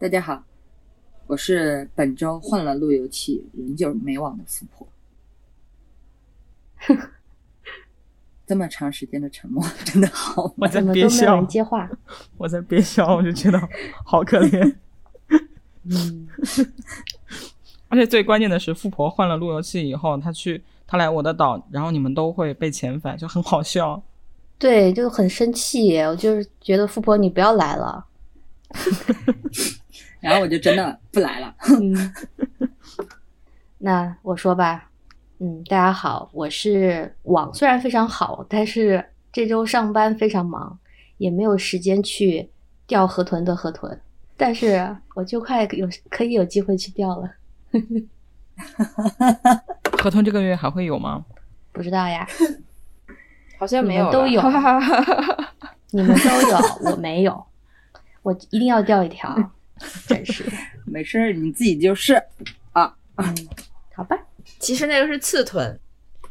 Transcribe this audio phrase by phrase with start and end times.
[0.00, 0.42] 大家好，
[1.26, 4.88] 我是本周换了路由器仍旧没网的富婆。
[8.46, 10.54] 这么长时间的沉默，真的好吗？
[10.56, 11.86] 我在怎么都没有憋笑人，接话？
[12.38, 13.60] 我在憋笑，我就觉得
[14.06, 14.74] 好可怜。
[15.84, 16.26] 嗯，
[17.88, 24.02] 而且最关键的是，富婆换了路由器以后，她去她来我的岛，然后你们都会被遣返，就很好笑。
[24.58, 25.98] 对，就很生气。
[25.98, 28.06] 我就是觉得富婆你不要来了。
[30.20, 31.54] 然后我就真的不来了。
[31.80, 32.12] 嗯，
[33.78, 34.90] 那我说吧，
[35.38, 40.78] 嗯，大家好，我是网虽然非常好，但是这周上班非常忙，
[41.16, 42.50] 也没有时间去
[42.86, 43.98] 钓河豚的河豚，
[44.36, 47.30] 但是我就快有可以有机会去钓了，
[49.98, 51.24] 河豚这个月还会有吗？
[51.72, 52.26] 不知道呀，
[53.58, 54.42] 好像没有都有
[55.92, 56.58] 你们都有，
[56.90, 57.46] 我没有，
[58.22, 59.34] 我一定要钓一条，
[60.06, 60.44] 真是，
[60.84, 62.14] 没事儿，你自己就是。
[63.16, 63.34] 嗯，
[63.94, 64.16] 好吧，
[64.58, 65.78] 其实那个是刺豚，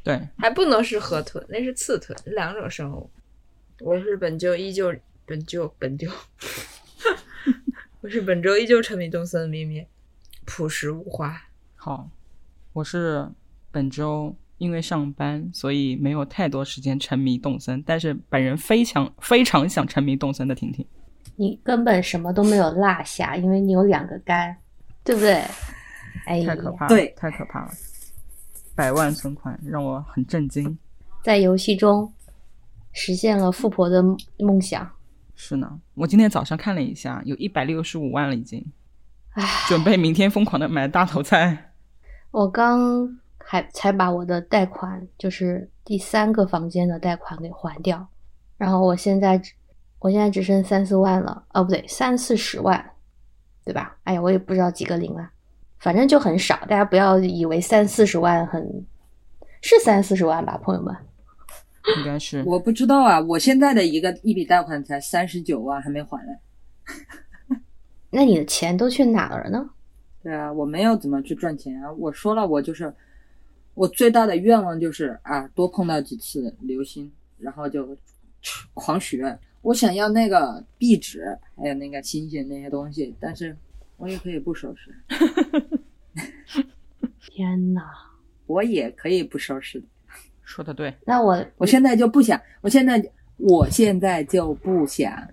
[0.04, 3.10] 对，还不能是河豚，那是刺豚，两种生物。
[3.80, 4.92] 我是本就依旧
[5.26, 6.10] 本就本就，
[8.02, 9.88] 我是本周依旧沉迷动森的咩咩，
[10.46, 11.40] 朴实无华。
[11.76, 12.10] 好，
[12.74, 13.30] 我是
[13.72, 20.84] 本周因为上班，所以没有太多时间沉迷动森，但是本人非常非常想沉迷动森的婷婷。
[21.40, 24.54] 你根本什么都没有落下，因为你有两个肝，
[25.06, 25.42] 对不对？
[26.26, 27.72] 哎太，可怕了，对太可怕了，
[28.76, 30.78] 百万存款让我很震惊。
[31.24, 32.12] 在游戏中
[32.92, 34.04] 实现了富婆的
[34.38, 34.86] 梦想。
[35.34, 38.62] 是呢，我今天早上看了一下，有一百六十五万了已经，
[39.32, 41.72] 唉，准备明天疯狂的买大头菜。
[42.32, 48.06] 我刚还才把我的贷款，就是第三个房间的贷款给还掉，
[48.58, 49.54] 然后我现在只
[50.00, 52.92] 我现在只剩三四万了，哦不对，三四十万，
[53.66, 53.98] 对吧？
[54.04, 55.30] 哎呀，我也不知道几个零了，
[55.78, 56.56] 反正就很少。
[56.68, 58.86] 大家不要以为三四十万很
[59.62, 60.96] 是三四十万吧，朋友们。
[61.98, 66.34] 应该是我不知道啊，我现在的一个一笔贷款才三十九万，还没还呢。
[68.12, 69.70] 那你的钱都去哪儿了呢？
[70.24, 71.92] 对啊，我没有怎么去赚钱啊。
[71.94, 72.94] 我说了，我就是
[73.74, 77.98] 我最大的愿望就是啊，多碰到几次流星，然后就
[78.74, 79.40] 狂许愿。
[79.62, 83.56] 我想要那个壁纸，还有那个星星那些东西，但是
[83.98, 84.96] 我也可以不收拾，
[87.20, 87.84] 天哪！
[88.46, 89.86] 我也可以不收拾的。
[90.44, 95.28] 说的对，那我我现在就不想，我现在我现在就不想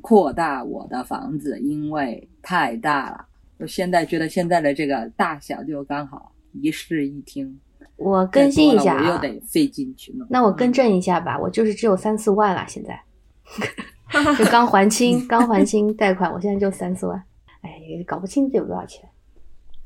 [0.00, 3.26] 扩大我的房子，因为太大了。
[3.58, 7.58] 我现在觉得现在的这个大小就刚好一室一厅，
[7.96, 9.18] 我更新一下啊我又啊。
[9.18, 10.26] 得费劲去弄。
[10.30, 13.00] 那我更正一下吧，我就是只有三四万了，现在
[14.38, 17.22] 就刚还清，刚还清贷款，我现在就三四万，
[17.62, 19.08] 哎，也搞不清这有多少钱。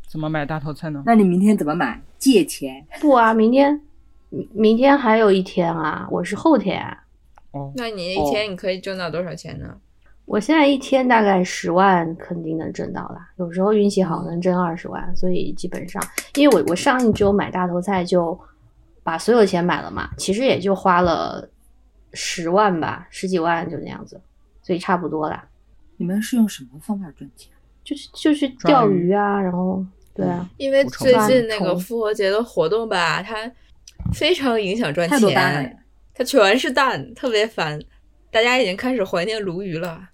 [0.06, 1.02] 怎么买大头菜呢？
[1.06, 2.00] 那你明天怎么买？
[2.18, 2.86] 借钱？
[3.00, 3.80] 不啊，明天
[4.30, 7.04] 明明天还有一天啊，我是后天啊、
[7.52, 9.76] 哦，那你一天你可以挣到多少钱呢？
[10.24, 13.30] 我现在一天大概十万，肯定能挣到啦。
[13.36, 16.02] 有时候运气好能挣二十万，所以基本上，
[16.34, 18.38] 因为我我上一周买大头菜就
[19.02, 21.48] 把所有钱买了嘛，其实也就花了
[22.12, 24.20] 十万吧，十几万就那样子，
[24.62, 25.46] 所以差不多啦。
[25.96, 27.50] 你们是用什么方法赚钱？
[27.84, 33.50] 就是就是钓鱼啊，然后对啊，因为最近那个复活节的活动吧，它
[34.12, 35.70] 非常影响赚钱呀，
[36.14, 37.80] 它全是蛋，特别烦。
[38.30, 40.10] 大家已经开始怀念鲈鱼了。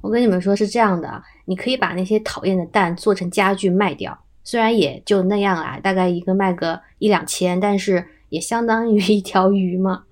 [0.00, 10.04] 我跟你们说是这样的，你可以把那些讨厌的蛋做成家具卖掉，虽然也就那样啦，大概一个卖个一两千，但是也相当于一条鱼嘛。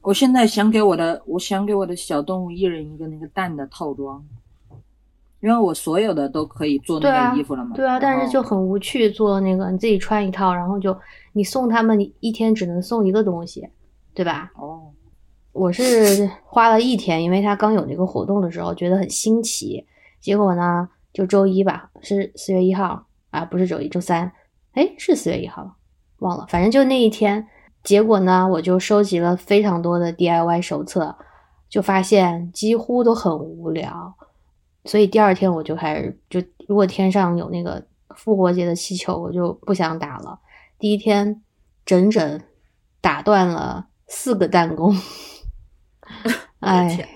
[0.00, 4.22] 我现在想给我的，我想给我的小动物一人一个那个蛋的套装，
[5.40, 7.74] 因为我所有的都可以做那个衣服了嘛。
[7.74, 10.94] 对啊，但是就很无趣，做那个你自己穿一套，然后就
[11.32, 13.66] 你送他们，你一天只能送一个东西，
[14.12, 14.52] 对吧？
[14.56, 14.82] 哦，
[15.52, 19.86] 我是花了一天，因为他刚有那个活动的时候，觉得很新奇。
[20.20, 24.30] 结果呢，就周一吧，是四月一号啊，不是周一，周三，
[24.72, 25.76] 哎，是四月一号，
[26.18, 27.46] 忘了，反正就那一天。
[27.84, 31.16] 结果呢，我就收集了非常多的 DIY 手册，
[31.68, 34.14] 就发现几乎都很无聊。
[34.86, 37.86] 所以第二天我就开始，就如果天上有那个
[38.16, 40.40] 复活节的气球，我就不想打了。
[40.78, 41.42] 第一天
[41.84, 42.40] 整整
[43.00, 44.96] 打断了四个弹弓。
[46.60, 47.08] 哎，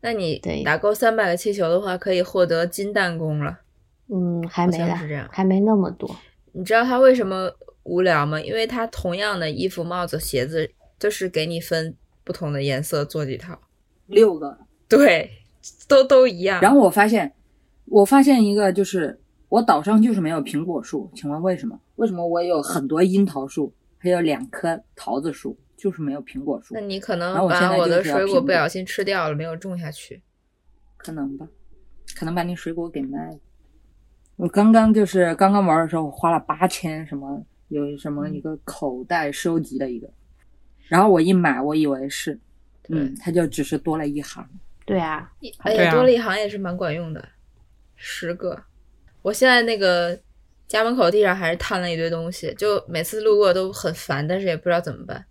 [0.00, 3.60] 那你对打够三百个气球的话，可以获得金弹弓了。
[4.08, 6.14] 嗯，还没啦像是这样，还没那么多。
[6.52, 7.50] 你知道他为什么
[7.84, 8.40] 无聊吗？
[8.40, 13.58] 因为他同样的衣服、帽子、鞋子，就是给你分不同的颜色做几套。
[14.06, 14.58] 六个，
[14.88, 15.30] 对，
[15.86, 16.60] 都都一样。
[16.60, 17.32] 然后我发现，
[17.86, 21.78] 我发现一个就是我岛上就是没有苹果树，请问为什么？
[21.96, 26.80] 为什么我有很多樱桃树，还有两棵桃子树，就是没有苹果树那？
[26.80, 30.22] 你可能把我的水果不小心吃掉了，没有种下去。
[30.96, 31.48] 可能吧，
[32.16, 33.38] 可能把你水果给卖了。
[34.38, 40.08] 我刚刚就是刚刚玩的时候，我花了八千什么，有什么一个口袋收集的一个，
[40.86, 42.38] 然后我一买，我以为是，
[42.88, 44.48] 嗯，它就只是多了一行。
[44.86, 47.28] 对啊，一哎呀，对啊多了一行也是蛮管用的，
[47.96, 48.62] 十个。
[49.22, 50.16] 我现在那个
[50.68, 55.24] 家门口地上还是摊了一堆东西，就每次路过都很烦，但是也不知道怎么办，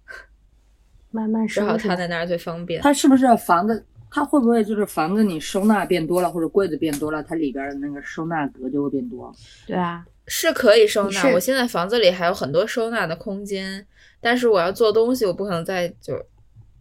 [1.12, 1.98] 慢慢 只收拾好摊。
[1.98, 2.82] 在那儿最方便。
[2.82, 3.86] 它是不是房子？
[4.10, 9.34] 它会不会就是房子你收纳变多了，或者柜子变多了，它里边的那个收纳格就会变多？
[9.66, 13.86] 对啊，是可以收纳，我现在房子里还有很多收纳的空间，
[14.22, 16.26] 但是我要做东西，我不可能再就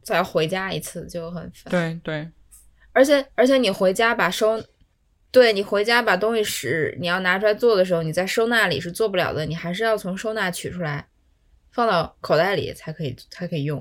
[0.02, 1.70] 再回家一次，就很烦。
[1.70, 2.30] 对对，
[2.92, 4.62] 而且而且你回家把收，
[5.30, 11.08] 对你回家把东西使你要拿出来做的时候，你在收纳里是做不了的，你还是要从收纳取出来，
[11.72, 13.80] 放到口袋里才可以才可以用。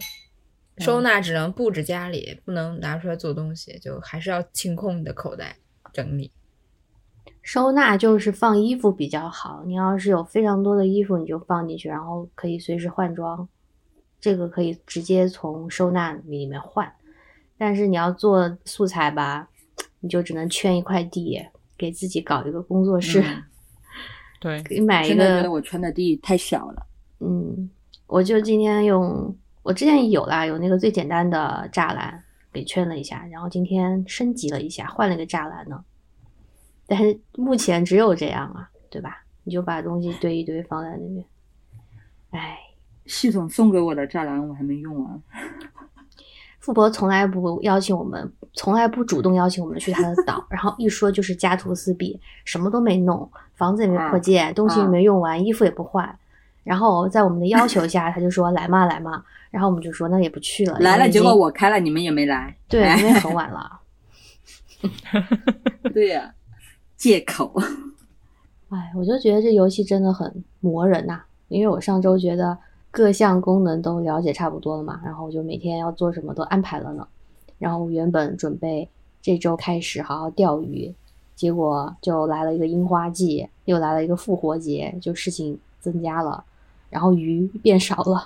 [0.77, 5.57] 收纳只能布置家里，不能拿出来做东西，就还是要清空你的口袋
[5.93, 6.31] 整理。
[7.41, 9.63] 收纳就是放衣服比较好。
[9.65, 13.47] 你要是有非常多的衣服，你就放进去，然后可以随时换装。
[14.19, 16.91] 这个可以直接从收纳里面换。
[17.57, 19.47] 但是你要做素材吧，
[19.99, 21.39] 你就只能圈一块地，
[21.77, 23.43] 给自己搞一个工作室，嗯
[24.41, 25.51] 对， 可以买一现在觉得个。
[25.51, 26.87] 我圈的地太小了。
[27.19, 27.69] 嗯，
[28.07, 32.23] 我就今天用，我之前有啦，有那个最简单的栅栏
[32.53, 35.83] 给圈了一下，然后今天升级了一下，换了个栅栏呢。
[36.85, 39.23] 但是目前只有这样啊，对吧？
[39.43, 41.25] 你就把东西堆一堆放在那边。
[42.29, 42.59] 哎，
[43.07, 45.23] 系统送给我的栅栏我还没用完。
[46.61, 56.19] 富婆从来不邀请我们，从来不主动邀请我们去他的岛， 然后一说就是家徒四壁，什么都没弄，房子也没扩建，东西也没用完，衣服也不换。
[56.65, 62.53] 然后在我们的要求下，他就说来嘛来嘛，然后我们就说那也不去了，来了，结果我开了，你们也没来。
[62.67, 63.79] 对，哎因为很晚了。
[65.93, 66.33] 对呀、
[66.97, 67.53] 借口。
[68.69, 72.57] 哎，我就觉得这游戏真的很磨人呐、因为我上周觉得
[72.91, 77.07] 各项功能都了解差不多了嘛，然后我就每天要做什么都安排了呢。
[77.59, 78.89] 然后原本准备
[79.21, 80.93] 这周开始好好钓鱼，
[81.35, 86.43] 结果就来了一个樱花季，又来了一个复活节，就事情增加了，
[86.95, 88.25] 然后鱼变少了，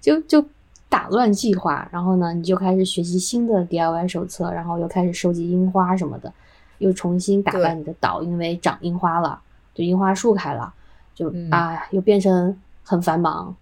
[0.00, 0.44] 就就
[0.88, 1.88] 打乱计划。
[1.90, 6.32] 然后呢，你就开始学习新的 DIY 手册，然后又开始收集樱花什么的，
[6.78, 9.40] 又重新打扮你的岛，因为长樱花了。
[9.74, 10.72] 就樱花树开了，
[11.12, 13.52] 就嗯啊，又变成很繁忙。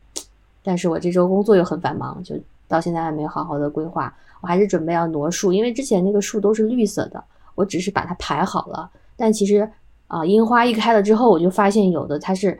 [0.62, 2.38] 但是我这周工作又很繁忙，就
[2.68, 4.14] 到现在还没有好好的规划。
[4.42, 7.24] 我还是准备要挪树，因为之前那个树都是绿色的，
[7.54, 8.90] 我只是把它排好了。
[9.16, 9.66] 但其实
[10.08, 12.58] 啊、樱花一开了之后，我就发现有的它是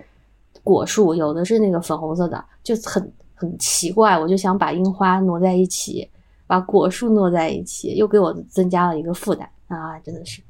[0.62, 4.18] 果树，有的是那个粉红色的，就很很奇怪。
[4.18, 6.08] 我就想把樱花挪在一起，
[6.46, 9.98] 把果树挪在一起，又给我增加了一个负担啊！
[10.00, 10.40] 真的是。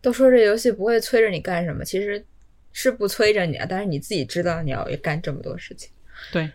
[0.00, 2.22] 都说这游戏不会催着你干什么，其实
[2.72, 5.90] 是不催着你啊，但是你自己知道你要干这么多事情。
[6.30, 6.50] 对，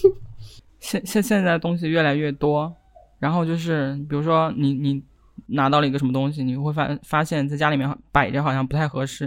[0.78, 2.74] 现现现在的东西越来越多，
[3.18, 5.02] 然后就是比如说你你
[5.46, 9.24] 拿到了一个什么东西，你会发发现在家里面摆着好像不太合适，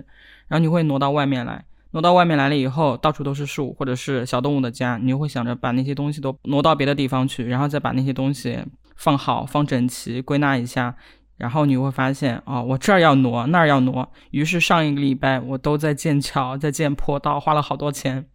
[0.47, 8.59] 然后你会挪到外面来，挪到外面来了以后，到处都是树或者是小动物的家，你就会想着把那些东西都挪到别的地方去，然后再把那些东西
[8.95, 10.95] 放好、放整齐、归纳一下。
[11.37, 14.11] 然后你会发现，哦，我这儿要挪，那儿要挪。
[14.31, 18.25] 于是上一个礼拜我都在建桥，在建坡道，花了好多钱。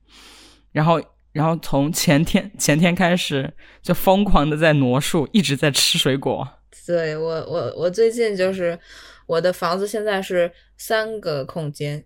[0.72, 0.98] 然后，
[1.32, 6.48] 然后从前天前天开始就疯狂的在挪树，一直在吃水果。
[6.86, 8.78] 对我我我最近就是
[9.26, 12.02] 我的房子现在是三个空间，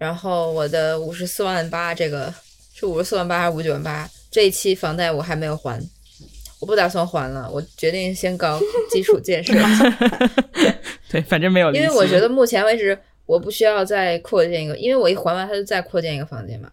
[0.00, 2.32] 然后我的五十四万八这个
[2.72, 4.08] 是五十四万八还是五九万八？
[4.30, 5.78] 这一期房贷我还没有还，
[6.58, 8.58] 我不打算还了，我决定先搞
[8.90, 9.52] 基础建设，
[11.10, 11.70] 对，反正没有。
[11.74, 16.70] 因为我觉得目前为止我不需要再扩建一个，因为我一还完他就再扩建一个房间嘛。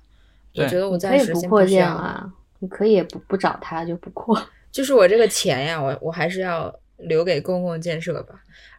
[0.56, 1.88] 我觉得我暂时先不扩先需要。
[1.88, 4.42] 建啊，你可以也不不找他就不扩。
[4.72, 8.36] 就是我这个钱呀，我我还是要留给公共建设吧。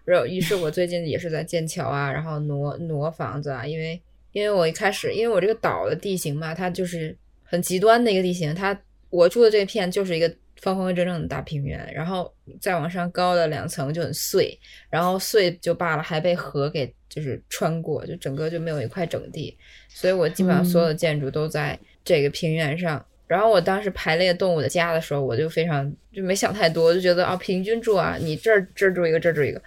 [0.06, 4.00] 然后，于是我最近也是在建桥啊，然后挪挪房子啊，因为
[4.32, 8.78] 因为我一开始，因为我这个岛的地形嘛，它就是很极端的一个地形，它
[9.10, 14.58] 我住的这片就是一个方方正正的大平原，然后再往上高的两层就很碎，
[14.90, 19.56] 然后碎就罢了，还被河给就是穿过，就整个就没有一块整地，
[19.88, 23.04] 所以我基本上所有的建筑都在这个平原上。
[23.26, 29.60] 然后我当时排列动物的家的时候，我就非常就没想太多，就觉得啊，平均住啊，你这儿这儿住一个，这儿住一个，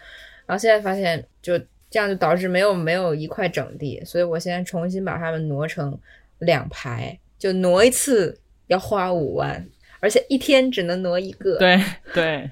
[0.47, 1.59] 然后现在发现就
[1.91, 5.95] 这样就导致没有没有一块整地，所以我现在重新把它们挪成
[6.39, 8.35] 两排，就挪一次
[8.67, 9.63] 要花五万，
[9.99, 11.57] 而且一天只能挪一个。
[11.59, 11.79] 对
[12.13, 12.49] 对，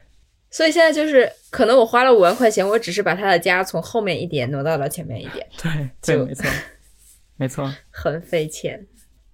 [0.52, 6.46] 所以现在就是可能我花了五万块钱，我只是把他的家从后面一点挪到了前面一点，对 对，就没错，
[7.38, 7.74] 没错。
[7.90, 8.86] 很费钱。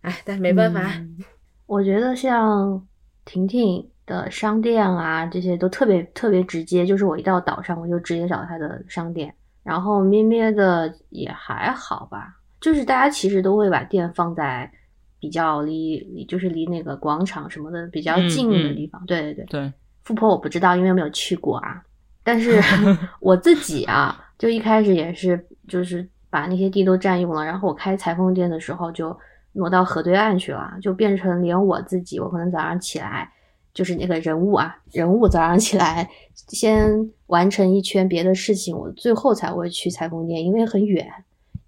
[0.02, 1.18] 哎，但是没办法，嗯
[1.66, 2.88] 我觉得像
[3.26, 9.34] 婷婷的商店啊，这些都特别特别直接，就是我一到岛上，我就直接找他的商店。
[9.66, 14.72] 然后咩咩的也还好吧，就是大家其实都会把店放在
[15.20, 19.04] 比较离离就是离那个广场什么的比较嗯近的嗯地方。
[19.08, 21.82] 对对对，对，富婆我不知道，因为没有去过啊。
[22.24, 22.62] 但是
[23.20, 29.18] 我自己啊，就一开始也是就是把那些地都占用了，然后我开裁缝店的时候就
[29.54, 33.32] 挪到河对岸去了，就变成连我自己，我可能早上起来
[33.76, 36.10] 就是那个人物啊，人物早上起来
[36.48, 36.90] 先
[37.28, 41.06] 完成一圈别的事情，我最后才会去裁缝店，因为很远，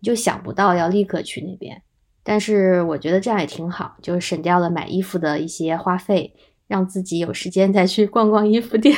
[0.01, 1.79] 就想不到要立刻去那边。
[2.23, 6.33] 但是我觉得这样也挺好，就是省掉了买衣服的一些花费，
[6.67, 8.95] 让自己有时间再去逛逛衣服店，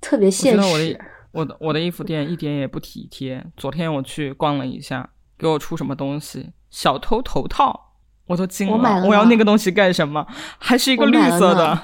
[0.00, 1.00] 特别我现觉得我实的。
[1.32, 3.44] 我的我的衣服店一点也不体贴。
[3.56, 6.50] 昨天我去逛了一下，给我出什么东西？
[6.70, 7.92] 小偷头套，
[8.26, 10.26] 我都惊了我买了我要那个东西干什么？
[10.58, 11.82] 还是一个绿色的呢。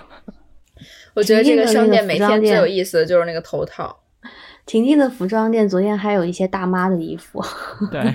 [1.15, 4.01] 我觉得这个商店每天最有意思的就是那个头套。
[4.67, 7.43] 婷婷的服装店昨天还有一些大妈的衣服，
[7.93, 8.15] 对，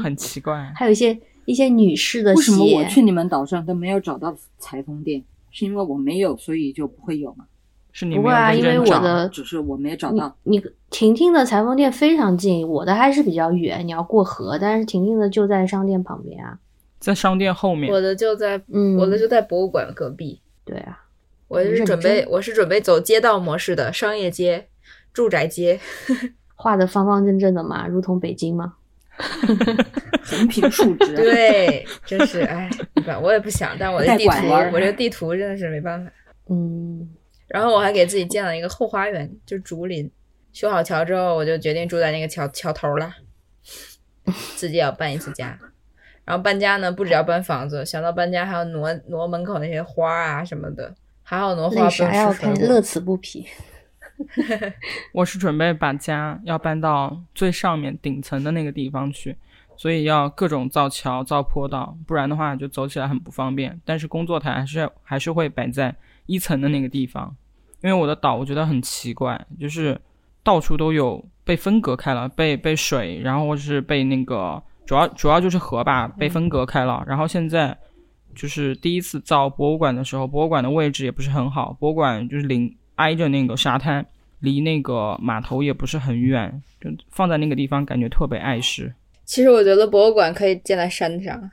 [0.00, 0.72] 很奇怪。
[0.74, 2.38] 还有一些一些女士的鞋。
[2.38, 5.22] 为什么我去你们岛上都没有找到裁缝店？
[5.50, 7.46] 是因为我没有，所以就不会有吗？
[7.92, 10.36] 是你没有不会啊，因为我的只是我没有找到。
[10.44, 16.58] 你婷婷的裁缝店非常近，我的还是比较远，你要过河，但是婷婷的就在商店旁边啊。
[17.00, 20.40] 在商店后面我，的就在，嗯，我的就在博物馆隔壁。
[20.64, 21.05] 对啊，
[21.48, 24.68] 我是准备，我是准备走街道模式的商业街、
[25.12, 25.78] 住宅街。
[26.58, 28.74] 画的方方正正的嘛，如同北京嘛。
[30.24, 32.68] 横平竖直。，对，真是哎，
[33.22, 36.10] 我也不想，但我的地图，我这地图真的是没办法。
[36.48, 37.08] 嗯，
[37.46, 40.10] 然后我还给自己建了一个后花园，就竹林。
[40.52, 43.12] 修好桥之后，我就决定住在那个桥桥头了，
[44.56, 45.58] 自己也要搬一次家。
[46.24, 50.94] 然后搬家呢，不只要搬房子，想到搬家还要挪挪门口那些花啊什么的，
[51.28, 53.44] 还好能花为啥要看乐此不疲？
[55.12, 59.36] 我是准备把家要搬到最上面顶层的那个地方去，
[59.76, 63.76] 所以要各种造桥、造坡道，不然的话就走起来很不方便。
[63.84, 65.92] 但是工作台还是还是会摆在
[66.26, 67.34] 一层的那个地方，
[67.82, 70.00] 因为我的岛我觉得很奇怪，就是
[70.44, 77.76] 到处都有被分隔开了，被被水，然后或是被那个主要主要就是河吧被分隔开了，然后现在。
[78.36, 84.06] 就是第一次造博物馆的时候，博物馆的位置也不是很好，博物馆就是临挨着那个沙滩，
[84.40, 88.94] 离那个码头也不是很远，就放在那个地方感觉特别碍事。
[89.24, 91.50] 其实我觉得博物馆可以建在山上，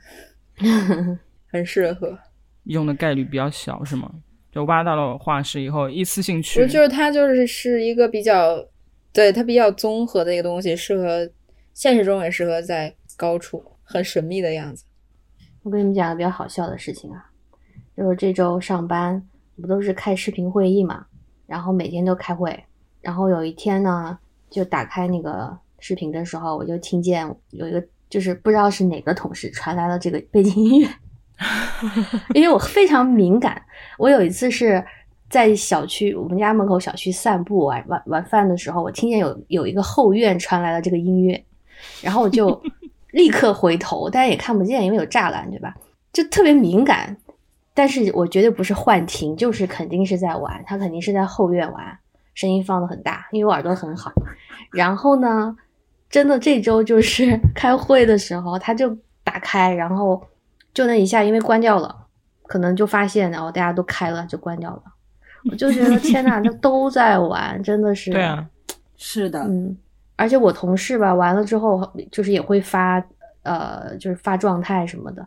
[1.46, 2.16] 很适合。
[2.64, 4.10] 用的概率比较小，是吗？
[4.52, 8.64] 就挖到了化石以后，一次性不去，就是它就是是一个比较，
[9.12, 11.28] 对它比较综合的一个东西，适合
[11.72, 14.84] 现实中也适合在高处，很神秘的样子。
[15.64, 17.26] 我跟你们讲个比较好笑的事情啊，
[17.96, 19.20] 就是这周上班
[19.60, 21.04] 不都是开视频会议嘛，
[21.46, 22.64] 然后每天都开会，
[23.00, 24.16] 然后有一天呢，
[24.48, 30.88] 就打开那个视频的时候，我就听见有一个就是不知道是哪个同事传来了这个背景音乐，
[32.34, 33.60] 因为我非常敏感，
[33.98, 34.84] 我有一次是。
[35.30, 41.44] 在小区，我们家门口小区散步晚晚晚饭的时候，我听见有有一个后院传来了这个音乐，
[42.00, 42.62] 然后我就
[43.14, 45.74] 立刻回头，但是也看不见，因为有栅栏，对吧？
[46.12, 47.16] 就特别敏感。
[47.72, 51.98] 但是我绝对不是幻听，就是肯定是在玩，他肯定是在后院玩，
[52.34, 54.12] 声音放的很大，因为我耳朵很好。
[54.70, 55.56] 然后呢，
[56.08, 60.22] 真的这周就是开会的时候，他就打开，然后
[60.72, 62.06] 就那一下，因为关掉了，
[62.46, 64.82] 可能就发现，然后大家都开了，就关掉了。
[65.50, 68.12] 我就觉得天呐，他都在玩，真的是。
[68.12, 68.46] 对啊，
[68.96, 69.76] 是的，嗯，
[70.16, 73.04] 而且我同事吧，完了之后就是也会发，
[73.42, 75.26] 呃，就是发状态什么的，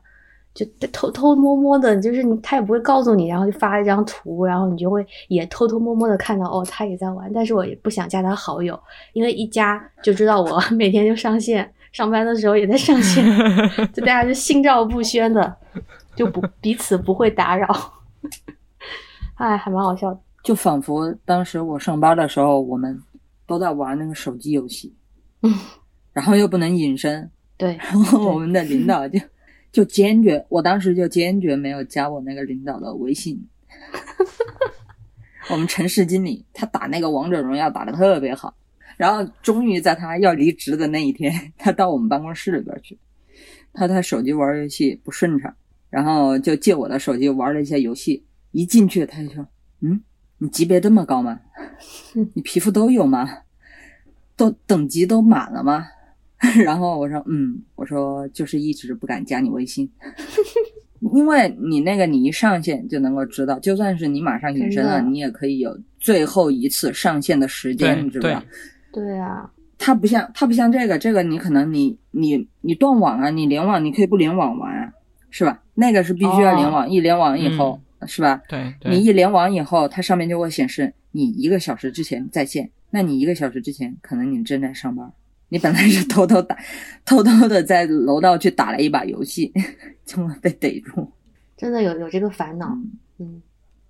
[0.54, 8.80] 就偷偷摸摸的，就是你他也不会告诉你，然后就发一张图，然后你就会也偷偷摸摸的看到，哦，他也在玩，但是我也不想加他好友，
[9.14, 13.24] 因为一加就知道我 每天就上线，上班的时候也在上线，
[13.94, 15.56] 就大家就心照不宣的，
[16.16, 17.68] 就不彼此不会打扰，
[19.36, 20.20] 哎，还蛮好笑的。
[20.44, 22.98] 就仿佛当时我上班的时候，我们
[23.48, 24.94] 都在玩那个手机游戏，
[25.42, 25.52] 嗯，
[26.14, 29.20] 然后又不能隐身，对，然后我们的领导就
[29.72, 33.48] 就坚决，我当时就坚决没有加我那个领导的微信。
[35.50, 38.54] 我们城市经理他打那个王者荣耀打的特别好，
[38.98, 43.00] 然后终于在他要离职的那一天，他到我们办公室里边去，
[43.72, 45.56] 他他手机玩游戏不顺畅，
[45.90, 48.26] 然后就借我的手机玩了一下游戏。
[48.52, 49.48] 一进去他就说
[49.82, 50.02] ：“嗯，
[50.40, 51.40] 你级别这么高吗？
[52.34, 53.28] 你皮肤都有吗？
[54.36, 55.88] 都等级都满了吗？”
[56.64, 59.90] 然后我说：“嗯，我说就是一直不敢加你微信。
[61.14, 68.46] ”因为你那个你一上线就能够知道，就算是你马上隐身了，你也可以有最后一次上线的时间，你知道吧？
[68.94, 74.92] 对啊，它不像它不像这个，这个你可能你你你断网啊，你联网你可以不联网玩啊，
[75.30, 75.62] 是吧？
[75.76, 78.42] 那个是必须要联网，一联网以后、是吧？
[78.48, 85.12] 对对，你一联网以后，它上面就会显示你一个小时之前在线，那你一个小时之前可能你正在上班，
[85.50, 86.58] 你本来是偷偷打，
[87.06, 89.52] 偷偷的在楼道去打了一把游戏，
[90.06, 91.12] 结果被逮住。
[91.56, 92.68] 真的有有这个烦恼。
[92.68, 93.42] 嗯，嗯，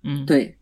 [0.02, 0.56] 嗯，对，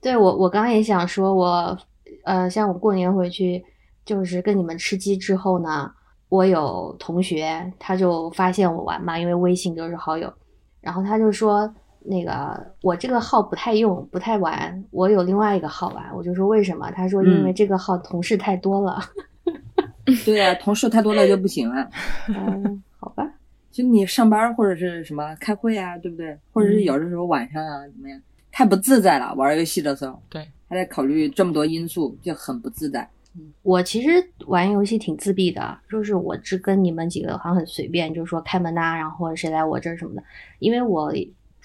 [0.00, 1.78] 对我我刚刚也想说我，
[2.24, 3.64] 呃，像我过年回去，
[4.04, 5.90] 就是跟你们吃鸡之后呢，
[6.28, 10.32] 我有同学他就发现我玩嘛，因为微信都是好友，
[10.80, 16.90] 然后他就说那个我这个号不太用，不太玩，我有另外一个号玩，我就说为什么？
[16.92, 18.98] 他说因为嗯这个号同事太多了。
[20.24, 21.88] 对啊，同事太多了就不行了。
[22.28, 23.30] 嗯，好吧，
[23.70, 26.36] 就你上班或者是什么开会啊，对不对？
[26.52, 28.18] 或者是有的时候晚上啊，怎么样？
[28.50, 33.08] 太不自在了，玩游戏的时候，对，还得考虑这么多因素，就很不自在。
[33.62, 34.08] 我其实
[34.46, 40.22] 玩游戏挺自闭的，就是我只跟你们几个好像很随便，就是说开门呐、然后或者谁来我这儿什么的。
[40.58, 41.12] 因为我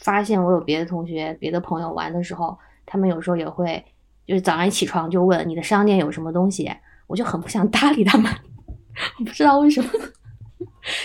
[0.03, 3.83] 发现我有别的同学、别的朋友玩的时候，他们有时候也会，
[4.27, 6.69] 就是早上一起床就问你的商店有什么东西，
[7.07, 8.31] 我就很不想搭理他们，
[9.19, 9.89] 我不知道为什么，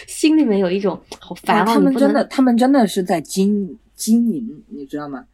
[0.07, 5.25] 心里面有一种好烦啊，哦，他们真的，他们真的是在经经营，你知道吗？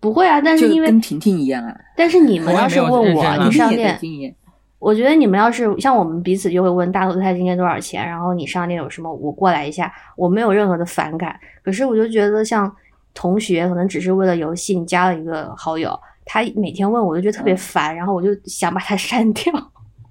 [0.00, 4.34] 不会啊，但是因为跟婷婷一样啊，但是你们要是问我，啊你商店经营。
[4.80, 11.40] 我觉得你们要是像我们彼此就会问大头菜今天多少钱，然后你商店有什么，我过来一下，我没有任何的反感。
[11.62, 12.70] 可是我就觉得像
[13.14, 19.52] 同学可能只是为了游戏，你加了一个好友，他每天问我就觉得特别烦，然后我就想把他删掉，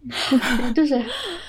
[0.74, 1.00] 就是，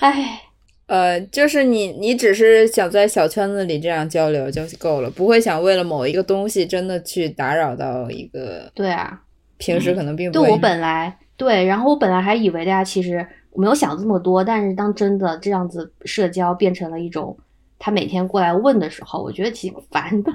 [0.01, 0.41] 唉，
[0.87, 9.23] 呃，就是你，你只是想在小圈子里这样交流就够了，不会想为了某一个东西真的去打扰到一个对啊，
[9.57, 10.47] 平时可能并不会。
[10.47, 17.37] 对我本来对，然后我本来还以为大家其实我没有想这么多，但是当真的这样子社交变成了一种
[17.79, 20.33] 他每天过来问的时候，我觉得挺烦的。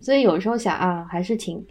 [0.00, 1.64] 所以有时候想啊，还是挺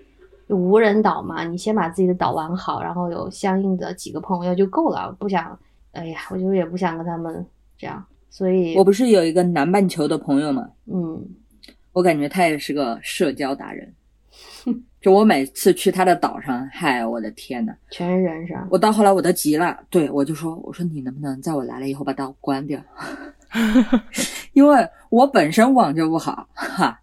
[0.47, 5.57] 无人岛嘛，你先把自己的岛玩好，然后有相应的几个朋友就够了，不想，
[5.91, 7.45] 哎呀，我就也不想跟他们
[7.77, 10.67] 这样，所以我不是有一个南半球的朋友吗？
[10.85, 11.23] 嗯，
[11.93, 13.93] 我感觉他也是个社交达人。
[15.01, 18.67] 就我每次去他的岛上，嗨，我的天呐，全是人是吧？
[18.69, 22.81] 我到后来我都急了，对我就说，我说你能不能在我来了以后把岛关掉？
[24.51, 26.99] 因为我本身网就不好，哈，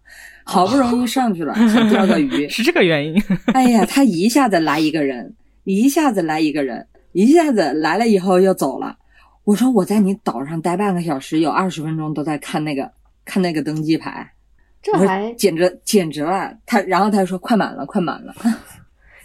[0.47, 3.21] 好不容易上去了， 想钓个鱼， 是这个原因。
[3.53, 8.97] 哎呀，他一下子来一个人，一下子来一个人，一下子来了以后又走了。
[9.43, 12.89] 我说我在你岛上待半个小时，有二十分钟都在看那个
[13.25, 14.29] 看那个登记牌，
[14.81, 16.53] 这还，简直简直了。
[16.65, 18.33] 他然后他说快满了，快满了。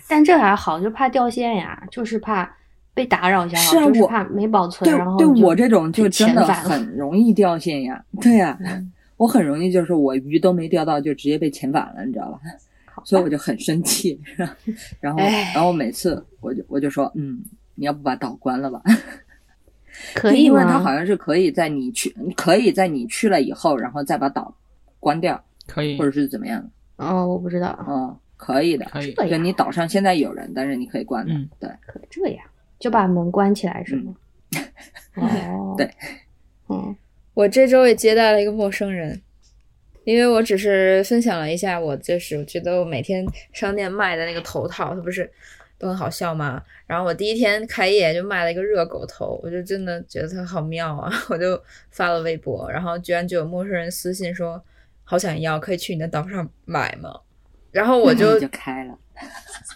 [0.08, 2.48] 但这还好，就怕掉线呀，就是怕
[2.94, 8.02] 被打扰一下，是啊我就是怕没保存，对然后就对我这种就真的很容易掉线呀。
[8.20, 12.40] 对呀、嗯我很容易就是我鱼都没钓到，就直接被遣返了，你知道吧？
[13.04, 14.20] 所以我就很生气，
[15.00, 17.40] 然后哎然后每次我就我就说，嗯，
[17.76, 18.82] 你要不把岛关了吧？
[20.16, 20.92] 可以因为它好？
[20.92, 24.52] 像是可以在你去，可以在你去了以后，然后再把岛
[24.98, 26.68] 关掉，可以或，者是怎么样？
[26.96, 28.84] 哦，我不知道，哦，可以的。
[28.86, 31.32] 可以，就你岛上现在有人，但是你可以关的。
[31.32, 32.44] 嗯对，可以这样，
[32.80, 34.14] 就把门关起来是吗？
[35.14, 35.88] 哦， 对，
[36.68, 36.94] 嗯，
[37.34, 39.22] 我这周也接待了一个陌生人，
[40.04, 45.30] 因为我只是分享了一下，我就是我觉得我每天商店卖的那个头套，它不是
[45.78, 46.62] 都很好笑吗？
[46.86, 54.62] 然后我第一天开业就卖了一个热狗头，我就真的觉得它好妙啊， 我就发了微博，然后居然就有陌生人私信说
[55.04, 57.10] 好想要，可以去你的岛上买吗？
[57.70, 58.98] 然后我就 就开了。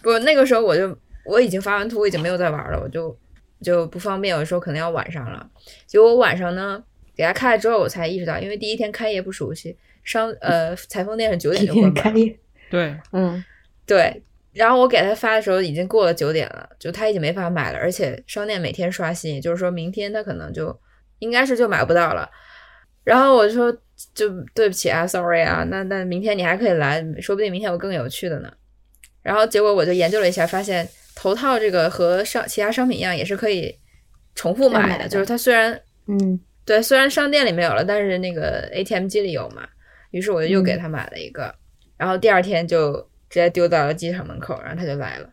[0.02, 3.16] 不，那个时候我就我已经发完图，我已经没有在玩了，我就
[3.62, 5.48] 就不方便，有时候可能要晚上了。
[5.86, 6.84] 结果我晚上呢
[7.16, 12.38] 给他开了之后，我才意识到，因为第一天开业不熟悉，商呃裁缝店是九点今就关门，开业，
[12.70, 13.42] 对，嗯，
[13.86, 14.22] 对。
[14.52, 20.74] 然后我给他发的时候已经过了九点了，就他已经没法买了，而且商店每天刷新，也就是说明天他可能就
[21.18, 22.26] 应该是就买不到了。
[23.04, 23.70] 然后我就说
[24.14, 28.50] 就对不起啊，sorry 啊，那那明天你还可以来，说不定明天有更有趣的呢。
[29.22, 33.78] 然后结果我就研究了一下，发现头套这个和商其他商品一样，也是可以
[34.34, 39.66] 重复买的，买的就是它虽然嗯，对，虽然商店里没有了，但是那个 ATM 机里有嘛。
[40.10, 41.54] 于是我就又给他买了一个，
[41.96, 42.94] 然后第二天就
[43.30, 45.28] 直接丢到了机场门口，然后他就来了。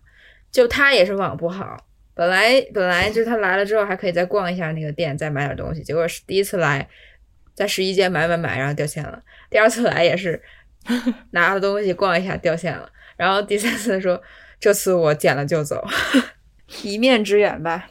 [0.52, 1.76] 就他也是网不好，
[2.14, 6.88] 本来本来就是他来了之后还可以再逛一下那个店，再买点东西，结果是第一次来，
[7.56, 9.24] 在试衣间买买买，然后掉线了。
[9.50, 10.42] 第二次来也是
[11.32, 14.22] 拿了东西逛一下掉线了，然后第三次说
[14.60, 15.84] 这次我捡了就走，
[16.84, 17.88] 一面之缘吧。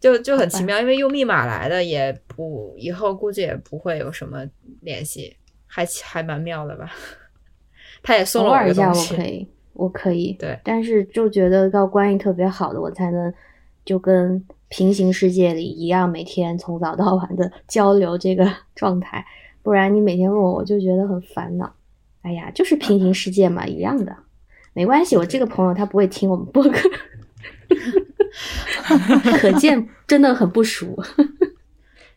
[0.00, 4.44] 就就很奇妙，因为用密码来的，也不以后估计也不会有什么
[4.80, 5.36] 联系，
[5.66, 6.90] 还还蛮妙的吧。
[8.02, 13.32] 他也送了我一下我可以，我可以，对但是就觉得要关系特别好的，我才能
[13.84, 19.22] 就跟平行世界里一样，每天从早到晚的 交流这个 状态，
[19.62, 21.74] 不然你每天问我，我就觉得很烦恼。
[22.22, 24.16] 哎呀，就是平行世界嘛，一样的，
[24.72, 25.16] 没关系。
[25.16, 26.88] 我这个朋友他不会听我们播客，
[29.38, 30.94] 可见真的很不熟。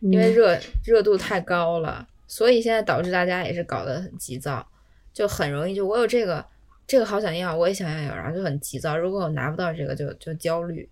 [0.00, 4.66] 嗯 因为热热度太高了，所以现在导致大家也是搞得很急躁，
[5.14, 6.44] 就很容易就我有这个，
[6.86, 8.98] 这个好想要，我也想要有，然后就很急躁。
[8.98, 10.86] 如果我拿不到这个就，就焦虑。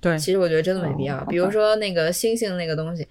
[0.00, 1.18] 对，其实我觉得真的没必要。
[1.18, 3.04] 哦比如说那个星星那个东西，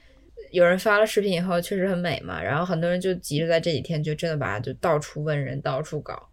[0.52, 6.30] 有人发了视频以后确实很美嘛，然后很多人就急着在这几天就真的把它就到处问人，到处搞，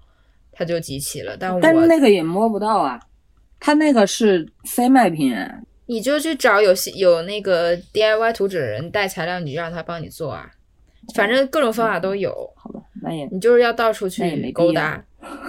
[0.53, 1.37] 它就集齐了。
[1.37, 3.01] 但我但是那个也摸不到啊，
[3.61, 5.35] 他那个是非卖品，
[5.87, 10.51] 你就去找有些有那个 DIY 图纸的人带材料，你就让他帮你做啊。
[11.15, 15.03] 反正各种方法都有，好吧，那也你就是要到处去勾搭。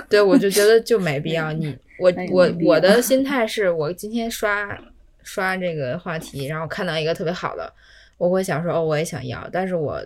[0.09, 1.51] 对，我就觉得就没必要。
[1.53, 4.79] 你我我我的心态是我今天刷
[5.21, 7.71] 刷这个话题，然后看到一个特别好的，
[8.17, 10.01] 我会想说哦，我也想要，但是我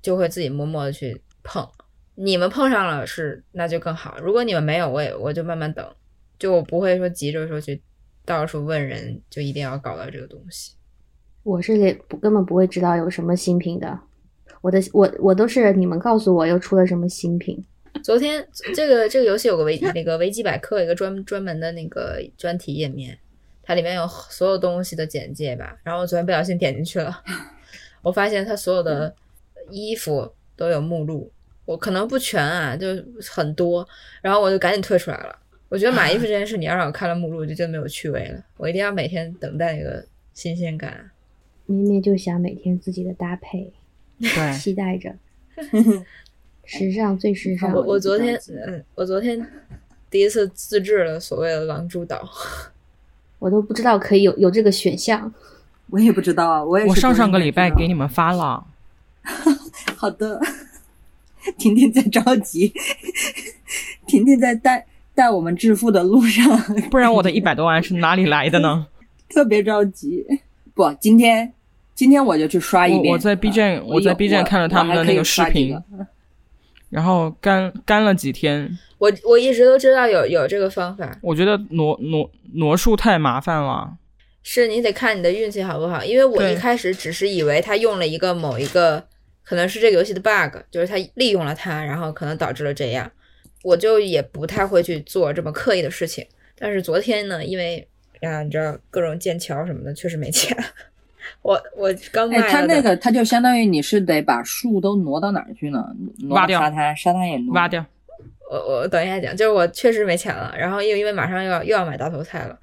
[0.00, 1.68] 就会自己默默的去碰。
[2.14, 5.86] 你们碰上了是那就更好，如果你们没有，我也我就慢慢等，
[6.38, 7.80] 就我不会说急着说去
[8.24, 10.72] 到处问人，就一定要搞到这个东西。
[11.42, 14.00] 我是连不根本不会知道有什么新品的，
[14.62, 17.62] 我的我我都是你们告诉我又出了什么新品。
[18.02, 23.16] 昨天这个这个游戏有个维那个维基百科有一个专专门的那个专题页面，
[23.62, 25.78] 它里面有所有东西的简介吧。
[25.84, 27.22] 然后我昨天不小心点进去了，
[28.02, 29.14] 我发现它所有的
[29.70, 31.30] 衣服都有目录，
[31.66, 32.88] 我可能不全啊，就
[33.30, 33.86] 很多，
[34.22, 35.38] 然后我就赶紧退出来了。
[35.74, 38.40] 我觉得买衣服这件事，你要让我看了目录，就真的没有趣味了。
[38.56, 41.10] 我一定要每天等待那个新鲜感。
[41.66, 43.72] 明明就想每天自己的搭配，
[44.20, 45.12] 对，期待着。
[46.64, 47.72] 时尚最时尚。
[47.72, 49.44] 我我昨天嗯，我昨天
[50.08, 52.24] 第一次自制了所谓的狼蛛岛。
[53.40, 55.34] 我都不知道可以有有这个选项。
[55.90, 58.64] 我也不知道啊，我也是我上上个礼拜给你们们发了，
[59.98, 60.40] 好的，
[61.58, 62.72] 婷婷在着急，
[64.06, 66.58] 婷婷在带带我们致富的路上，
[66.90, 68.86] 不然我的一百 多万是哪里来的呢？
[69.28, 70.24] 特别着急。
[70.74, 71.52] 不，今天
[71.94, 73.04] 今天我就去刷一遍。
[73.04, 75.76] 我我在 B 站啊我在 B 站看了他们的那个视频
[76.90, 83.96] 然后干干了几天，我我一直都知道有有这个方法，我觉得挪挪挪数太麻烦了。
[84.42, 86.04] 是你得看你的运气好不好。
[86.04, 89.02] 因为我一开始只是以为他用了一个某一个，
[89.42, 93.10] 可能是这个游戏的 bug，就是他利用了它，然后可能导致了这样，
[93.64, 96.24] 我就也不太会去做这么刻意的事情。
[96.56, 97.86] 但是昨天呢，因为
[98.20, 100.56] 啊，你知道各种建桥什么的，确实没钱。
[101.40, 105.82] 我我刚卖哎，了的它那个他就相当于你是得把树都挪到哪儿去呢？
[106.18, 107.84] 挪到挖掉沙滩，沙滩也挪挖掉，
[108.50, 112.58] 我我等一下讲，就是我确实没钱了，然后又因为马上又要又要买大头菜了，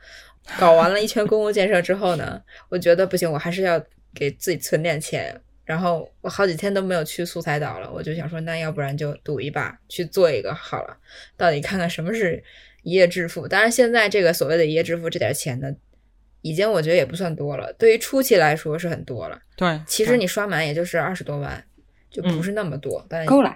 [0.60, 3.84] 搞完了一圈公共建设之后呢，我觉得不行，我还是要
[4.14, 5.36] 给自己存点钱。
[5.64, 10.98] 然后我好几天都没有去素材岛了，我就想说，那要不然就赌一把去做一个好了，
[11.38, 12.44] 到底看看什么是
[12.84, 13.48] 一夜致富。
[13.48, 15.72] 当然，现在这个所谓的一夜致富这点钱呢，
[16.42, 19.40] 已经我觉得也不算多了，对于初期来说是很多了。
[19.56, 21.64] 对，其实你刷满也就是二十多万，
[22.10, 23.56] 就不是那么多，但够了。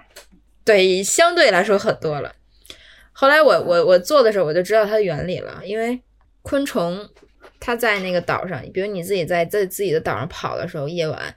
[0.64, 2.34] 对，相对来说很多了。
[3.12, 6.00] 后来我我我做的时候，我就知道它的原理了，因为
[6.42, 7.08] 昆虫
[7.58, 11.34] 它在那个岛上，比如你自己在在自己的岛上跑的时候，夜晚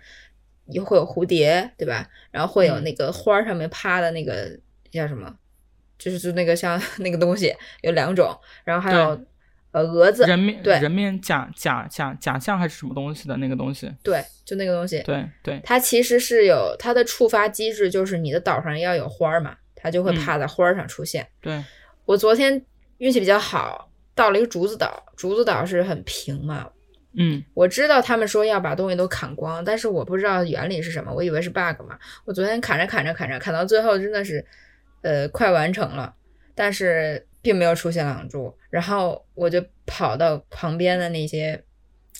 [0.71, 2.07] 也会有蝴蝶，对吧？
[2.31, 4.49] 然后会有嗯那个花儿上面趴的那个
[4.91, 5.33] 叫什么，
[5.97, 9.19] 就是就那个像 那个东西有两种，然后还有
[9.71, 21.27] 呃蛾子，人面对人面假假假假象还是什么东西的那个东西，对，就那个东西，对对它其实是有它的触发机制，就是你的岛上要有花儿嘛，它就会嗯趴在花儿上出现。
[21.41, 21.63] 对，
[22.05, 22.63] 我昨天
[22.97, 26.69] 运气比较好，到了一个竹子岛，竹子岛是很平嘛。
[27.13, 31.97] 嗯，我知道他们说要把东西都砍光，但是我不知道原理是什么，我以为是 bug 嘛。
[32.23, 34.45] 我昨天砍着砍着砍着，砍到最后真的是，
[35.01, 36.13] 呃，快完成了，
[36.53, 38.55] 但是并没有出现狼蛛。
[38.69, 41.63] 然后我就跑到旁边的那些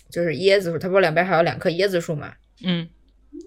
[0.10, 2.34] 就是椰子树，它不是两边还有两棵椰子树嘛？
[2.66, 2.90] 嗯，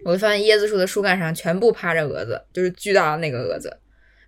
[0.05, 3.77] 我就发现椰子树的树干上全部趴着蛾子，就是巨大的那个蛾子，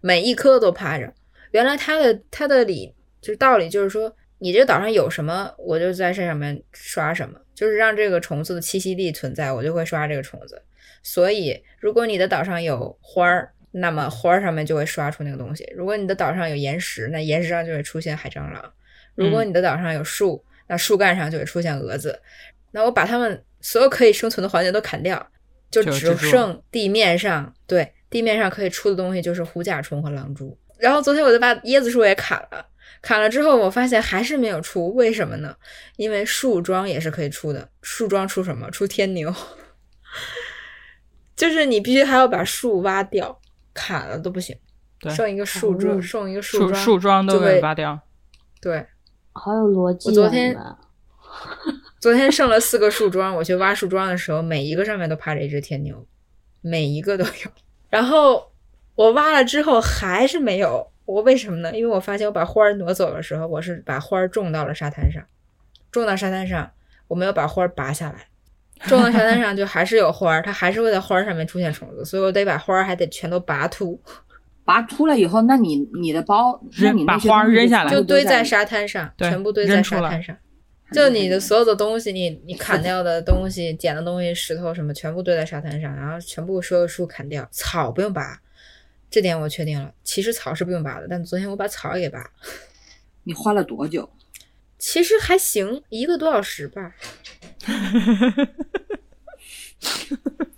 [0.01, 1.15] 每一棵都趴着。
[1.53, 10.61] 原来它的它的理就是道理就是说，你这个岛上有什么，我就在这上面刷什么，就是让这个虫子的栖息地存在，我就会刷这个虫子。
[11.03, 18.63] 所以，如果你的岛上有花儿，那么花儿上面就会刷出那个东西；如果你的岛上有岩石，那岩石上就会出现海蟑螂；
[19.15, 22.21] 如果你的岛上有树，那树干上就会出现蛾子。
[22.73, 25.27] 那我把它们所有可以生存的环节都砍掉，
[25.71, 30.55] 就只剩地面上对地面上可以出的东西就是虎甲虫和狼蛛。
[30.77, 32.67] 然后昨天我就把椰子树也砍了，
[33.05, 35.55] 砍了之后我发现还是没有出，为什么呢？
[35.97, 38.71] 因为树桩也是可以出的，树桩出什么？
[38.71, 39.31] 出天牛，
[41.37, 43.39] 就是你必须还要把树挖掉，
[43.75, 44.57] 砍了都不行，
[44.99, 48.01] 对剩一个树桩，哦剩一个树桩，树桩都被挖掉。
[48.63, 48.87] 对。
[49.37, 50.11] 好有逻辑、啊。
[50.11, 50.57] 我昨天
[52.01, 56.07] 昨天剩了四个树桩，我去挖树桩的时候，每一个上面都趴着一只天牛，
[56.63, 57.51] 每一个都有。
[57.91, 58.51] 然后
[58.95, 61.75] 我挖了之后还是没有，我为什么呢？
[61.75, 65.23] 因为我发现我把花儿挪走的时候，我是把花儿种到了沙滩上，
[65.91, 66.71] 种到沙滩上，
[67.09, 68.27] 我没有把花儿拔下来，
[68.89, 74.01] 种到沙滩上就还是有花儿，它还是会在花儿上面出现虫子，所以我得把花儿还得全都拔秃，
[74.65, 80.37] 拔秃了以后，那你你的包，那扔把花儿扔下来就堆在沙滩上，对全部堆在沙滩上。
[80.93, 88.39] 就你的所有的东西，你你砍掉的东西、捡的东西、石头什么，全部堆在沙滩上，然后全部所有树砍掉，草不用拔，
[89.15, 89.95] 这点我确定了。
[90.03, 92.31] 其实草是不用拔的，但昨天我把草也给拔了，
[93.23, 94.11] 你花了多久？
[94.77, 96.93] 其实还行，一个多小时吧。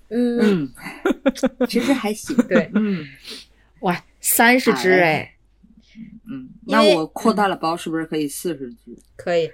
[0.09, 0.73] 嗯，嗯，
[1.69, 2.35] 其实还行。
[2.49, 3.05] 对，嗯
[3.81, 5.35] 哇，三十只哎，
[6.25, 8.97] 嗯，那我扩大了包，是不是可以四十只？
[9.17, 9.53] 可以。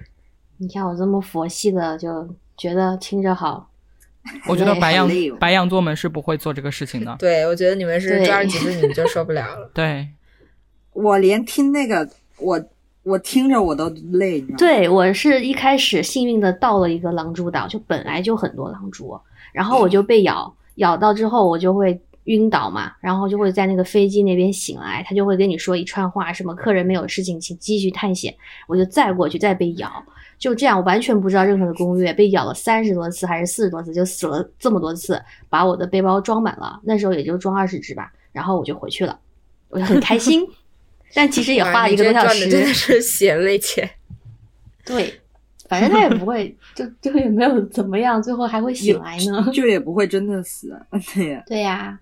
[0.55, 3.69] 你看我这么佛系的，就觉得听着好。
[4.47, 5.09] 我觉得白羊
[5.39, 7.15] 白羊座们是不会做这个事情的。
[7.19, 9.69] 对，我觉得你们是对抓着几只你们就受不了了。
[9.75, 10.07] 对，
[10.93, 12.63] 我连听那个，我
[13.03, 14.57] 我听着我都累，你知道吗？
[14.57, 19.19] 对我是一开始幸运的到了一个狼蛛岛，就本来就很多狼蛛，
[19.51, 28.33] 然后我就被咬，咬到之后我就会晕倒嘛，然后就会在那个飞机那边醒来，他就会跟你说一串话，什么客人没有事情，请继续探险，
[28.67, 29.91] 我就再过去再被咬，
[30.37, 39.19] 就这样完全不知道任何的攻略，被咬了三十多次还是四十多次，就死了这么多次，把我的背包装满了，那时候也就装二十只吧，然后我就回去了，
[39.69, 40.45] 我就很开心。
[41.15, 43.87] 但其实也花了一个多小这赚的真的，是血泪钱。
[44.83, 45.13] 对，
[45.69, 49.47] 反正他也不会， 就就也没有怎么样，最后还会醒来呢。
[49.53, 50.75] 就也不会真的死。
[51.13, 51.99] 对呀，对呀、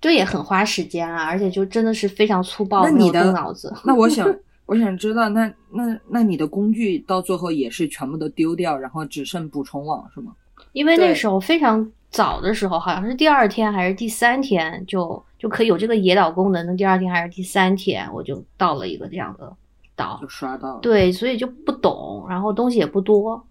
[0.00, 3.72] 这也很花时间啊，而且就真的是非常粗暴，那你的动脑子。
[3.84, 4.26] 那我想，
[4.66, 10.32] 我想知道，那那那你的工具到最后也是全部都丢掉，然后只剩补充网是吗？
[10.72, 19.52] 因为那时候非常早的时候，好像是第二天还是第三天就就可以有这个野岛功能的，第二天还是第三天，我就到了一个这样的
[19.96, 20.28] 岛就。
[20.28, 20.80] 刷到了。
[20.80, 23.44] 对，所以就不懂，然后东西也不多，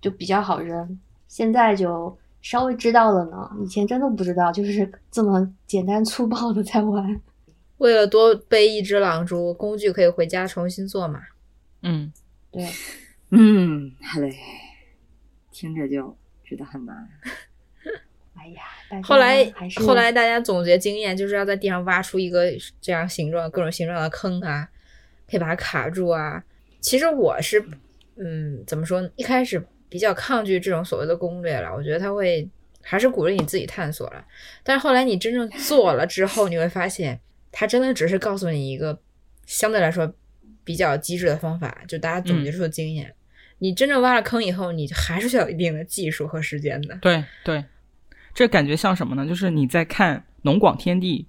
[0.00, 0.98] 就比较好扔。
[1.26, 7.20] 现在就稍微知道了呢，以前真的不知道，就是这么简单粗暴的在玩。
[7.78, 11.20] 为了多背一只狼蛛，工具可以回家重新做嘛。
[11.82, 12.12] 嗯，
[12.50, 12.68] 对，
[13.30, 14.34] 嗯，好嘞，
[15.52, 17.08] 听着就觉得很难。
[18.34, 19.52] 哎呀，大家后来
[19.86, 22.46] 后来大家总结经验，就是要在地上挖出一个
[22.80, 24.68] 这样形状、各种形状的坑啊，
[25.30, 26.42] 可以把它卡住啊。
[26.80, 27.64] 其实我是，
[28.16, 29.10] 嗯，怎么说呢？
[29.16, 32.48] 一开始比较抗拒这种所谓的攻略了，我觉得他会
[32.82, 34.24] 还是鼓励你自己探索了。
[34.62, 37.18] 但是后来你真正做了之后，你会发现，
[37.50, 38.98] 他真的只是告诉你一个
[39.46, 40.12] 相对来说
[40.64, 43.14] 比较机智的方法，就大家总结出的经验。
[43.58, 46.96] 你真正挖了坑以后，你还是需要一定的技术和时间的。
[47.02, 47.64] 对对，
[48.32, 49.26] 这感觉像什么呢？
[49.26, 51.26] 就是你在看农广天地，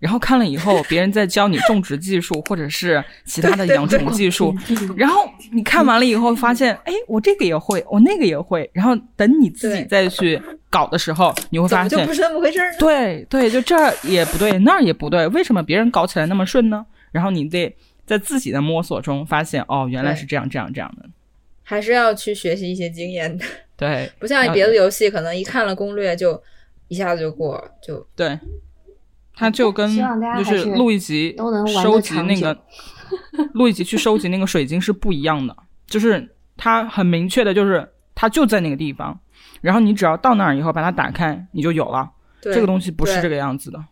[0.00, 4.52] 然后看了以后，别人在教你种植技术或者是其他的养宠技术，
[4.96, 12.74] 然后你看完了以后发现，哎，我这个也会，我那个也会，然后等你自己再去搞的时候，你会发现就不，是那么回事儿？
[12.78, 16.84] 对对，就这儿也不对，那儿也不对，为什么别人搞起来那么顺呢？
[17.12, 21.08] 然后你得在自己的摸索中发现，哦，原来是这样这样这样的。
[21.62, 23.44] 还是要去学习一些经验的，
[23.76, 26.42] 对不像别的游戏，可能一看了攻略就
[26.88, 28.36] 一下子就过了，就对，
[29.40, 29.88] 它就 跟
[30.36, 31.34] 就是录一集
[31.82, 32.54] 收集那个
[33.54, 39.18] 录一集去收集那个水晶是不一样的，就是它很明确的，就是它就在那个地方，
[39.62, 42.10] 然后你只要到那儿以后把它打开，你就有了。
[42.42, 43.82] 对这个东西不是这个样子的。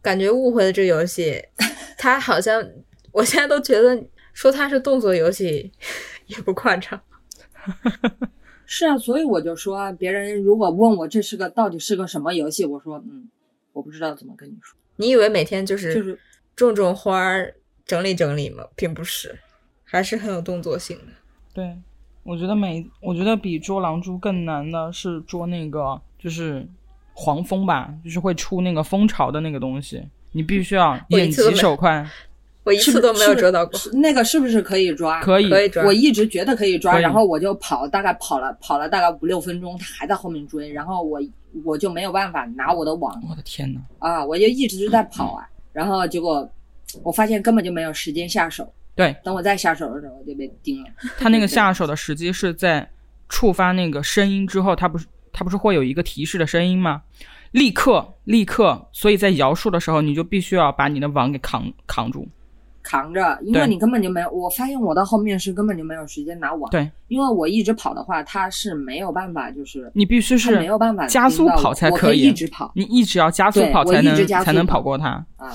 [0.00, 1.42] 感觉误会了这个游戏，
[1.98, 2.64] 它好像
[3.10, 4.00] 我现在都觉得
[4.32, 5.72] 说它是动作游戏
[6.28, 7.00] 也不夸张。
[8.64, 13.28] 是啊，所以我就说啊，别人如果问我这是个到底是个什么游戏，我说嗯，
[13.78, 16.18] 我不知道怎么跟你说，你以为每天就是就是
[16.56, 17.54] 种种花儿、
[17.86, 18.64] 整理整理吗？
[18.74, 19.38] 并不是，
[19.84, 21.12] 还是很有动作性的。
[21.54, 21.78] 对，
[22.24, 26.66] 我觉得每我觉得比捉狼蛛更难的是捉那个就是
[27.14, 32.04] 黄蜂吧，就是会出那个蜂巢的那个东西，你必须要眼疾手快，
[32.68, 33.80] 我一次都没有是捉到过。
[33.94, 35.22] 那个是不是可以抓？
[35.22, 41.18] 可以可以抓我一直觉得可以抓，以然后我就跑，大概跑了跑了大概五六分钟，他还在后面追，然后我
[41.64, 46.46] 我就没有办法拿我的网我的天呐，啊，我就一直在跑啊，然后结果
[47.02, 50.90] 我发现根本就没有时间下手，对等我再下手的时候我就被盯了。
[51.18, 52.86] 他那个下手的时机是在
[53.30, 57.02] 触发那个声音之后，他不是他不是会有一个提示的声音吗？
[57.52, 62.28] 立刻立刻，所以在摇树的时候，你就必须要把你的网给扛扛住。
[62.88, 75.08] 扛着，因为你根本就没有，我发现我到后面是根本就没有时间拿网，对，因为我一直跑的话，它是没有办法，就是你必须是没有办法加速跑才我可以一直跑你一直要加速跑才一直加速能才能跑跑过它。
[75.36, 75.52] 啊。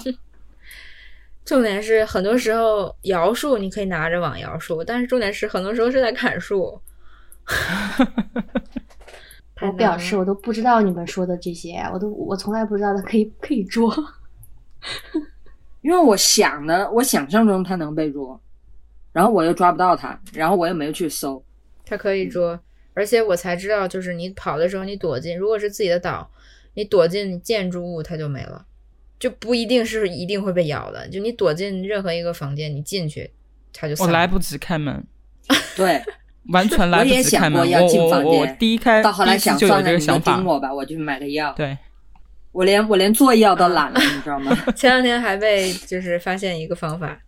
[1.44, 6.80] 重点是很多时候摇树你可以拿着网摇树，但是重点是很多时候是在砍树。
[9.62, 13.92] 我表示我都不知道你们说的这些，我都我从来不知道它可以可以捉。
[15.84, 18.42] 因为我想的，我想象中他能被捉，
[19.12, 21.44] 然后我又抓不到他，然后我又没有去搜。
[21.86, 22.60] 他可以捉，
[22.94, 26.32] 而且我才知道，就是你跑的时候，你躲进，如果是自己的岛，
[26.76, 28.66] 你躲进建筑物，它就没了，
[29.20, 31.08] 就不一定是一定会被咬的。
[31.10, 33.30] 就你躲进任何一个房间，你进去，
[33.74, 35.06] 它就我来不及开门，
[35.76, 36.02] 对，
[36.54, 37.60] 完全来不我也及开门。
[37.60, 40.46] 想过要我我进房我第一开到后来想算了，你就这个想法盯。
[40.46, 41.54] 我吧，我去买个药。
[41.54, 41.78] 对，
[42.54, 44.56] 我连我连做药都懒了，你知道吗？
[44.74, 47.20] 前两天还被就是发现一个方法，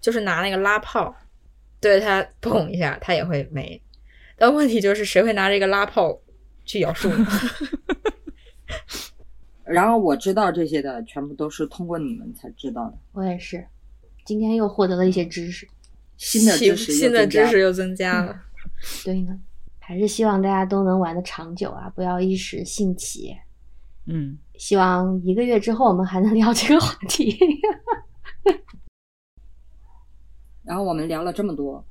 [0.00, 1.14] 就是拿那个拉炮，
[1.80, 3.78] 对它砰一下，它也会没。
[4.38, 6.18] 但问题就是谁会拿这个拉炮
[6.64, 7.26] 去咬树呢？
[9.64, 13.66] 然后我知道这些的，全部都是通过你们才知道的，我也是，
[14.24, 15.68] 今天又获得了一些知识。
[16.16, 18.40] 新的知识新的知识又增加了。
[19.04, 19.38] 对呢，
[19.78, 23.36] 还是希望大家都能玩的长久啊，不要一时兴起。
[24.06, 27.34] 嗯，希望一个月之后我们还能聊这个话题。
[30.62, 31.82] 然后我们聊了这么多，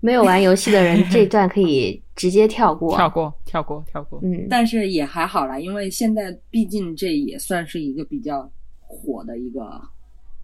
[0.00, 2.96] 没有玩游戏的人，这段可以直接跳过。
[2.96, 4.18] 跳过，跳过，跳过。
[4.24, 9.80] 嗯，但是也还好啦，因为现在毕竟这也算是一个比较火的一个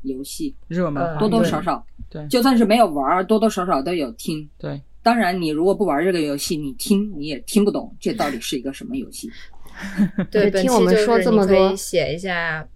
[0.02, 4.48] 游戏，热门嗯多多少少，对就算是没有玩儿，多多少少都有听。
[4.56, 9.28] 对，当然，你如果不玩这个游戏，你听你也听不懂这到底是一个什么游戏。
[10.30, 12.66] 对，听我们说这么多可以写一下，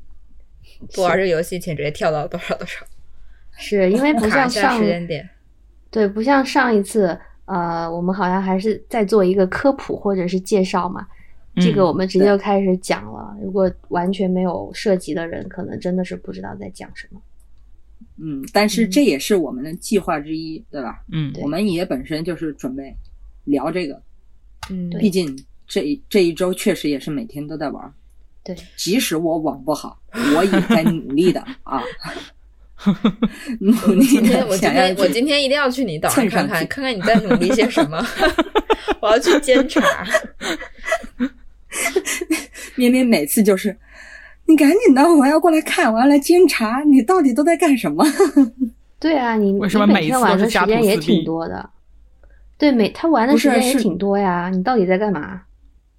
[0.95, 2.85] 不玩这个游戏，请直接跳到多少多少，
[3.57, 5.29] 是因为不像卡下上时间点。
[5.91, 11.07] 对，不像上一次，呃，我们好像还是在做一个科普或者是介绍嘛。
[11.61, 13.37] 这个嗯我们直接就开始讲了。
[13.43, 17.21] 如果完全没有涉及的人，可能真的是不知道在讲什么。
[18.21, 21.03] 嗯，但是这也是我们的计划之一，对吧？
[21.11, 22.95] 嗯，我们也本身就是准备
[23.45, 24.01] 聊这个，
[24.71, 25.37] 嗯，毕竟
[25.69, 27.93] 这一这一周确实也是每天都在玩。
[28.43, 30.01] 对，即使我网不好，
[30.35, 31.83] 我也在努力的啊，
[33.61, 38.03] 努力今天我今的想要天我今天一定要去你岛上看看，看看你在努力些什么，
[39.03, 39.83] 我要去监察。
[42.77, 43.77] 咩咩每次就是，
[44.47, 48.03] 你赶紧的，我要过来看，我要来监察你到底都在干什么。
[48.99, 51.69] 对啊，你为什么你每天玩的时间也挺多的。
[52.57, 54.49] 对，每他玩的时间也挺多呀。
[54.49, 55.43] 你到底在干嘛？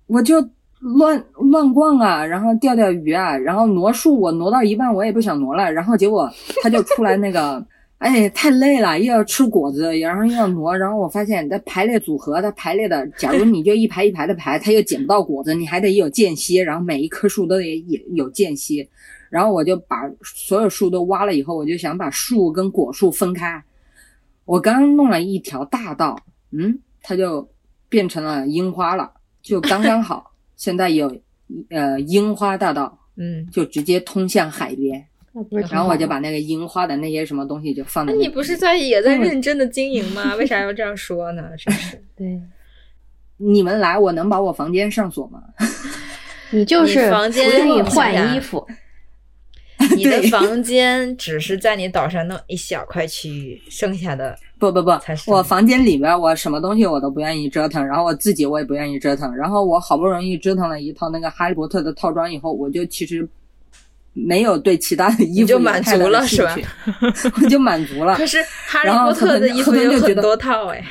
[0.10, 0.43] 我就
[0.80, 6.28] 乱乱逛啊，然后钓钓鱼啊，然后挪树，我挪到一半我也不想挪了，然后结果
[6.63, 7.63] 他就出来那个，
[8.00, 18.89] 哎，太累了，又要吃果子，然后又要挪，然后我发现它排列组合，它排列的，假如你就一排一排的排，它又捡不到果子，你还得有间隙，然后每一棵树都得也有间隙，
[19.30, 23.63] 然后我就把所有树都挖了以后，我就想把树跟果树分开，
[24.46, 26.17] 我刚弄了一条大道，
[26.52, 27.48] 嗯，它就
[27.90, 29.12] 变成了樱花了，
[29.50, 30.31] 就刚刚好。
[30.56, 31.08] 现在有
[31.69, 35.04] 呃樱花大道， 嗯，就直接通向海边，
[35.71, 38.23] 然后我就把那个樱花的那些什么东西就放在那那。
[38.25, 40.35] 你不是在也在认真的经营吗？
[40.35, 41.58] 为啥要这样说呢？
[41.58, 42.39] 是不是， 对
[43.37, 45.41] 你们来，我能把我房间上锁吗？
[46.52, 48.67] 你就是你房间换衣服。
[49.95, 54.92] 你的房间只是在你岛上弄一小块区域，剩下的不不不
[55.28, 63.28] 我房间里边我什么东西我都不愿意折腾，然后我自己我也不愿意折腾，然后我好不容易折腾了一套那个哈利波特的套装以后，我就其实
[64.14, 66.64] 没有对其他的衣服你就满足了是吧的兴
[67.14, 67.32] 趣？
[67.42, 68.16] 我就满足了。
[68.16, 68.38] 可是
[68.68, 70.84] 哈利波特的衣服有很多套哎，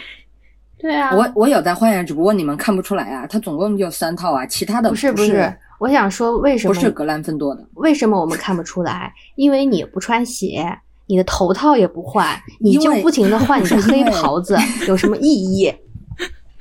[0.78, 3.26] 对啊，我我有在换呀，只不过你们看不出来啊。
[3.26, 7.68] 它总共就三套啊，其他的不是不不是，我想说为什么不是格兰芬多的。
[7.74, 9.12] 为什么我们看不出来？
[9.34, 10.64] 因为你不穿鞋，
[11.08, 14.56] 你的头套也不换，你就不停的换你的 黑袍子，
[14.86, 15.74] 有什么意义？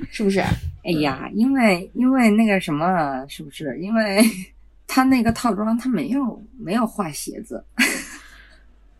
[0.09, 0.39] 是不是？
[0.83, 3.77] 哎呀，因为因为那个什么，是不是？
[3.79, 4.23] 因为
[4.87, 7.61] 他那个套装他没有没有画鞋子，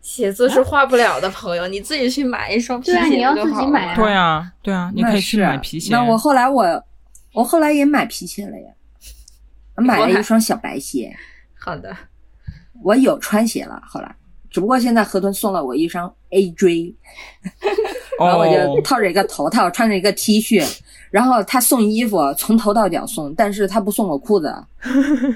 [0.02, 5.92] 鞋子是画不了的，朋友，你自己去买一双皮鞋对啊你要就好了自己买啊对啊，对啊，你可以那去买皮鞋。
[5.92, 6.84] 那我后来我
[7.32, 8.70] 我后来也买皮鞋了呀，
[9.76, 11.16] 我买了一双小白鞋，
[11.58, 11.96] 好的，
[12.82, 13.80] 我有穿鞋了。
[13.86, 14.14] 后来，
[14.58, 16.92] 只不过现在河豚送了我一双 AJ，
[18.18, 20.68] 然后我就哦，套着一个头套，穿着一个 T 恤，
[21.12, 24.52] 然后他送衣服从头到脚送，但是他不送我裤子，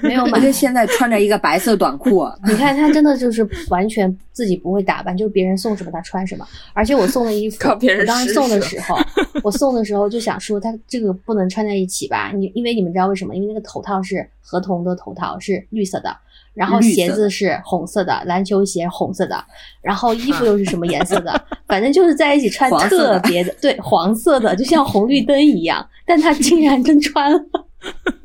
[0.03, 0.33] 没有买。
[0.33, 2.29] 我就现在穿着一个白色短裤。
[2.45, 6.45] 你看他真的就是完全自己不会打扮，就是别人送什么他穿什么。
[6.73, 8.97] 而且我送的衣服，靠别人我当时送的时候，
[9.41, 12.33] 我送的时候就想说他这个不能穿在一起吧？
[12.35, 13.33] 你因为你们知道为什么？
[13.37, 16.13] 因为那个头套是河豚的头套，是绿色的。
[16.53, 19.43] 然后鞋子是红色的，篮球鞋红色的，
[19.81, 21.45] 然后衣服又是什么颜色的？
[21.67, 25.87] 反正就是在一起穿特别的，对，黄色的，就像红绿灯一样。
[26.05, 27.39] 但他竟然真穿了，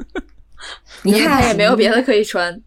[1.03, 2.61] 你看他也没有别的可以穿。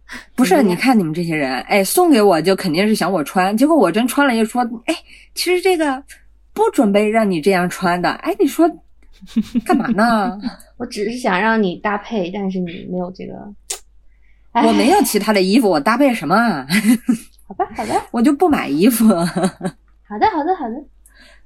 [0.36, 4.94] 不是，你看你们这些人，哎，送给我就肯定是想我穿，结果我真穿了，又说，哎，
[5.34, 6.02] 其实这个
[6.52, 8.70] 不准备让你这样穿的，哎，你说
[9.64, 10.38] 干嘛呢？
[10.76, 13.34] 我只是想让你搭配，但是你没有这个。
[14.52, 16.66] 哎我没有其他的衣服，我搭配什么啊？
[17.48, 20.74] 好吧，好的，我就不买衣服， 好的，好的，好的，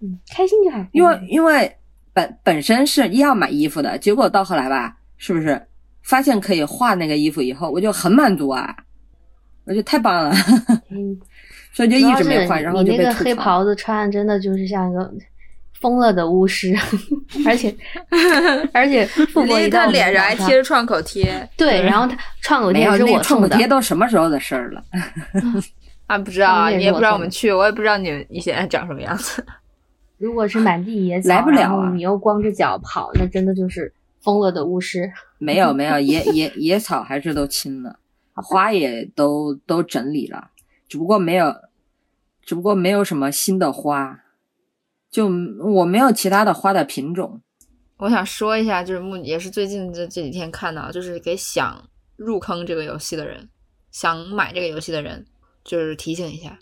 [0.01, 0.85] 嗯，开心就好。
[0.93, 1.77] 因为因为
[2.13, 5.61] 本本身是要买衣服的，结果到后来吧，是不是
[6.03, 8.75] 发现可以画那个衣服以后，我就很满足啊，
[9.65, 10.35] 我觉得太棒了，
[10.91, 11.19] 嗯，
[11.73, 13.19] 所以就一直没换，然后你那就被吐槽。
[13.19, 15.13] 个黑袍子穿真的就是像一个
[15.81, 16.75] 疯了的巫师，
[17.47, 17.75] 而且
[18.73, 24.83] 而且富国一到我们他脸上还贴着创口贴对，然后他 创口贴是我那个创可送的，贴都什么时候的事儿了？
[26.07, 29.45] 啊，不知道你也不知道我们去，我也不知道你你现在长什么样子。
[30.19, 35.13] 如果是满地野草，来不了啊你又光着脚跑，那真的就是疯了的巫师。
[35.39, 37.99] 没有没有，野野野草还是都清了，
[38.35, 40.51] 花也都都整理了，
[40.89, 41.55] 只不过没有，
[42.43, 44.21] 只不过没有什么新的花，
[45.17, 45.31] 就
[45.65, 47.41] 我没有其他的花的品种。
[47.97, 51.83] 我想说一下，就是目也是最近这这几天看到，就是给想
[52.17, 53.49] 入坑这个游戏的人，
[53.91, 55.25] 想买这个游戏的人，
[55.65, 56.59] 就是提醒一下，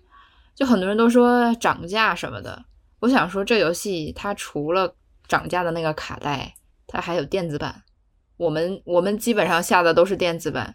[0.55, 2.65] 就很多人都说涨价什么的。
[3.01, 4.95] 我想说，这游戏它除了
[5.27, 6.55] 涨价的那个卡带，
[6.87, 7.83] 它还有电子版。
[8.37, 10.73] 我们我们基本上下的都是电子版。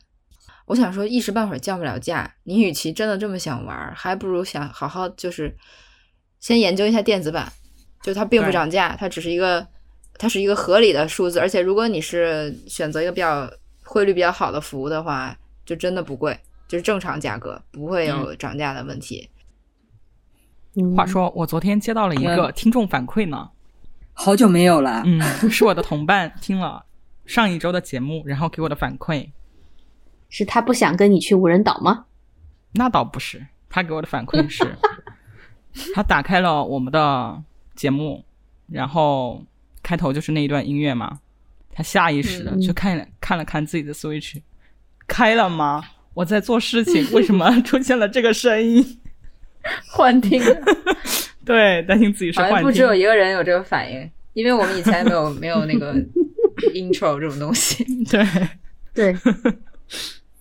[0.66, 5.56] 我想说，一时半会儿降不了价，你与其真的这么想玩，还不如想好好就是
[6.42, 7.54] 先研究一下电子版，
[8.02, 9.66] 就它并不对涨价，它只是一个
[10.18, 13.50] 它是一个合理的数字，而且如果你是选择一个比较
[13.84, 15.36] 汇率比较好的服务的话，
[15.66, 19.30] 就真的不贵，就是正常价格，不会有涨价的问题。
[20.76, 23.50] 嗯话说我昨天接到了一个听众反馈呢，
[24.14, 25.20] 好久没有了，嗯，
[25.50, 26.86] 是我的同伴听了
[27.26, 29.30] 上一周的节目，然后给我的反馈。
[30.30, 32.06] 是他不想跟你去无人岛吗？
[32.74, 34.64] 那倒不是，他给我的反馈是，
[35.96, 37.44] 他打开了我们的
[37.80, 38.22] 节目，
[38.68, 39.42] 然后
[39.82, 41.18] 开头就是那一段音乐嘛，
[41.72, 44.42] 他下意识的嗯去看了、看了看自己的 Switch，
[45.08, 45.82] 开了吗？
[46.14, 49.00] 我在做事情， 为什么出现了这个声音？
[49.90, 50.44] 幻听，
[51.46, 52.82] 对，担心自己是幻听不只。
[52.82, 55.96] 有一个人有这个反应，因为我们以前没有 没有那个
[56.74, 57.86] intro 这种东西。
[58.12, 58.26] 对，
[58.94, 59.16] 对，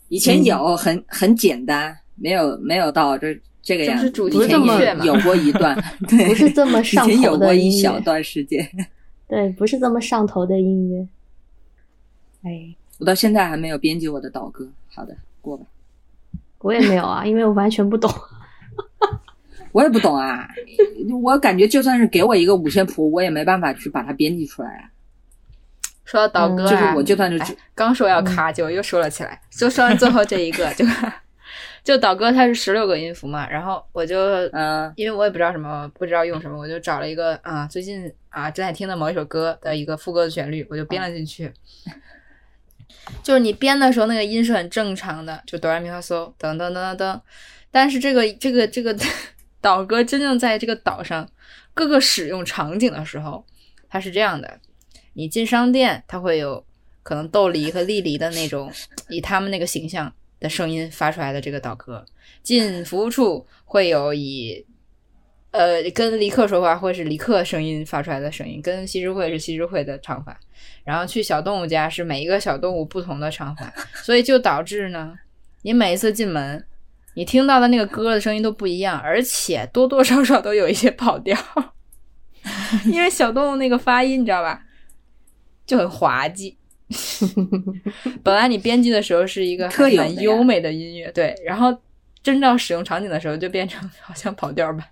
[0.08, 3.32] 以前有很很简单，没有没有到这
[3.68, 4.10] 这个样子。
[4.10, 5.76] 这 不是这么有过一段，
[6.08, 8.66] 对，不是这么以上前有头的过一音乐，小段时间，
[9.28, 11.06] 对，不是这么上头的音乐。
[12.44, 14.66] 哎，我到现在还没有编辑我的导歌。
[14.94, 15.66] 好的，过吧。
[16.60, 18.10] 我也没有啊，因为我完全不懂。
[19.72, 20.48] 我也不懂啊，
[21.22, 24.90] 我感觉就算是给我一个五线谱，我也没办法去把它编辑出来啊。
[26.04, 29.38] 说到导歌嗯就是啊，我就算是哎刚说要卡，结果又说了起来。
[29.50, 30.86] 就说完最后这一个，就
[31.88, 34.18] 就导歌它是十六个音符嘛，然后我就
[34.52, 41.50] 嗯因为我也不知道什么，不知道用什么，我就找了一个啊，最近啊正在听的某一首歌的一个副歌的旋律，我就编了进去。
[43.22, 47.18] 就是你编的时候，那个音是很正常的，就哆来咪发嗦噔噔噔噔噔。
[47.70, 48.94] 但是这个这个这个
[49.62, 51.26] 岛歌真正在这个岛上
[51.72, 53.42] 各个使用场景的时候，
[53.88, 54.60] 它是这样的：
[55.14, 56.62] 你进商店，它会有
[57.02, 58.70] 可能豆梨和莉梨的那种
[59.08, 62.04] 以他们那个形象的声音发出来的这个岛歌；
[62.42, 64.64] 进服务处会有以
[65.50, 70.38] 呃，跟离克说话会是离克声音发出来的声音，跟西智慧是西智慧的唱法，
[70.84, 73.72] 然后去小动物家是每一个小动物不同的唱法，
[74.04, 75.14] 所以就导致呢，
[75.62, 76.62] 你每一次进门，
[77.14, 81.34] 你听到的那个歌的声音都不一样，而且多多少少都有一些跑调，
[82.84, 84.62] 因为小动物那个发音你知道吧，
[85.64, 86.57] 就很滑稽。
[88.22, 91.76] 本来你编辑的时候是一个很优美的音乐，对，然后
[92.22, 94.84] 真正使用场景的时候就变成好像跑调吧。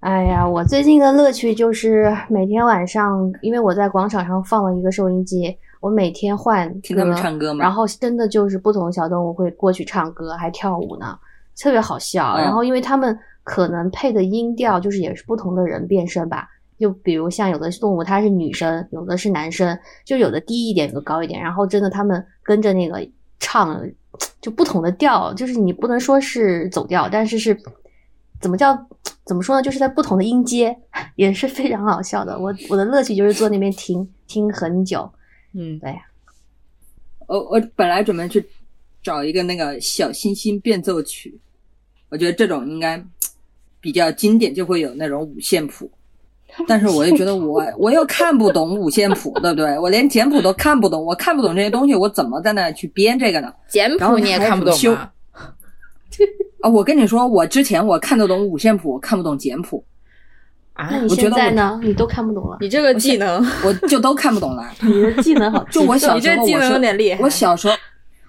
[0.00, 7.62] 哎呀，我最近的乐趣就是每天晚上，因为我在广场上放了一个收音机，我每天换听他们唱歌嘛。
[7.62, 11.16] 然后真的就是不同小动物会过去唱歌，还跳舞呢，
[11.56, 12.34] 特别好笑。
[12.36, 12.42] 嗯。
[12.42, 16.48] 然后因为他们可能配的音调就是也是不同的人变声吧，
[16.82, 23.08] 就比如像有的动物它是女生，有的是男生，就有的低一点，有的高一点，然后真的他们跟着那个
[23.38, 23.88] 唱，
[24.40, 27.56] 就不同的调，就是你不能说是走调，但是是
[28.40, 28.76] 怎么叫
[29.24, 29.62] 怎么说呢？
[29.62, 30.76] 就是在不同的音阶，
[31.14, 32.36] 也是非常好笑的。
[32.36, 35.08] 我我的乐趣就是坐那边听听很久。
[35.52, 36.02] 嗯，对呀，
[37.28, 38.44] 我我本来准备去
[39.04, 41.38] 找一个那个小星星变奏曲，
[42.08, 43.00] 我觉得这种应该
[43.80, 45.88] 比较经典，就会有那种五线谱。
[46.68, 49.78] 但是我又觉得我我又看不懂五线谱，对不对？
[49.78, 53.52] 我连简谱都看不懂，我看不懂这些东西，我怎么在那去编这个呢？
[53.68, 55.10] 简然后谱你也看不懂什么吗？
[56.60, 59.82] 啊，我跟你说，我之前我看得懂五线谱，我看不懂简谱，
[60.74, 61.80] 啊那，你觉得我在呢？
[61.82, 64.70] 你都看不懂了，你这个技能， 我就都看不懂了。
[64.82, 67.74] 你的技能好就我小你这技能时候我是有点厉害我小时候，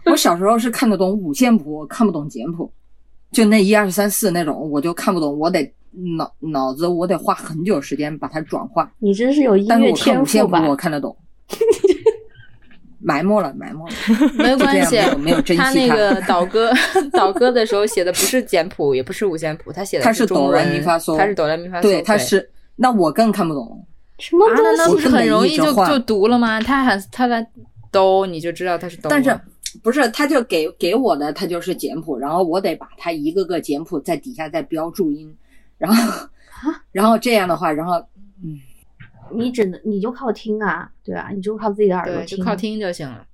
[0.06, 2.72] 我小时候是看得懂五线谱，我看不懂简谱，
[3.32, 5.72] 就那一二三四那种，我就看不懂，我得
[6.18, 8.92] 脑脑子我得花很久时间把它转化。
[9.00, 10.68] 你真是有音但是乐我看五线谱天赋吧？
[10.68, 11.16] 我看得懂，
[13.00, 13.92] 埋没了，埋没了。
[14.38, 16.72] 没关系没有珍惜他那个倒歌
[17.12, 23.66] 倒歌的时候写的不是简谱，也不是五线谱，他写的它是哆中文来咪发嗦他是哆来咪发嗦，对，他是那我更看不懂。
[23.68, 23.76] 啊，
[24.20, 24.64] 什么东西？
[24.64, 26.62] 那那不是很容易就就读了吗？
[26.62, 27.46] 他喊他来
[27.92, 29.10] 哆，你就知道他是哆。
[29.10, 29.38] 但是
[29.82, 35.36] 不是，他就给给我的，他就是简谱，然后我得把它一个个简谱在底下再标注音，
[35.84, 36.28] 然后
[36.92, 37.96] 然后这样的话，然后
[38.44, 38.58] 嗯，
[39.36, 41.30] 你只能你就靠听啊，对吧？
[41.36, 42.56] 你就靠自己的耳朵，听，就靠。
[42.56, 43.26] 听就行了。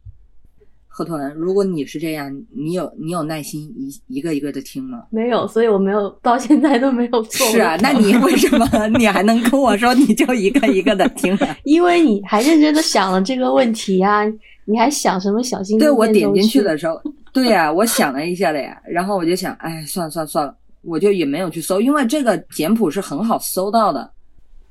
[0.88, 5.04] 河豚，如果你是这样，你有你有耐心一一个一个的听吗？
[5.12, 7.48] 没有，所以我没有到现在都没有做。
[7.48, 11.56] 是啊，那你为什么你还能跟我说你就一个一个的听呢？
[11.64, 14.26] 因为你还认真的想了这个问题呀、
[14.66, 15.80] 你还想什么小星星？
[15.80, 24.12] 对我点进去的，时候，对呀、我想了一下的呀，然后我就想，哎，算了算了算了，我就也没有去搜，因为这个简谱是很好搜到的。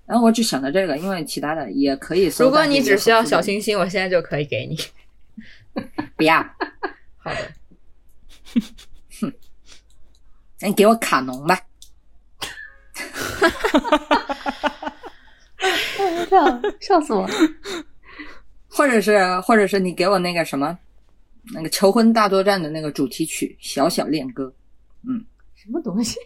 [0.06, 2.44] 然后我只想到这个，因为其他的也可以搜。
[2.46, 4.76] 如果你只需要小星星，我现在就可以给你。
[6.16, 6.40] 不要，
[7.18, 7.38] 好的，
[10.60, 11.60] 那你给我卡农吧。
[16.28, 17.34] 笑笑死我了！
[18.68, 20.76] 或者是，或者是你给我那个什么，
[21.52, 24.52] 那个《求婚大作战》的那个主题曲《小小恋歌》。
[25.68, 26.18] 什么东西？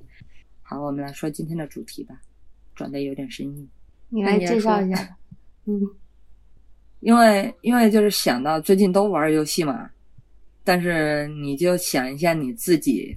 [0.62, 2.18] 好，我们来说今天的主题吧，
[2.74, 3.68] 转的有点生硬，
[4.08, 5.16] 你来介绍一下。
[5.66, 5.78] 嗯，
[7.00, 9.90] 因为因为就是想到最近都玩游戏嘛，
[10.64, 13.14] 但是你就想一下你自己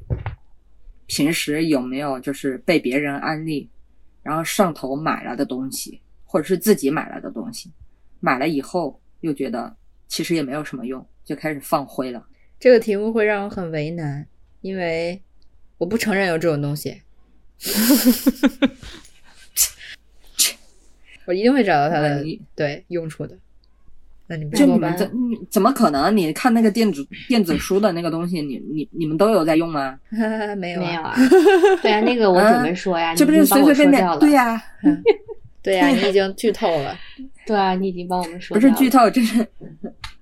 [1.06, 3.70] 平时有没有就是被别人安利，
[4.22, 7.72] 然后上头买了的东西，或者是自己买了的东西，
[8.20, 9.74] 买了以后又觉得
[10.10, 12.28] 其实也没有什么用，就开始放灰了。
[12.60, 14.28] 这个题目会让我很为难，
[14.60, 15.22] 因为
[15.84, 17.02] 我不承认有这种东西。
[21.26, 23.38] 我一定会找到它的你对用处的。
[24.28, 26.16] 那你们就你们怎你怎么可能？
[26.16, 30.00] 你看那个电子电子书的那个东西，你你你们都有在用吗？
[30.58, 30.86] 没有啊？
[30.88, 31.14] 没有啊。
[31.84, 34.22] 对啊，那个我准备说呀，这不是你已经帮随随便便我说掉？
[34.22, 34.22] 了。
[34.22, 34.64] 对呀、
[35.62, 36.98] 对呀、你已经剧透了。
[37.46, 38.78] 对啊，你已经帮我们说不掉了。
[38.78, 39.46] 是剧透，这是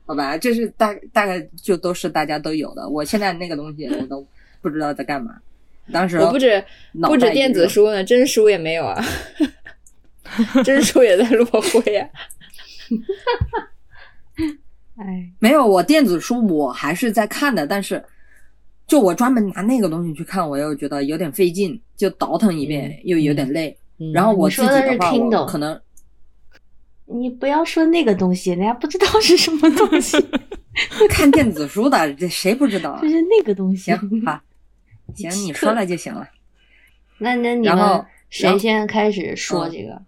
[0.07, 0.35] 好吧？
[0.39, 2.89] 这是大大概就都是大家都有的。
[2.89, 4.25] 我现在那个东西我都
[4.59, 5.35] 不知道在干嘛。
[5.91, 6.63] 当时我不止
[7.01, 9.03] 不止电子书呢，真书也没有啊，
[10.63, 12.07] 真书也在落灰啊。
[14.97, 18.03] 哎，没有，我电子书我还是在看的，但是
[18.87, 23.75] 就我专门拿那个东西去看，我又觉得有点费劲，就倒腾一遍、又有点累。
[23.99, 25.79] 嗯然后我自己的是话可能
[27.05, 30.17] 你不要说那个东西，人家不知道是什么东西，
[31.09, 33.09] 看电子书的，这谁不知道啊就？
[33.09, 33.91] 是那个东西。
[33.91, 34.41] 行，好，
[35.15, 36.27] 行，你说了就行了。
[37.17, 40.01] 那那你然后们谁先开始说嗯这个？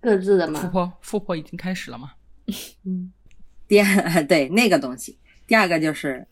[0.00, 0.68] 各自的嘛富。
[0.68, 2.12] 婆富婆已经开始了吗？
[2.84, 3.12] 嗯，
[3.68, 5.16] 第二， 对那个东西，
[5.46, 6.26] 第二个就是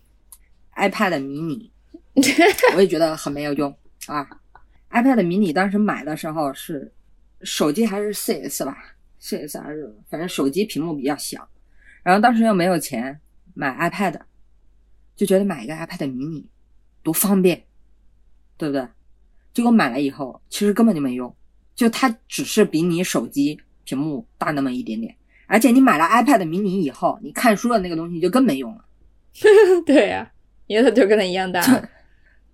[0.77, 1.71] iPad mini，
[2.75, 3.75] 我也觉得很没有用
[4.07, 4.29] 啊。
[4.91, 6.93] iPad mini 当时买的时候是
[7.43, 8.77] 手机还是 4S 吧
[9.23, 11.49] ，4S 还是反正手机屏幕比较小，
[12.03, 13.21] 然后当时又没有钱
[13.55, 14.21] 买 iPad，
[15.15, 16.45] 就觉得买一个 iPad mini
[17.05, 17.63] 多方便，
[18.61, 18.87] 对不对？
[19.55, 21.35] 结果买了以后，其实根本就没用，
[21.75, 28.85] 就它只是比你手机屏幕大那么一点点，而且你买了 iPad mini 以后，你看书的那个东西就更没用了。
[29.87, 30.31] 对呀、
[30.67, 31.63] 因为它就跟它一样大。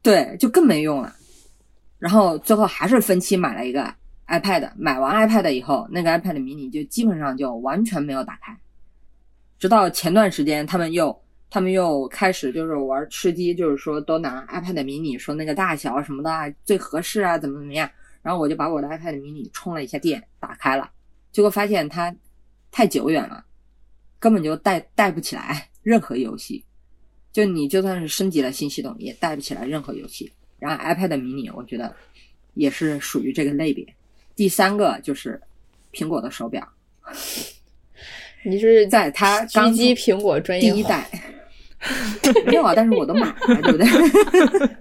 [0.00, 1.12] 对，就更没用了。
[1.98, 3.92] 然后最后还是分期买了一个
[4.28, 8.56] iPad，买完 iPad 以后，那个 iPad mini 就基本上就完全没有打开。
[9.58, 11.18] 直到前段时间，他们又
[11.48, 17.88] 他们又开始就是玩吃鸡，就是说都拿 iPad mini 说那个大小什么的啊最合适啊，怎么怎么样。
[18.22, 20.90] 然后我就把我的 iPad mini 充了一下电，打开了，
[21.30, 22.14] 结果发现它
[22.72, 23.44] 太久远了，
[24.18, 26.64] 根本就带带不起来任何游戏。
[27.32, 30.32] 就你就算是升级了新系统，也带不起来任何游戏。
[30.58, 31.94] 然后 iPad mini 我觉得
[32.54, 33.86] 也是属于这个类别。
[34.34, 35.40] 第三个就是
[35.92, 36.66] 苹果的手表，
[38.44, 41.08] 你是在它狙刚击苹果专业第一代
[42.46, 43.86] 没有啊，但是我都买了，对不对？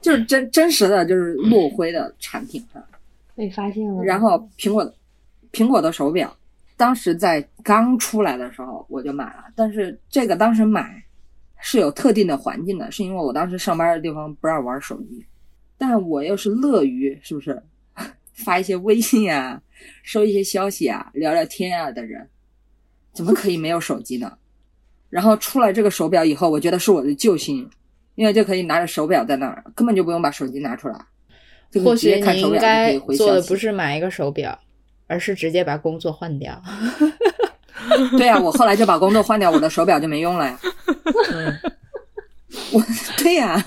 [0.00, 2.82] 就是真真实的就是落灰的产品啊。
[3.34, 4.04] 被发现了。
[4.04, 4.94] 然后苹果的
[5.50, 6.34] 苹果的手表，
[6.76, 11.02] 当时在刚出来的时候我就买了，但是这个当时买
[11.58, 15.24] 是有特定的环境的，是因为我当时上班的地方不让玩手机，
[15.78, 17.60] 但我又是乐于是不是
[18.34, 19.60] 发一些微信啊、
[20.02, 22.28] 收一些消息啊、聊聊天啊的人，
[23.12, 24.36] 怎么可以没有手机呢？
[25.14, 27.70] 然后出来这个手表以后，我觉得是我的救星，
[28.16, 30.98] 因为就可以拿着手表在那儿，根本就不用把手机拿出来，
[31.70, 33.40] 就或许直接看你应该做的。
[33.42, 34.58] 不是买一个手表，
[35.06, 36.60] 而是直接把工作换掉。
[38.18, 40.58] 对呀、我后来就把工作换掉，我的手表就没用了呀。
[41.32, 41.54] 嗯，
[42.74, 42.82] 我
[43.18, 43.64] 对呀、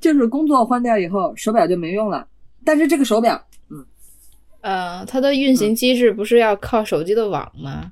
[0.00, 2.24] 就是工作换掉以后，手表就没用了。
[2.64, 3.84] 但是这个手表，嗯
[4.60, 7.90] 呃，它的运行机制不是要靠手机的网吗？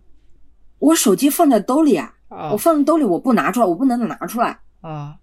[0.79, 4.61] 我手机放在兜里啊，我哦放在兜里，我不拿出来，我不能拿出来。
[4.83, 5.15] 哦，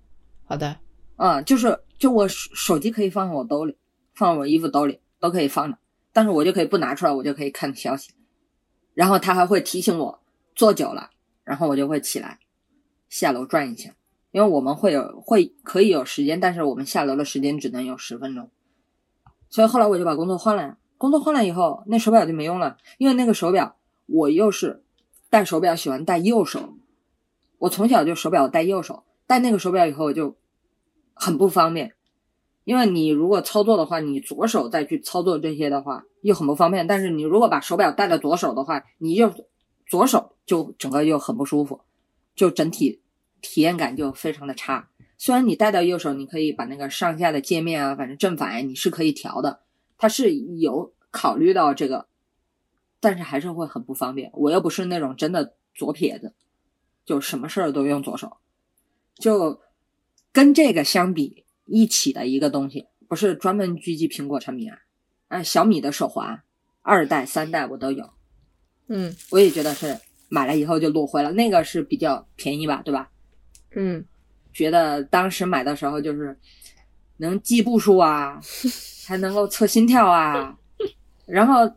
[0.45, 0.77] 好的，
[1.17, 3.77] 嗯、就是就我手手机可以放在我兜里，
[4.13, 5.77] 放在我衣服兜里都可以放着，
[6.11, 8.11] 但是我就可以不拿出来，我就可以看消息。
[8.93, 10.19] 然后他还会提醒我
[10.55, 11.09] 坐久了，
[11.43, 12.39] 然后我就会起来
[13.09, 13.91] 下楼转一下，
[14.31, 18.49] 因为我们会有会可以有时间，但是我们下楼的时间只能有十分钟。
[19.49, 23.77] 所以后来我就把工作换了，工作换了以后，那手表就没用了，因为那个手表
[24.07, 24.83] 我又是
[25.29, 26.73] 戴手表喜欢戴右手，
[27.59, 30.35] 我从小就手表戴右手，戴那个手表以后就
[31.13, 31.93] 很不方便，
[32.63, 36.85] 因为你如果操作的话，你左手再去操作这些的话又很不方便。
[36.85, 39.31] 但是你如果把手表戴到左手的话，你就
[39.87, 41.81] 左手就整个又很不舒服，
[42.35, 43.01] 就整体
[43.41, 44.89] 体验感就非常的差。
[45.17, 49.61] 虽然你戴到右手，你可以把那个上下的界面啊，反正正反呀，你是可以调的，
[49.97, 52.07] 它是有考虑到这个，
[52.99, 54.29] 但是还是会很不方便。
[54.33, 56.33] 我又不是那种真的左撇子，
[57.05, 58.37] 就什么事儿都用左手，
[59.15, 59.61] 就
[60.31, 64.79] 跟这个相比一起的一个东西，不是专门狙击苹果产品啊，
[65.27, 66.41] 啊，小米的手环
[66.81, 68.09] 二代、三代我都有，
[68.87, 69.99] 嗯我也觉得是
[70.29, 73.09] 买了以后就落灰了，那个是比较便宜吧，对吧？
[73.75, 74.05] 嗯，
[74.53, 76.37] 觉得当时买的时候就是
[77.17, 78.39] 能记步数啊，
[79.05, 80.57] 还能够测心跳啊，
[81.25, 81.71] 然后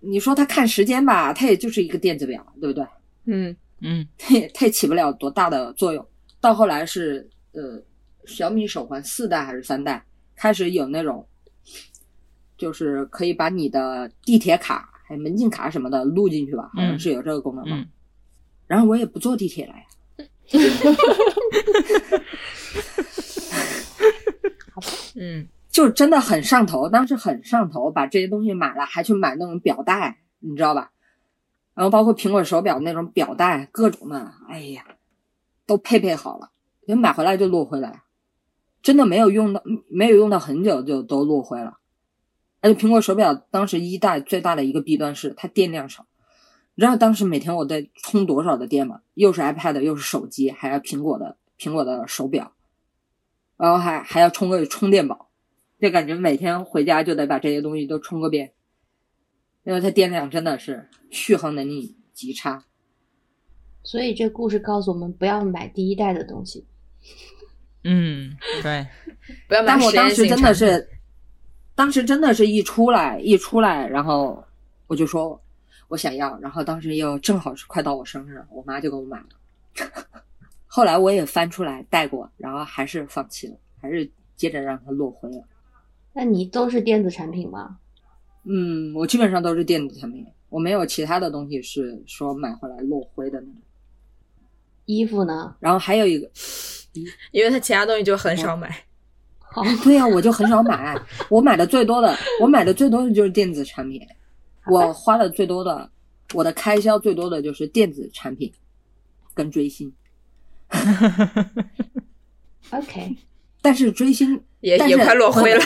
[0.00, 2.86] 你说它看时间吧，它也就是一个电子表，对不对？
[3.26, 6.04] 嗯嗯它也它也起不了多大的作用。
[6.40, 7.80] 到后来是呃，
[8.26, 10.04] 小米手环四代还是三代
[10.34, 11.26] 开始有那种，
[12.56, 17.76] 就是可以把你的地铁卡、还有门禁卡什么的录进去吧，好像嗯是有这个功能吧。
[17.76, 17.86] 嗯
[18.66, 19.84] 然后我也不坐地铁了呀。
[25.16, 30.90] 嗯就真的很上头，当时很上头，把这些东西买了，还去买那种表带，你知道吧？
[31.74, 34.84] 然后包括苹果手表那种表带，各种的，哎呀，
[35.66, 36.50] 都配备好了，
[36.86, 38.02] 就买回来就落灰了，
[38.82, 41.78] 真的没有用到，没有用到很久就都落灰了。
[42.60, 46.06] 而且苹果手表当时一代最大的一个弊端是它电量少，
[46.76, 49.00] 你知道当时每天我在充多少的电吗？
[49.14, 52.52] 又是 iPad 又是手机，还要苹果的苹果的手表，
[53.56, 55.28] 然后还还要充个充电宝。
[55.80, 58.52] 就感觉每天回家就得把这些东西都充个遍，
[59.64, 62.64] 因为它电量真的是续航能力极差。
[63.82, 66.64] 所以这故事告诉我们，不要买第一代的东西。
[67.82, 68.86] 嗯，对，
[69.46, 70.88] 不要买但我当时真的是，
[71.74, 74.42] 当时真的是一出来一出来，然后
[74.86, 75.38] 我就说
[75.88, 79.26] 我想要，然后当时又正好是快到我生日，我妈就给我买了。
[80.66, 85.44] 后来我也翻出来带过，然后还是放弃了，还是接着让它落灰了。
[86.14, 87.78] 那你都是电子产品吗？
[88.44, 93.54] 嗯，我基本上都是电子产品，我没有其他的东西是说买回来落灰的那种。
[94.86, 95.54] 衣服呢？
[95.60, 96.30] 然后还有一个，
[97.30, 98.84] 因为他其他东西就很少买。
[99.38, 104.06] 好， 对呀、我就很少买，我买的最多的，我买的最多的就是电子产品，
[104.66, 105.88] 我花的最多的，
[106.34, 108.52] 我的开销最多的就是电子产品
[109.32, 109.90] 跟追星。
[112.70, 113.16] OK，
[113.62, 115.64] 但是追星也也快落灰了。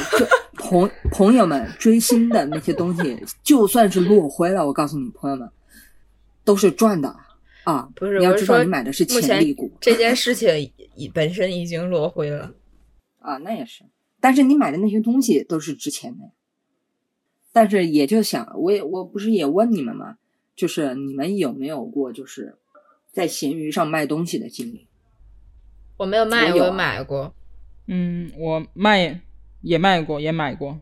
[0.59, 5.49] 就朋朋友们追星的那些东西， 就算是落灰了，我告诉你，朋友们
[6.45, 7.15] 都是赚的
[7.65, 7.89] 啊！
[7.95, 12.55] 不是，你要知道你买的是潜力股 这件事情已本身已经落灰了。
[13.21, 13.85] 啊，那也是。
[14.21, 16.31] 但是你买的那些东西都是值钱的呀。
[17.53, 20.17] 但是也就想，我也我不是也问你们吗？
[20.57, 22.57] 就是你们有没有过就是
[23.13, 24.87] 在闲鱼上卖东西的经历？
[25.97, 27.35] 我没有卖，我有啊我有买过。
[27.87, 29.21] 嗯，我卖
[29.63, 30.79] 也卖过，也买过。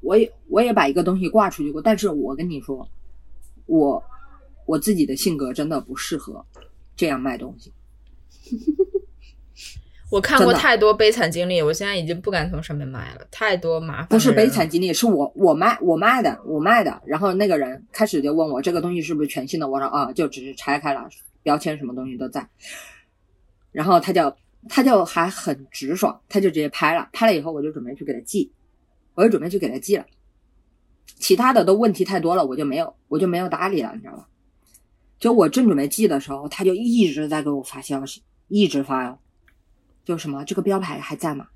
[0.00, 2.88] 我也我也把一个东西挂出去过，但是我跟你说，
[3.66, 4.02] 我
[4.66, 6.44] 我自己的性格真的不适合
[6.94, 7.72] 这样卖东西。
[10.10, 14.08] 我看过太多悲惨经历，我现在已经不敢从上面买了，太多麻烦。
[14.08, 21.08] 不是悲惨，经历，是我我卖我卖的我卖的，然后那个人开始就问我这个东西是不是全新的，我说啊，就只是拆开了，
[21.42, 22.46] 标签什么东西都在。
[23.72, 24.32] 然后他就
[24.68, 28.50] 他就还很直爽，他就直接拍了，拍了以后我就准备去给他寄，
[29.14, 30.04] 我就准备去给他寄了。
[31.16, 34.28] 其他的都问题太多了，我就没有我就没有搭理了，你知道吧？
[35.18, 39.18] 就我正准备寄的时候，他就一直在给我发消息，一直发哟，
[40.04, 41.46] 就什么这个标牌还在吗？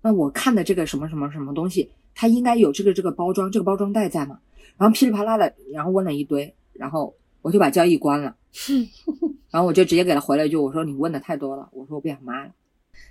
[0.00, 4.38] 那我看的这个什么什么什么东西，它应该有这个这个包装，这个包装袋在吗？
[4.76, 8.36] 然后噼里啪啦的，然后问了一堆，然后我就把交易关了，
[9.50, 12.50] 然后我就直接给他回了一句，我说你问的太多了，我说我不想卖了，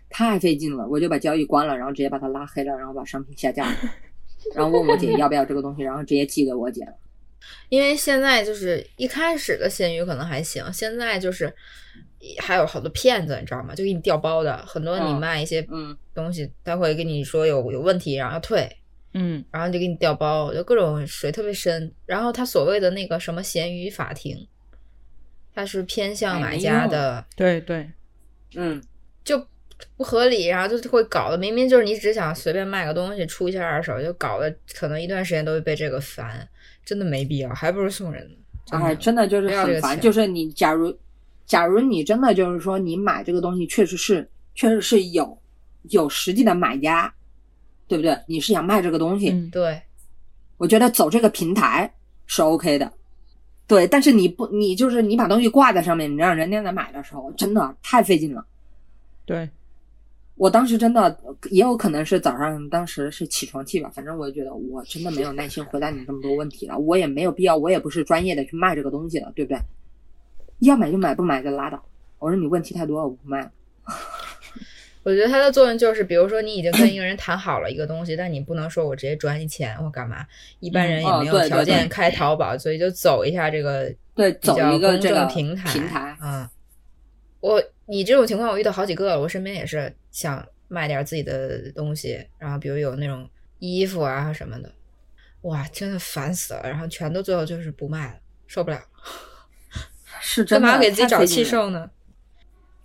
[0.09, 3.77] 太费劲了，我就把交易关了，然后直接把他拉黑了，然后把商品下架了，
[4.55, 6.93] 然后问我姐要不要这个东西，然后直接寄给我姐了。
[7.69, 11.53] 因为现在就是一开始的闲鱼可能还行，现在就是
[12.39, 13.73] 还有好多骗子，你知道吗？
[13.75, 18.69] 就给你调包的，很多你嗯卖一些嗯东西，他会跟你说有有问题，然后要退，
[19.13, 21.93] 嗯，然后就给你调包，就各种水特别深。
[22.05, 24.35] 然后他所谓的那个什么闲鱼法庭，
[25.57, 27.89] 它是偏向买家的，对对，
[28.53, 28.79] 嗯，
[29.23, 29.43] 就
[29.95, 36.47] 不合理，然后就会搞得明明就是你只想随便卖个东西出一下二手，就搞得可能一段时间都会被这个烦，
[36.85, 38.37] 真的没必要，还不如送人
[38.69, 39.99] 哎，真的就是很烦。
[39.99, 40.95] 就是你假如
[41.47, 45.41] 假如你真的就是说你买这个东西确实是确实是有
[45.89, 47.11] 有实际的买家，
[47.87, 48.15] 对不对？
[48.27, 49.81] 你是想卖这个东西，嗯，对，
[50.57, 51.91] 我觉得走这个平台
[52.27, 52.93] 是 OK 的。
[53.67, 58.45] 对，但是你不，你就是你把东西挂在上面，你让人家来买的时候，真的太费劲了。
[59.25, 59.49] 对，
[60.35, 61.19] 我当时真的
[61.51, 69.59] 也有可能是早上当时是起床气吧，反正我就觉得我真的没有耐心回答你这么多问题了，我也没有必要，我也不是专业的去卖这个东西的，对不对？
[70.59, 71.83] 要买就买，不买就拉倒。
[72.19, 73.51] 我说你问题太多了，我不卖了。
[75.07, 80.27] 我觉得它的作用就是，比如说你已经跟一个人谈好了一个东西，但你不能说我直接转你钱或干嘛，
[80.59, 86.51] 一般人也没有条件开淘宝，所以就走一下这个对，走一个正这个平台平台，啊。
[87.39, 93.29] 我你这种情况我遇到好几个了，我身边也是想卖点自己的东西，然后比如有那种
[93.59, 94.69] 衣服啊什么的，
[95.43, 98.77] 哇，真的烦死了，然后全都最后就是不卖了，受不了，
[100.11, 101.89] 干是真的嘛给自己找气受呢？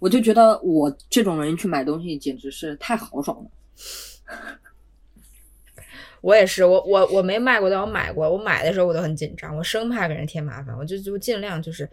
[0.03, 3.49] 我就觉得我这种人去买东西简直是太豪爽了。
[6.21, 8.29] 我也是，我我我没卖过，但我买过。
[8.29, 11.89] 我买的时候我都很紧张，我生怕给人添麻烦，我就就尽量就是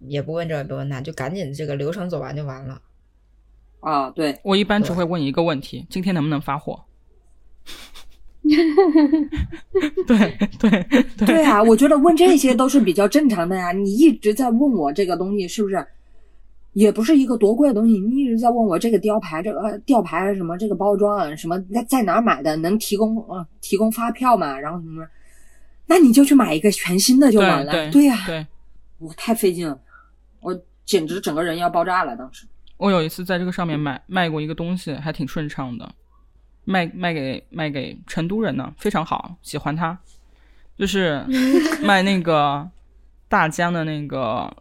[0.00, 2.78] 也不问这也不问那，就赶紧这个流程走完就完了。
[3.80, 6.84] 啊，对，我一般只会问一个问题：今天能不能发货？
[10.06, 13.72] 对对对对啊，我觉得问这些都是比较正常的呀。
[13.72, 15.86] 你一直在问我这个东西是不是，
[16.76, 24.60] 也不是一个多贵的东西，你一直在问我这个雕牌，这个呃吊牌什么这个包装啊，什么在在哪儿买的，能提供呃提供发票吗？
[24.60, 25.02] 然后什么，
[25.86, 27.72] 那你就去买一个全新的就完了。
[27.72, 28.46] 对对呀、对。
[28.98, 29.78] 我太费劲了，
[30.40, 30.54] 我
[30.84, 32.14] 简直整个人要爆炸了。
[32.14, 32.46] 当时
[32.76, 35.90] 我有一次在这个上面买卖过一个东西，还挺顺畅的，
[36.64, 39.98] 卖卖给卖给成都人呢，非常好，喜欢它。
[40.76, 41.24] 就是
[41.82, 42.68] 卖那个
[43.28, 44.54] 大疆的那个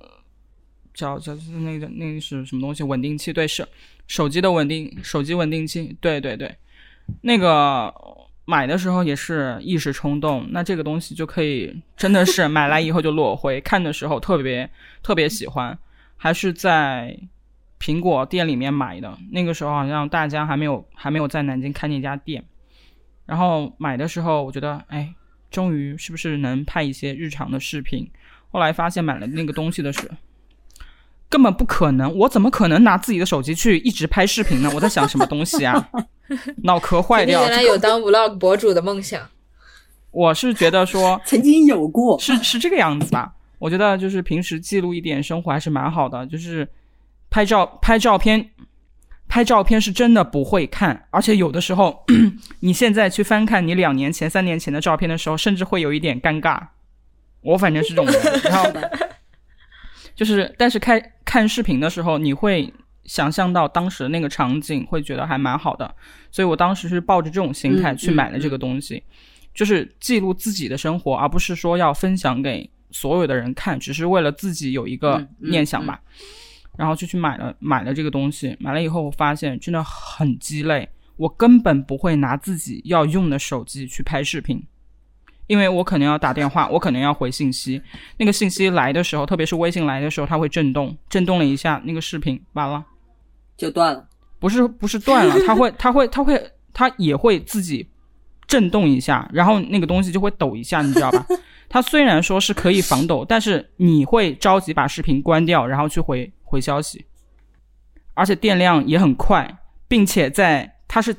[0.96, 2.82] 叫叫那个那个是什么东西？
[2.82, 3.68] 稳定器，对，是
[4.08, 6.56] 手机的稳定手机稳定器，对对对，
[7.22, 7.94] 那个
[8.46, 14.68] 买的时候也是一时冲动，那这个东西就可以真的是买来以后就落灰，看的时候特别
[15.04, 15.78] 特别喜欢，
[16.18, 17.18] 还是在
[17.80, 22.44] 苹果店里面买的，那个时候好像大家还没有还没有在南京开那家店，
[23.26, 25.14] 然后买的时候，我觉得，哎，
[25.52, 28.10] 终于是不是能拍一些日常的视频？
[28.52, 30.10] 后来发现买了那个东西的时，
[31.36, 34.72] 根本不可能，我怎么可能拿自己的手机去一直拍视频呢？
[34.74, 35.90] 我在想什么东西啊？
[36.64, 37.58] 脑壳坏掉你原。
[37.58, 39.22] 来有当 vlog 博主的梦想，
[40.12, 43.34] 我是觉得说， 曾经有过，是是这个样子吧？
[43.60, 46.66] 我觉得就是平时记录一点生活还是蛮好的，就是
[47.30, 48.52] 拍照拍照片，
[49.28, 52.02] 拍照片是真的不会看，而且有的时候
[52.62, 56.60] 你现在去翻看你两年前、三年前的照片的时候，甚至会有一点尴尬。
[57.42, 58.72] 我反正是这种人， 然后
[60.16, 61.02] 就是，但是看
[61.36, 62.74] 看视频的时候，你会
[63.04, 65.94] 想象到当时的那个场景，会觉得还蛮好的。
[66.32, 69.04] 所以我当时是抱着这种心态嗯去买了这个东西，
[69.54, 76.00] 就是记录自己的生活，而不是说要分享给所有的人看，只是为了自己有一个念想吧。
[76.78, 84.66] 然后就去买了买了这个东西，买了以后我发现真的很鸡肋，我根本不会拿自己要用的手机去拍视频。
[85.48, 87.82] 因为我可能要打电话，我可能要回信息，
[88.18, 92.84] 那个信息来的时候，特别是微信来的时候，它会震动，震动了一下，那个视频完了，
[93.58, 94.08] 就断了。
[94.40, 97.88] 不是不是断了， 它会它会它会它也会自己
[98.48, 101.26] 震动一下，然后那个东西就会抖一下，你知道吧？
[101.70, 107.04] 它虽然说是可以防抖，但是你会着急把视频关掉，然后去回回消息，
[108.14, 111.16] 而且电量也很快，并且在它是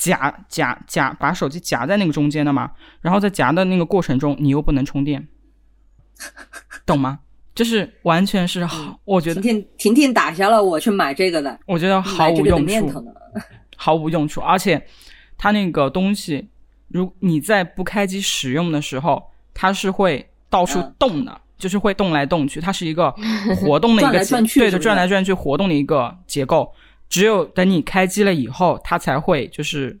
[0.00, 2.70] 夹夹夹把手机夹在那个中间的嘛，
[3.02, 5.28] 然后在夹的那个过程中，你又不能充电，
[6.86, 7.20] 懂吗？
[7.54, 13.04] 就是完全是好，我觉得婷婷婷婷打消了我去买这个的我觉得毫无用处。
[13.76, 14.82] 毫无用处，而且
[15.36, 16.48] 它那个东西，
[16.88, 19.22] 如你在不开机使用的时候，
[19.52, 23.10] 它是会到处嗯动的，就是会动来动去，它是一个
[23.60, 26.72] 活动的一转来个结对的，转来转去活动的一个结构。
[27.10, 29.98] 只有等你开机了以后，它才会就是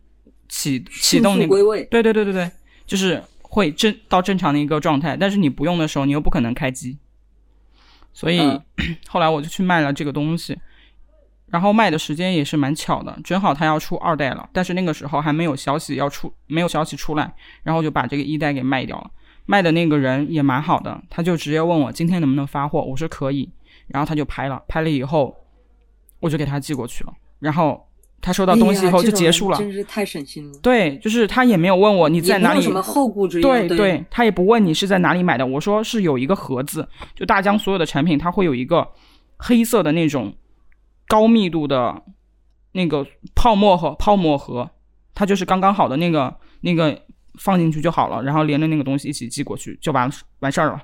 [0.48, 2.50] 启启动那个归位，对对对对对，
[2.86, 6.96] 就是会正到正常的一个状态，但是你不用的时候，你又不可能开机，
[8.14, 8.62] 所以、嗯。
[9.08, 10.58] 后来我就去卖了这个东西，
[11.48, 19.10] 然后卖的时间也是蛮巧的，正好它要出二代了，但是那个时候还没有消息要出，没有消息出来，然后就把这个一代给卖掉了。
[19.46, 23.50] 卖的那个人也蛮好的，他就直接问我今天能不能发货，我说可以，
[23.88, 25.36] 然后他就拍了，拍了以后
[26.20, 27.84] 我就给他寄过去了，然后
[28.20, 29.58] 他收到东西以后就结束了。
[29.58, 30.58] 真是太省心了。
[30.62, 33.48] 对，就是他也没有问我你在哪里没有什，么后顾之忧。
[33.48, 35.46] 对对对，他也不问你是在哪里买的。
[35.46, 38.86] 我说是有一个盒子，就大疆所有的产品，它会有一个
[39.38, 40.34] 黑色的那种
[41.08, 42.02] 高密度的
[42.72, 44.70] 那个泡沫盒，泡沫盒，
[45.14, 47.02] 它就是刚刚好的那个那个
[47.38, 50.10] 放进去就好了，然后连着那个东西一起寄过去就完
[50.40, 50.82] 完事儿了。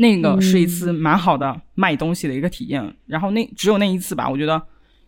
[0.00, 4.60] 那个是一次蛮好的卖东西的一个体验，然后那只有那一次吧，我觉得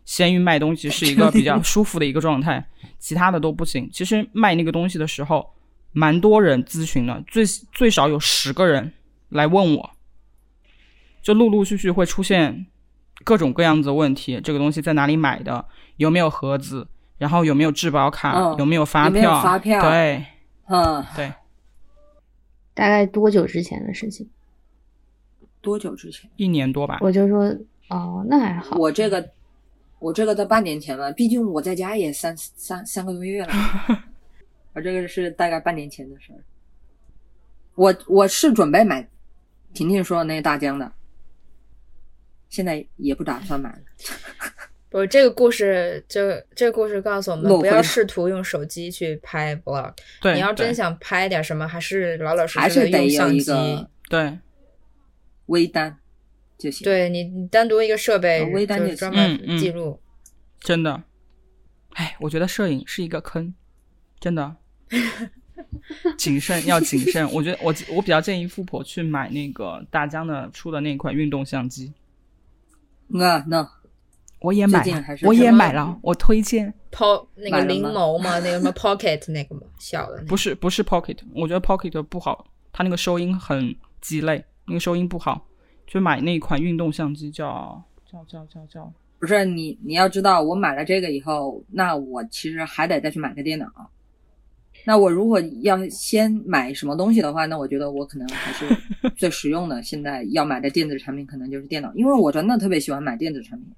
[0.04, 2.62] 闲鱼卖东西是一个比较舒服的一个状态，
[2.98, 3.88] 其他的都不行。
[3.90, 5.48] 其实卖那个东西的时候，
[5.92, 8.92] 蛮多人咨询的，最最少有十个人
[9.30, 9.90] 来问我，
[11.22, 12.66] 就陆陆续续会出现
[13.24, 14.38] 各种各样子的问题。
[14.44, 15.64] 这个东西在哪里买的？
[15.96, 16.86] 有没有盒子？
[17.16, 18.32] 然后有没有质保卡？
[18.36, 19.40] 嗯有没有发有没有票？
[19.40, 20.22] 发票对
[20.66, 21.32] 嗯，对，
[22.74, 24.28] 大概多久之前的事情？
[25.62, 26.30] 多久之前？
[26.36, 26.98] 一年多吧。
[27.00, 27.44] 我就说
[27.88, 28.76] 哦，那还好。
[28.76, 29.26] 我这个，
[29.98, 33.52] 我这个在半年前了，毕竟我在家也三三三个多月了。
[34.74, 36.38] 我这个是大概半年前的事儿。
[37.74, 39.08] 我我是准备买
[39.72, 40.92] 婷婷说的那个大疆的，
[42.50, 43.78] 现在也不打算买了。
[44.90, 46.20] 不，这个故事，就
[46.54, 49.94] 这个故事告诉我们，不要试图用手机去拍 vlog。
[50.20, 53.86] 对，你要真想拍点什么，还是老老实实的是得用相机。
[54.10, 54.38] 对，
[55.52, 55.98] 微单
[56.58, 60.00] 就行。，对你，你单独一个设备啊微单就就是专门嗯嗯记录。
[60.60, 61.02] 真的，
[61.90, 63.54] 哎，我觉得摄影是一个坑，
[64.18, 64.56] 真的。
[66.18, 71.92] 谨慎要谨慎，我觉得我我比较建议富婆去买那个大疆的出的那款运动相机，
[73.08, 73.66] 那，那
[74.40, 74.84] 我也买
[75.22, 76.72] 我也买了，我推荐。
[76.90, 80.28] po 那个灵眸嘛，那个什么 pocket 那个嘛，小的那个。
[80.28, 85.46] 不是不是 Pocket，我觉得 Pocket 不好，它那个收音很鸡肋，那个收音不好，
[85.86, 93.66] 就买那款运动相机叫叫叫叫叫，不是你你要知道，我买了这个以后，那我其实还得再去买个电脑。
[94.84, 98.66] 那我如果要先买什么东西的话，那我觉得我可能还是
[99.16, 99.82] 最实用的。
[99.82, 103.68] 现在要买的电子产品可能就是电脑，因为我真的特别喜欢买电子产品，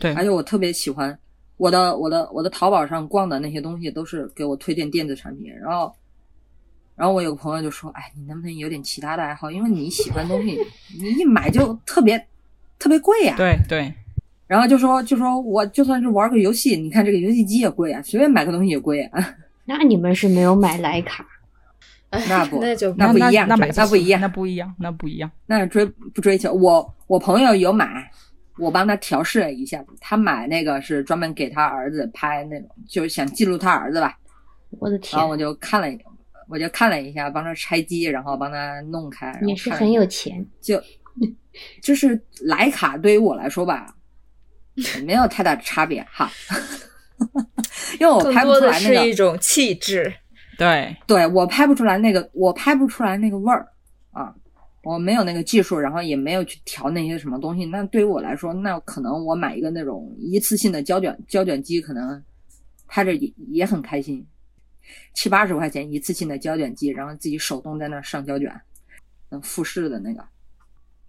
[0.00, 1.18] 对而且我特别喜欢
[1.56, 5.94] 我的我的我的淘宝上逛的那些东西都是给我推荐电子产品，然后。
[6.94, 9.50] 然后我有个朋友就说：“哎，你能不能有点其他的爱好？
[9.50, 10.58] 因为你喜欢的东西，
[11.00, 12.22] 你一买就特别
[12.78, 13.92] 特别贵呀、对对
[14.46, 19.36] 然后就说就说我就算是玩个游戏，你看这个游戏机也贵啊，随便买个东西也贵啊。
[19.64, 21.26] 那你们是没有买徕卡，
[22.10, 25.30] 哎那不那就那那不一样那买那不一样那不一样，那不一样。
[25.46, 26.52] 那追不追求？
[26.52, 28.10] 我我朋友有买，
[28.58, 34.18] 我帮他调试了一下，他买那个是专门给他儿子拍那种，就是想记录他儿子吧。
[34.78, 35.86] 我的天然后，我就看了，
[36.48, 39.26] 我就看了一下，帮他拆机，然后帮他弄开。
[39.26, 40.44] 然后也是很有钱。
[40.60, 40.82] 就
[41.82, 43.94] 就是徕卡对于我来说吧，
[45.04, 46.30] 没有太大的差别哈，
[48.00, 50.12] 因为我拍不出来那个，一种气质。
[50.58, 53.66] 对，对我拍不出来那个，我拍不出来那个味儿
[54.12, 54.34] 啊，
[54.84, 57.64] 我没有那个技术，然后也没有去调那些什么东西。
[57.66, 62.22] 那对于我来说，那可能我买一个那种一次性的胶卷胶卷机，可能
[62.86, 64.24] 拍着也也很开心，
[65.14, 68.52] 七八十块钱一次性的胶卷机，然后自己手动在那儿上胶卷，
[69.30, 70.22] 嗯复式的那个。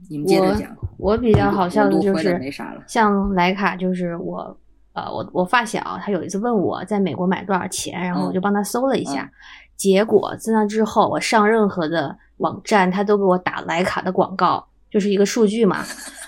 [0.10, 0.76] 你们接着讲。
[0.98, 4.58] 我比较好笑的就是没啥了，像莱卡，就是我
[4.92, 9.32] 呃，我我发小他有一次问我在美国买多少钱，然后我就帮他搜了一下，
[9.78, 15.86] 结果在那之后，我上任何的网站，他都给我打莱卡的广告，就是一个数据嘛，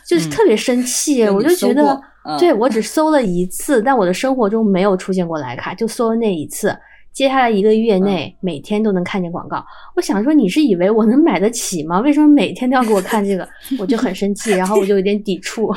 [0.08, 6.76] 就是嗯特别生气，我就觉得，嗯对我只搜了一次，但我的生活中没有出现过莱卡，就搜了那一次。
[7.16, 9.66] 接下来一个月内，每天都能看见广告。
[9.96, 12.02] 我想说，你是以为我能买得起吗？
[12.02, 13.48] 为什么每天都要给我看这个？
[13.80, 15.74] 我就很生气，然后我就有点抵触，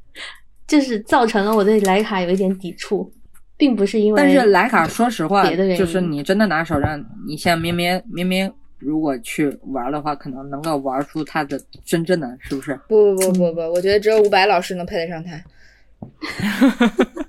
[0.66, 3.12] 就是造成了我对徕卡有一点抵触，
[3.58, 4.16] 并不是因为。
[4.16, 12.74] 但是徕卡，说实话，别的原因就是你真的拿手上，你像明明明明，如果去玩的话，可能能够玩出它的真正的，是不是？
[12.88, 15.38] 不不不不不，我觉得只有伍佰老师能配得上他。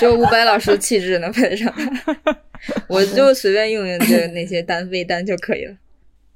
[0.00, 2.16] 只有伍佰老师的气质能配得上他，
[2.88, 5.76] 我就随便用用这那些单微单就可以了。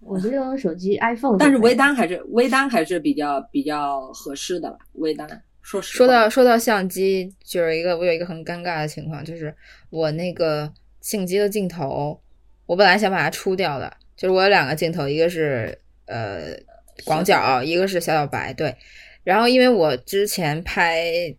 [0.01, 4.77] 我觉得用手机 iPhone，但是微微单还是微单还是比较比较合适的吧？
[4.97, 5.27] 微单，
[5.63, 9.55] 说实话，说到说到相机，就是一个我有一个很尴尬的情况，就是
[9.89, 12.21] 我那个相机的镜头，
[12.67, 16.55] 我本来想把它出掉的，就是我有两个镜头，一个是呃
[17.07, 18.77] 广角，一个是小小白，对。
[19.23, 21.35] 然后因为我之前拍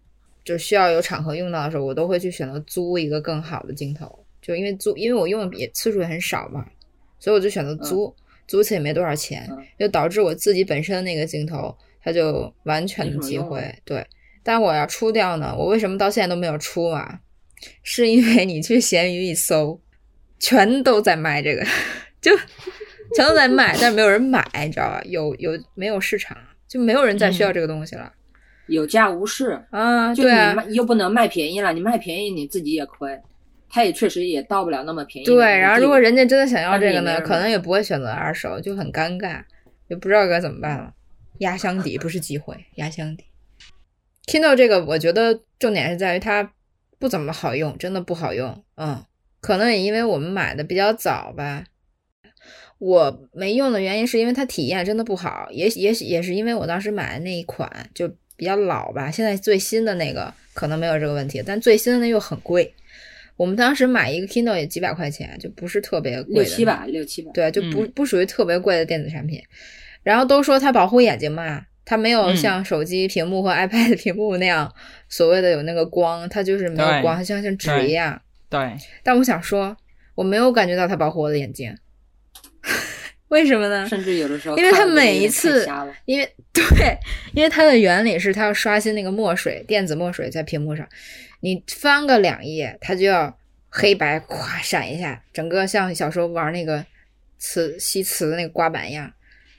[0.45, 6.65] 就需要有场合用到的时候，我都会去选择租一个更好的镜头，就因为租，因为我用的也次数也很少嘛，
[7.19, 8.15] 所以我就选择租，
[8.47, 14.05] 租一次也没多少钱，嗯就导致我自己本身那个镜头它就完全的机会对。
[14.43, 17.19] 但我要出掉呢，我为什么到现在都没有出啊？
[17.81, 19.81] 是因为你去闲鱼一搜，
[20.39, 21.65] 全都在卖这个，
[22.21, 22.31] 就
[23.15, 25.01] 全都在卖，但是没有人买，你知道吧？
[25.05, 26.37] 有有没有市场，
[26.67, 28.13] 就没有人再需要这个东西了、
[28.67, 30.13] 有价无市，啊？
[30.13, 33.21] 就你卖又不能卖便宜了，你卖便宜你自己也亏，
[33.69, 35.25] 它也确实也到不了那么便宜。
[35.25, 35.45] 对。
[35.57, 39.43] 然后如果人家真的想要这个呢，可能也不会选择二手，就很尴尬，
[39.87, 40.93] 也不知道该怎么办了。
[41.39, 43.25] 压箱底不是机会，压箱底。
[44.25, 46.51] Kindle 这个，我觉得重点是在于它
[46.97, 48.63] 不怎么好用，真的不好用。
[48.75, 49.03] 嗯，
[49.41, 51.65] 可能也因为我们买的比较早吧。
[52.77, 59.09] 我没用的原因是因为它体验真的不好，也也许也是因为我当时买的那一款就比较老吧。
[59.09, 62.73] 现在最新的那个可能没有这个问题，但最新的那又很贵。
[63.37, 67.31] 我们当时买一个 Kindle 也几百块钱，就不是特别贵的六七百，六七百。
[67.33, 69.41] 对，就不嗯不属于特别贵的电子产品。
[70.03, 74.73] 然后都说它保护眼睛嘛，它没有嗯像手机屏幕和 iPad 屏幕那样
[75.09, 78.21] 所谓的有那个光，它就是没有光，它像像纸一样。
[78.49, 78.73] 对，
[79.03, 79.75] 但我想说，
[80.13, 81.75] 我没有感觉到它保护我的眼睛，
[83.29, 83.87] 为什么呢？
[83.89, 85.67] 甚至有的时候因为它每一次
[86.05, 86.95] 因为对，
[87.33, 90.87] 因为它的原理是它要刷新那个墨水，电子墨水在屏幕上，
[91.39, 93.35] 你翻个两页，它就要
[93.69, 96.85] 黑白咵闪一下，整个像小时候玩那个
[97.39, 99.11] 磁吸磁的那个刮板一样，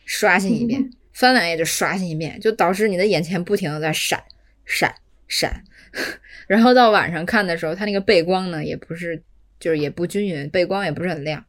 [0.05, 4.23] 刷新一遍， 翻两页就刷新一遍，就导致你的眼前不停的在闪
[4.65, 4.95] 闪
[5.27, 5.63] 闪，
[6.47, 9.21] 然后到晚上看的时候，它那个背光呢也不是，
[9.59, 11.45] 就是也不均匀，背光也不是很亮，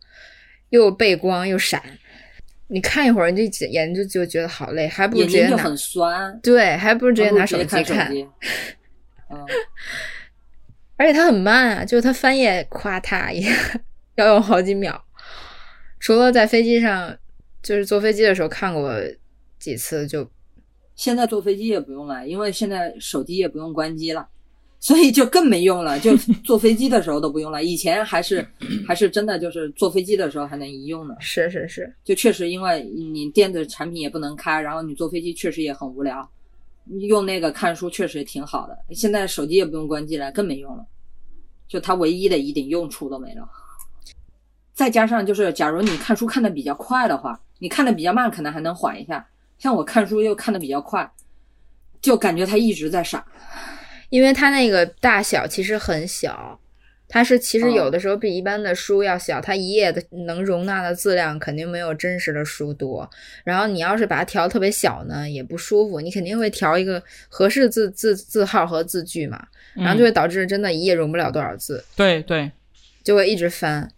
[0.72, 1.82] 又背光又闪。
[2.70, 7.84] 你看一会儿，你就眼睛就就觉得好累，还不如直接拿很酸，对，还不如直接拿手机看。
[7.84, 8.11] 看。
[8.11, 8.28] 机
[9.30, 9.45] 嗯，
[10.97, 13.51] 而且它很慢啊，就是它翻页夸嗒一下
[14.15, 15.03] 要用好几秒。
[15.99, 17.18] 除了在飞机上，
[17.63, 18.93] 就是坐飞机的时候看过
[19.59, 20.30] 几次，就
[20.95, 24.28] 现在坐飞机也不用了，因为现在手机也不用关机了，
[24.80, 25.99] 所以就更没用了。
[25.99, 27.63] 就 坐飞机的时候都不用了。
[27.63, 28.47] 以前还是
[28.88, 31.15] 还是真的就是坐飞机的时候还能一用呢。
[31.19, 36.30] 是是是，就确实因为你电子产品也不能开，然后你坐飞机确实也很无聊，
[37.07, 38.78] 用那个看书确实也挺好的。
[38.93, 40.86] 现在手机也不用关机了，更没用了，
[41.67, 43.47] 就它唯一的一点用处都没了。
[44.73, 49.28] 再加上就是，假如你看书看的比较快的话，你看的比较慢，可能还能缓一下。
[49.57, 51.11] 像我看书又看的比较快，
[51.99, 53.25] 就感觉它一直在闪。
[54.10, 56.60] 因为它那个大小其实很小，
[57.10, 63.10] 它是其实哦有的时候比一般的书要小，它一页的能容纳的字量肯定没有真实的书多。
[63.43, 72.51] 然后你要是把它调特别小呢，也不舒服，你肯定会调一个合适字字字号和字距嘛，然后就嗯会导致真的一页容不了多少字，对对，
[73.03, 73.89] 就会一直翻。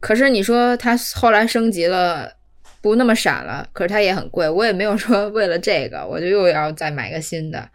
[0.00, 2.32] 可是你说它后来升级了，
[2.80, 7.68] 不那么闪了，可是它也很贵，我也没有说为了这个我就又要再买个新的，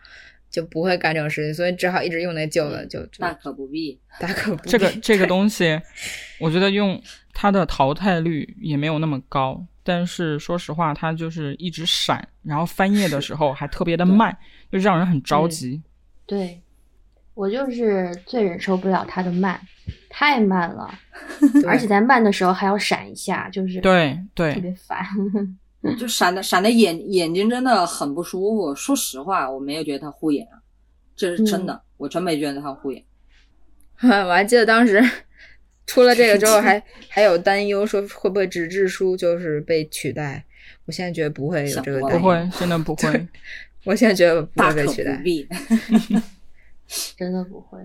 [0.53, 3.99] 就不会干这种事情，所以只好一直用那旧的，就就大可不必。
[4.21, 5.81] 大可不必这个这个东西，
[6.39, 7.01] 我觉得用
[7.33, 14.37] 它的淘汰率也没有那么高，但是说实话，它就是一直闪，然后翻页的时候还特别的慢，
[14.71, 15.81] 就让人很着急。
[16.27, 16.61] 对，
[17.33, 19.59] 我就是最忍受不了它的慢，
[20.07, 20.93] 太慢了，
[21.65, 25.03] 而且在慢的时候还要闪一下，就是对对特，别烦。
[25.97, 28.73] 就闪的闪的眼眼睛真的很不舒服。
[28.73, 30.61] 说实话，我没有觉得它护眼啊，
[31.15, 33.03] 这是真的，我真没觉得它护眼。
[34.01, 35.03] 我还记得当时
[35.85, 40.45] 出了这个之后 还，还有担忧说会不会纸质书就是被取代。
[40.85, 43.27] 我现在觉得不会有这个担忧，不会，真的不会。
[43.85, 45.21] 我现在觉得不会被取代。
[47.17, 47.79] 真的不会。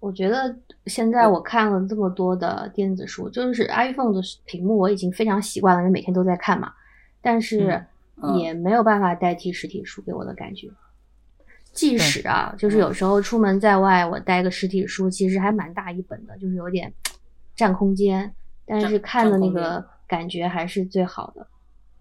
[0.00, 0.56] 我觉得
[0.86, 6.72] 现在我看了这么多的电子书，就是 iPhone 的屏幕我已经非常习惯了，因为每天都在看嘛。
[7.20, 7.84] 但是
[8.22, 10.68] 嗯也没有办法代替实体书给我的感觉。
[11.72, 16.92] 即使啊，就是有时候出门在外，我带个实体书，其实还蛮大一本的，就是有点
[17.54, 18.34] 占空间，
[18.66, 21.46] 但是看的那个感觉还是最好的，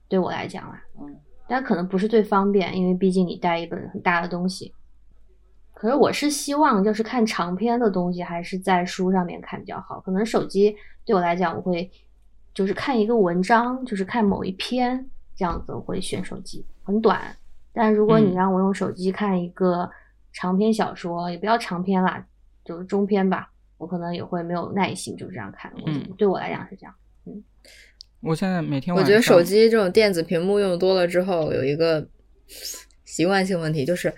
[0.07, 0.81] 对我来讲啊。
[0.99, 1.15] 嗯，
[1.47, 4.73] 但可能不是最方便，因为毕竟你带一本很大的东西。
[5.73, 9.99] 可是我是希望，就是看长篇的东西，还是在书上面看比较好。
[9.99, 11.87] 可能手机对我来讲，我会
[12.57, 17.21] 就是看一个文章，就是看某一篇这样子，我会选手机，很短。
[17.71, 19.87] 但如果你嗯让我用手机看一个
[20.33, 22.25] 长篇小说，也不要长篇啦，
[22.65, 23.47] 就是中篇吧，
[23.77, 25.71] 我可能也会没有耐心就这样看。
[25.75, 26.95] 我嗯对我来讲是这样。
[27.27, 27.43] 嗯
[28.21, 32.09] 我现在每天，我觉得手机这种电子屏幕用多了之后，有一个
[33.05, 34.11] 习惯性问题，就是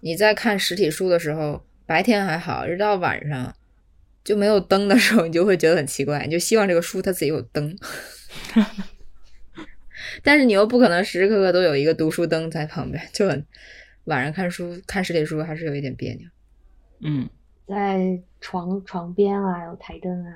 [0.00, 3.54] 你在看实体书的时候，白天还好，一到晚上
[4.24, 7.76] 就没有灯的时候，你就会觉得很奇怪，你就希望这个书它自己有灯。
[10.22, 13.44] 但是你又不可能时时刻刻都有一个读书灯在旁边，就很
[14.04, 16.28] 晚上看书看实体书还是有一点别扭。
[17.04, 17.28] 嗯，
[17.66, 18.00] 在
[18.40, 20.32] 床床边啊，有台灯啊，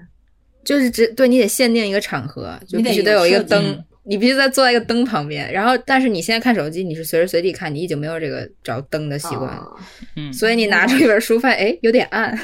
[0.65, 5.53] 就是只对你得限定一个场合，就必须得有一个灯嗯，你必须在坐在一个灯旁边。
[5.53, 9.77] 然后，但是你现在看手机，你是随时随地看，你已经没有这个找灯的习惯了，哦
[10.17, 12.39] 嗯，所以你拿出一本书，发现哎有点暗。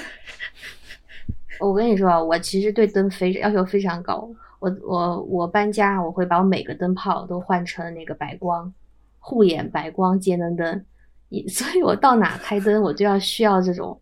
[1.68, 4.28] 我跟你说啊，我其实对灯非要求非常高。
[4.58, 8.72] 我我我搬家，我会把我每个灯泡都换成那个白光、
[9.18, 10.84] 护眼白光节能灯。
[11.30, 13.98] 以 所以我到哪开灯，我就要需要这种，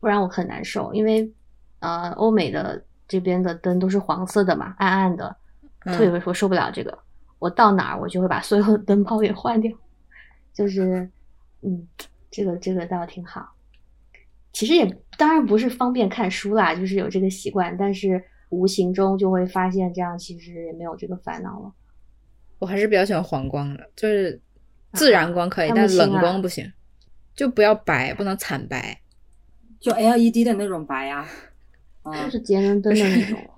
[0.00, 0.92] 不然我很难受。
[0.92, 1.32] 因为
[1.80, 5.34] 呃，欧美的这边的灯都是黄色的嘛，暗暗的，
[5.84, 6.96] 嗯所以我受不了这个。
[7.38, 9.72] 我到哪儿，我就会把所有的灯泡给换掉。
[10.52, 11.08] 就是，
[11.62, 11.88] 嗯，
[12.30, 13.48] 这个这个倒挺好。
[14.52, 21.72] 其实也当然不是方便看书啦，就是有这个习惯，但是无形中就会发现这样其实也没有这个烦恼了。
[22.58, 24.40] 我还是比较喜欢黄光的，就是
[24.92, 26.70] 自然光可以，但冷光不行，
[27.34, 29.00] 就不要白，不能惨白。
[29.80, 31.26] 就 LED 的那种白呀、
[32.02, 33.38] 啊，就是节能灯的那种。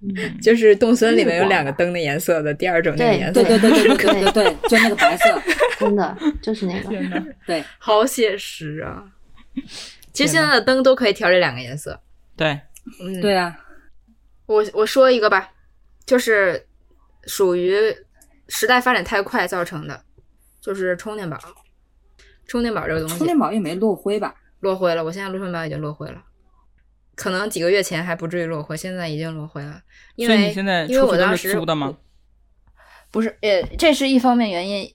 [0.00, 5.42] 嗯，就是动森里面有两个灯的颜色的，第二种那个颜色对，对对对对对对对，就那个白色，
[5.76, 7.34] 真的就是那个。
[7.44, 9.04] 对，好写实啊！
[10.18, 12.02] 其实现在的灯都可以调这两个颜色。
[12.36, 12.60] 对，
[13.00, 13.56] 嗯，对啊，
[14.46, 15.48] 我我说一个吧，
[16.04, 16.66] 就是
[17.28, 17.78] 属于
[18.48, 20.02] 时代发展太快造成的，
[20.60, 21.38] 就是充电宝。
[22.48, 24.34] 充电宝这个东西充电宝也没落灰吧？
[24.58, 26.20] 落灰了，我现在充电宝已经落灰了，
[27.14, 29.80] 可能几个月前还不至于落灰，现在已经落灰了。
[30.16, 31.96] 因为所以你现在因为我当时租的吗？
[33.12, 34.92] 不是，呃，这是一方面原因，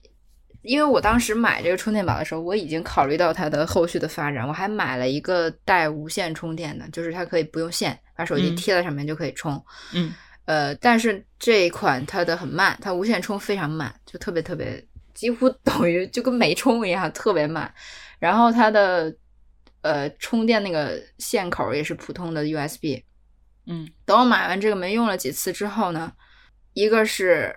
[0.64, 9.62] 因为我当时买这个充电宝的时候，我已经考虑到它的后续的发展，我还买了一个带无线充电的，就是它可以不用线，把手机嗯贴在上面就可以充。
[9.92, 10.12] 嗯，
[10.46, 14.82] 呃，但是这一款它的很慢，它无线充非常慢，就特别特别，
[15.12, 17.72] 几乎 等于就跟没充一样，特别慢。
[18.18, 19.14] 然后它的
[19.82, 23.02] 呃充电那个线口也是普通的 USB。
[23.66, 26.12] 嗯等我买完这个没用了几次之后呢，
[26.72, 27.54] 一个是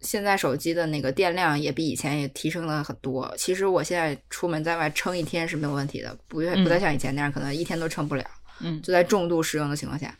[0.00, 3.32] 现在手机的那个电量也比以前也提升了很多。
[3.36, 8.24] 其实我现在出门在外撑一天是没有问题的，不不再像以前那样，可能一天都撑不了。
[8.60, 10.12] 嗯就在重度使用的情况下，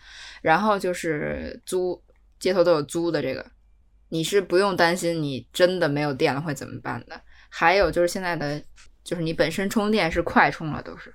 [0.42, 2.00] 然后就是租
[2.38, 3.44] 街头都有租的这个，
[4.10, 7.20] 你是不用担心你真的没有电了会怎么办的。
[7.48, 8.62] 还有就是现在的，
[9.02, 11.12] 就是你本身充电是快充了，都是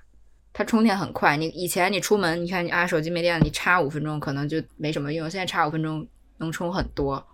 [0.52, 1.34] 它充电很快。
[1.36, 7.24] 你以前你出门，你看你啊手机没电了，你插五分钟可能就没什么用，现在插五分钟能充很多，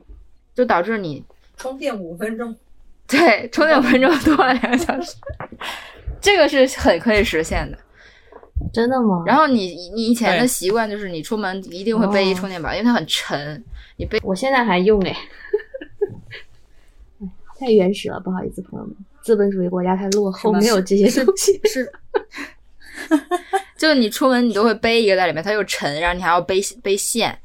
[0.54, 1.24] 就导致你
[1.56, 2.54] 充电五分钟，
[3.06, 5.16] 对充电五分钟多了两个小时，
[6.20, 7.78] 这个是很可以实现的。
[8.74, 9.24] 真的吗？
[9.26, 13.64] 然后你你以前的习惯就是你出门一定会背一充电宝，因为它很沉，
[13.96, 15.16] 你背我现在还用哎，
[17.20, 17.28] 哎
[17.58, 21.58] 太原始了，不好意思，朋友们，资本主义国家太落后，没有这些东西。
[21.64, 21.90] 是，
[23.78, 27.36] 就你出门你都会背一个在里面，它又沉，然后你还要背背线，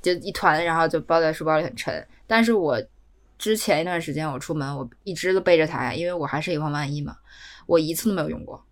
[0.00, 2.04] 就一团，然后就包在书包里很沉。
[2.32, 2.82] 但是我
[3.36, 7.14] 之前一段时间我出门，我一直都背着它，因为我还是以防万一嘛，
[7.66, 8.64] 我一次都没有用过，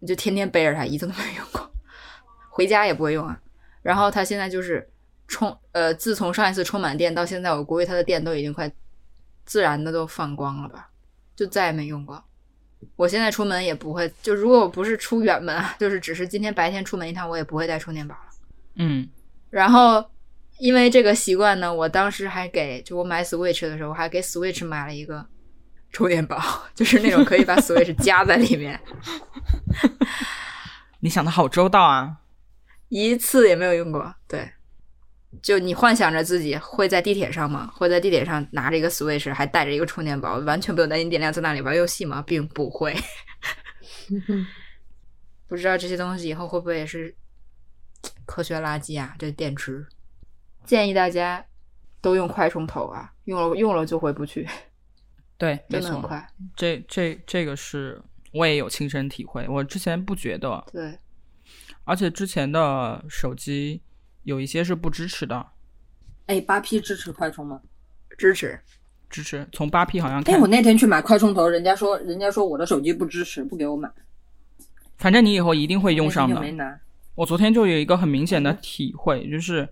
[0.00, 1.70] 我就天天背着它，一次都没有用过，
[2.50, 3.40] 回家也不会用啊。
[3.80, 4.90] 然后它现在就是
[5.28, 8.68] 充，呃，自从上一次充满电到现在，我估计它的电都已经快
[9.44, 10.90] 自然的都放光了吧，
[11.36, 12.20] 就再也没用过。
[12.96, 18.30] 我现在出门也不会，就如果我不是出远门啊，就是只是今天白天出门一趟，我也不会带充电宝了。
[18.74, 19.08] 嗯，
[19.48, 20.04] 然后
[20.58, 25.24] 因为这个习惯呢，我当时还给就我买 Switch 的时候，我还给 Switch 买了一个
[25.92, 26.40] 充电宝，
[26.74, 28.80] 就是那种可以把 Switch 夹在里面，
[31.00, 32.18] 你想的好周到啊。
[32.88, 34.14] 一次也没有用过。
[34.28, 34.48] 对，
[35.42, 37.70] 就你幻想着自己会在地铁上吗？
[37.74, 42.22] 会在地铁上拿着一个 Switch，还带着一个充电宝，完全不用担心电量，在那里玩游戏吗？
[42.26, 42.96] 并不会。
[45.48, 47.14] 不知道这些东西以后会不会也是
[48.24, 49.14] 科学垃圾啊？
[49.18, 49.86] 这电池，
[50.66, 51.44] 建议大家
[52.00, 54.46] 都用快充头啊，用了用了就回不去，
[55.38, 56.26] 对，没错，真的很快。
[56.54, 58.00] 这这这个是
[58.32, 60.98] 我也有亲身体会，我之前不觉得，对，
[61.84, 63.80] 而且之前的手机
[64.24, 65.46] 有一些是不支持的，
[66.26, 67.60] 哎，八 P 支持快充吗？
[68.18, 68.60] 支持。
[69.08, 73.88] 支持从八 P 好像哎，我，那天去买快充头，人家说人家说我的手机不支持，不给我买，
[74.96, 76.80] 反正你以后一定会用上的。
[77.14, 79.66] 我昨天就有一个很明显的体会，就是，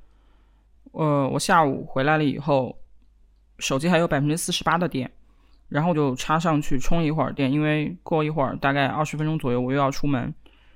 [0.94, 2.78] 呃，我下午回来了以后，
[3.58, 5.10] 手机还有百分之四十八的电，
[5.68, 10.32] 然后就插上去充一会儿电，因为过一会儿大概二十分钟左右我又要出门，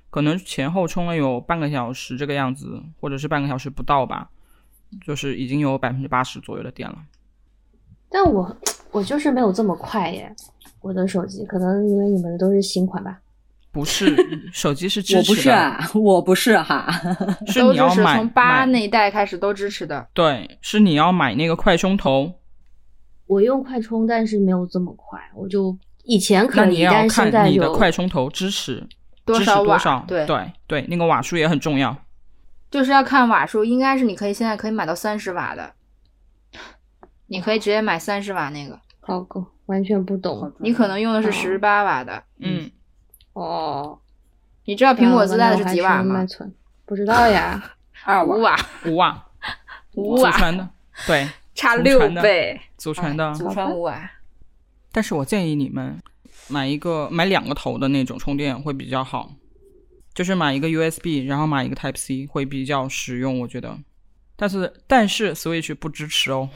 [0.09, 4.29] 可能前后充了有半个小时这个样子，或者是半个小时不到吧，
[5.05, 6.97] 就是已经有百分之八十左右的电了。
[8.09, 8.57] 但我
[8.91, 10.35] 我就是没有这么快耶，
[10.81, 13.21] 我的手机可能因为你们的都是新款吧。
[13.71, 14.15] 不是，
[14.51, 16.87] 手机是 支持的我不是啊，我不是哈。
[17.47, 20.07] 是都支持，你要买从八那一代开始都支持的。
[20.13, 22.33] 对，是你要买那个快充头，
[23.27, 28.87] 我用快充，但是没有这么快，我就以前可以，那你也要但是现在你的快充头支持
[29.23, 31.95] 多少瓦多少，对对对，那个瓦数也很重要。
[32.71, 35.73] 就是要看瓦数，应该是你可以现在可以买到三十瓦的，
[37.27, 42.23] 你可以直接买三十瓦那个，好够，完全不懂你可能用的是哦十八瓦的。
[42.39, 42.69] 嗯，
[43.33, 43.99] 哦。
[44.65, 46.25] 你知道苹果自带的是几瓦吗
[46.85, 47.75] 不知道呀。
[48.05, 49.29] 二五瓦，瓦，五瓦，
[49.95, 50.69] 五瓦，祖传的，
[51.05, 53.33] 对，差六倍，祖传的。
[53.33, 54.09] 祖传五瓦。
[54.91, 55.99] 但是我建议你们
[56.47, 59.31] 买一个买两个头的那种充电会比较好，
[60.13, 63.77] 就是买一个 USB，然后买一个 Type C 会比较实用，我觉得。
[64.37, 66.49] 但是但是 Switch 不支持哦。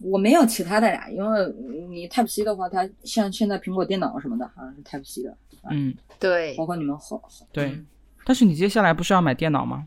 [0.00, 1.54] 我没有其他的呀，因为
[1.88, 5.36] 你 Type C 的话，它像现在苹果电脑什么的，好像是 Type C 的，
[5.70, 7.82] 嗯，对包，括你们好，好对。
[8.24, 9.86] 但是你接下来不是要买电脑吗？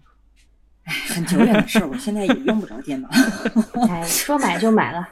[1.09, 3.09] 很久远的事儿，我现在也用不着电脑，
[3.89, 5.07] 哎，说买就买了。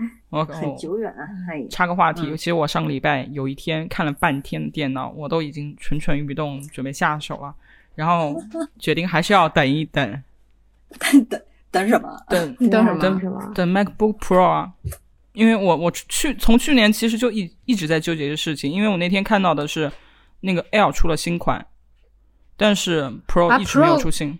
[0.30, 7.54] 我很我久远啊，哎，插个话题，嗯其实我上个礼拜有一天看了半天的电脑，我都已经蠢蠢欲动，准备下手了，
[7.94, 8.42] 然后
[8.78, 10.22] 决定还是要等一等，
[11.28, 11.40] 等
[11.70, 12.18] 等什么？
[12.28, 13.52] 等你等什么等什么？
[13.54, 14.72] 等 MacBook Pro 啊，
[15.32, 19.90] 因为我我去从去年其实就一一直在纠结这事情，因为我那天看到的是
[20.40, 21.66] 那个 Air 出了新款，
[22.56, 24.38] 但是 Pro 啊一直没有出新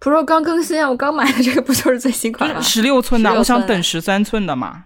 [0.00, 2.60] ，Pro 刚更新啊，我刚买的这个不就是最新款吗？
[2.60, 4.84] 十六寸的，我想等十三寸的嘛。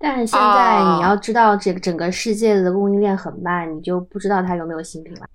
[0.00, 5.28] 但现在哦你要知道，这个整个世界的供应链很慢，你就不知道它有没有新品了。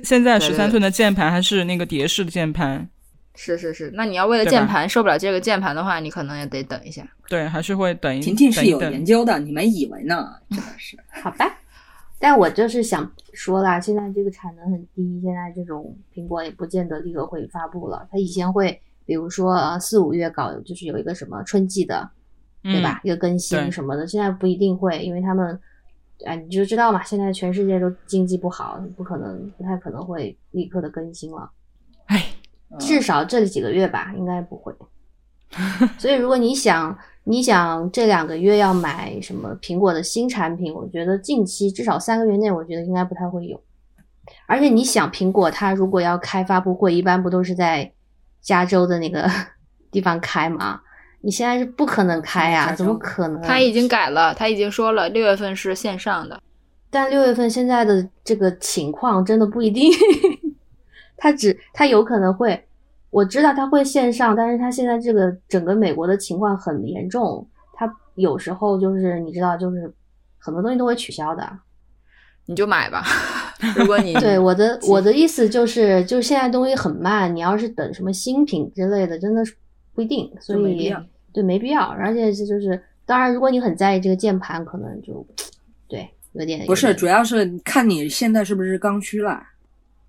[0.00, 2.88] 现在十三寸的键盘还是那个蝶式的键盘，
[3.34, 7.04] 是是是，那你要为了键盘受不了这个键盘的话，你可能也得等一下。
[7.28, 8.80] 对，还是会等一婷婷是有。
[8.80, 10.34] 研究的，你们以为呢？
[10.50, 11.58] 真的是，好吧，
[12.18, 18.06] 但我就是想说啦，现在这个产能很低，现在这种苹果也不见得立刻会发布了。
[18.10, 22.08] 它以前会，比如说呃四五月搞，就是有一个什么春季的，
[22.62, 23.00] 对吧？
[23.02, 25.58] 一个更新什么的，现在不一定会，因为他们，
[26.24, 31.50] 哎，你就知道嘛，现在全世界都经济不好，不可能，不太可能会立刻的更新了。
[32.06, 32.33] 哎，嗯
[32.78, 34.72] 至少这几个月吧，应该不会。
[35.98, 43.60] 所以，如果你想你想这两个月要买什么苹果的新产品，我觉得近期至少三个月内，我觉得应该不太会有。
[44.46, 47.92] 而且你想，苹果它如果要开发布会，一般不都是在
[48.40, 49.30] 加州的那个
[49.92, 50.80] 地方开吗？
[51.20, 53.40] 你现在是不可能开呀、怎么可能？
[53.40, 56.38] 他已经改了，他已经说了，六月份是线上的。
[56.90, 59.90] 但六月份现在的这个情况真的不一定，
[61.24, 62.62] 他只他有可能会，
[63.08, 69.90] 我知道他会线上，但是他现在这个整个美国的情况很严重，他有时候就是你知道，就是
[70.38, 71.50] 很多东西都会取消的。
[72.44, 73.02] 你就买吧，
[73.74, 79.56] 如果你 对我的我的意思就是，就是现在东西很慢，你要是等什么新品之类的，真的是
[79.94, 80.94] 不一定，所以没
[81.32, 81.86] 对没必要。
[81.86, 85.26] 而且这就是，当然，如果你很在意这个键盘，可能就
[85.88, 89.42] 对有点不是，主要是看你现在是不是刚需啦。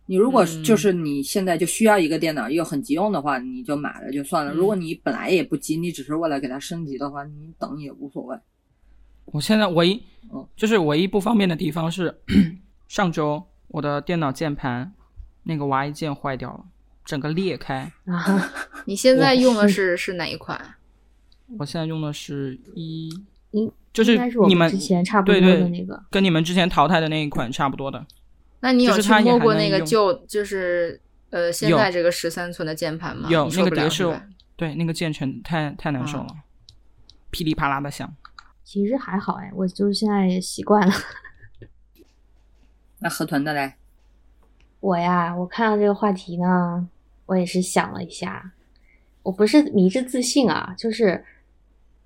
[0.07, 4.53] 你如果嗯就是你现在就需要一个电脑又很急用的话，你就买了就算了。
[4.53, 8.37] 嗯如果你本来也不急，你只是为了给它升级的话，你等也无所谓。
[9.25, 12.15] 我现在唯一嗯就是唯一不方便的地方是，
[12.87, 14.93] 上周我的电脑键盘
[15.43, 16.65] 那个 Y 键坏掉了，
[17.03, 17.91] 整个裂开。
[18.05, 18.51] 啊，
[18.85, 20.75] 你现在用的是是哪一款？
[21.57, 23.09] 我现在用的是一
[23.51, 26.03] 应，就是你们之前差不多的那个。
[26.11, 28.05] 跟你们之前淘汰的那一款差不多的。
[28.65, 33.29] 那你有去摸过那个旧，就是呃现在这个十三寸的键盘吗？
[33.29, 34.25] 有那个碟是是吧？
[34.55, 36.27] 对，那个键程太太难受了，
[37.29, 38.11] 噼里啪啦的响。
[38.63, 40.91] 其实还好哎，我就是现在也习惯了。
[42.97, 43.73] 那河豚的嘞，
[44.79, 46.89] 我呀，我看到这个话题呢，
[47.27, 48.53] 我也是想了一下，
[49.21, 51.23] 我不是迷之自信啊，就是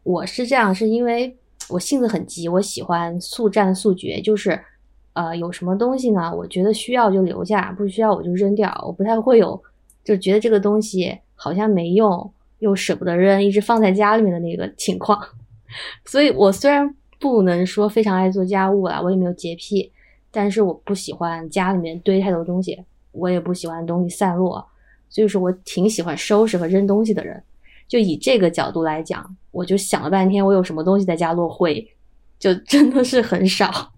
[0.03, 1.37] 我是这样，是因为
[1.69, 4.61] 我性子很急，我喜欢速战速决，就是
[5.19, 9.61] 呃有什么东西呢，我觉得需要就留下，不需要我就扔掉，我不太会有
[10.01, 15.21] 就觉得这个东西好像没用又舍不得扔，一直放在家里面的那个情况。
[16.05, 19.91] 所以我虽然不能说非常爱做家务啦，我也没有洁癖，
[20.31, 22.81] 但是我不喜欢家里面堆太多东西，
[23.11, 24.65] 我也不喜欢东西散落，
[25.09, 27.43] 所以说我挺喜欢收拾和扔东西的人。
[27.89, 31.85] 就以这个角度来讲，我就想了半天，我有什么东西在家落灰，
[32.39, 33.91] 就真的是很少，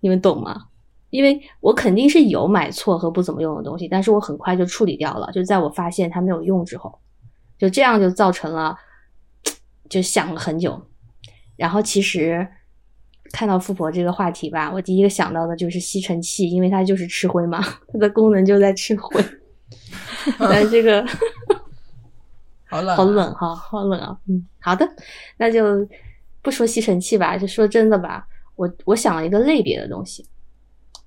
[0.00, 0.66] 你们懂吗？
[1.10, 6.98] 因为我肯定是有买错和不怎么用的东西，但是我很快就处理掉了，就在我发现它没有用之后，
[7.58, 8.76] 就这样就造成了，
[9.88, 10.78] 就想了很久。
[11.56, 12.46] 然后其实
[13.32, 17.58] 看到富婆这个话题吧，我第一个想到的就是吸尘器，因为它就是吃灰嘛，
[17.90, 19.24] 它的功能就在吃灰。
[20.38, 21.02] 但是这个
[22.68, 24.18] 好冷好冷哈，好冷啊。
[24.28, 24.86] 嗯，好的，
[25.38, 25.88] 那就
[26.42, 28.26] 不说吸尘器吧，就说真的吧。
[28.58, 30.26] 我我想了一个类别的东西，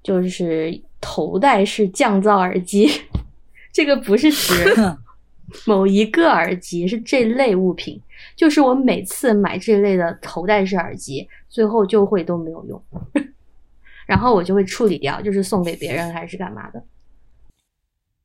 [0.01, 2.89] 就是头戴式降噪耳机。
[3.73, 4.73] 这个不是指
[5.67, 8.01] 某一个耳机，是这类物品。
[8.35, 12.81] 就是我每次买这类的头戴式耳机，最后就会都没有用，
[14.07, 16.83] 然后我就会处理掉，就是送给别人还是干嘛的。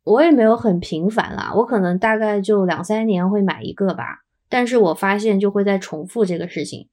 [0.04, 6.86] 我也没有很频繁啦，我可能大概就两三年会买一个吧，但是我发现就会在重复这个事情，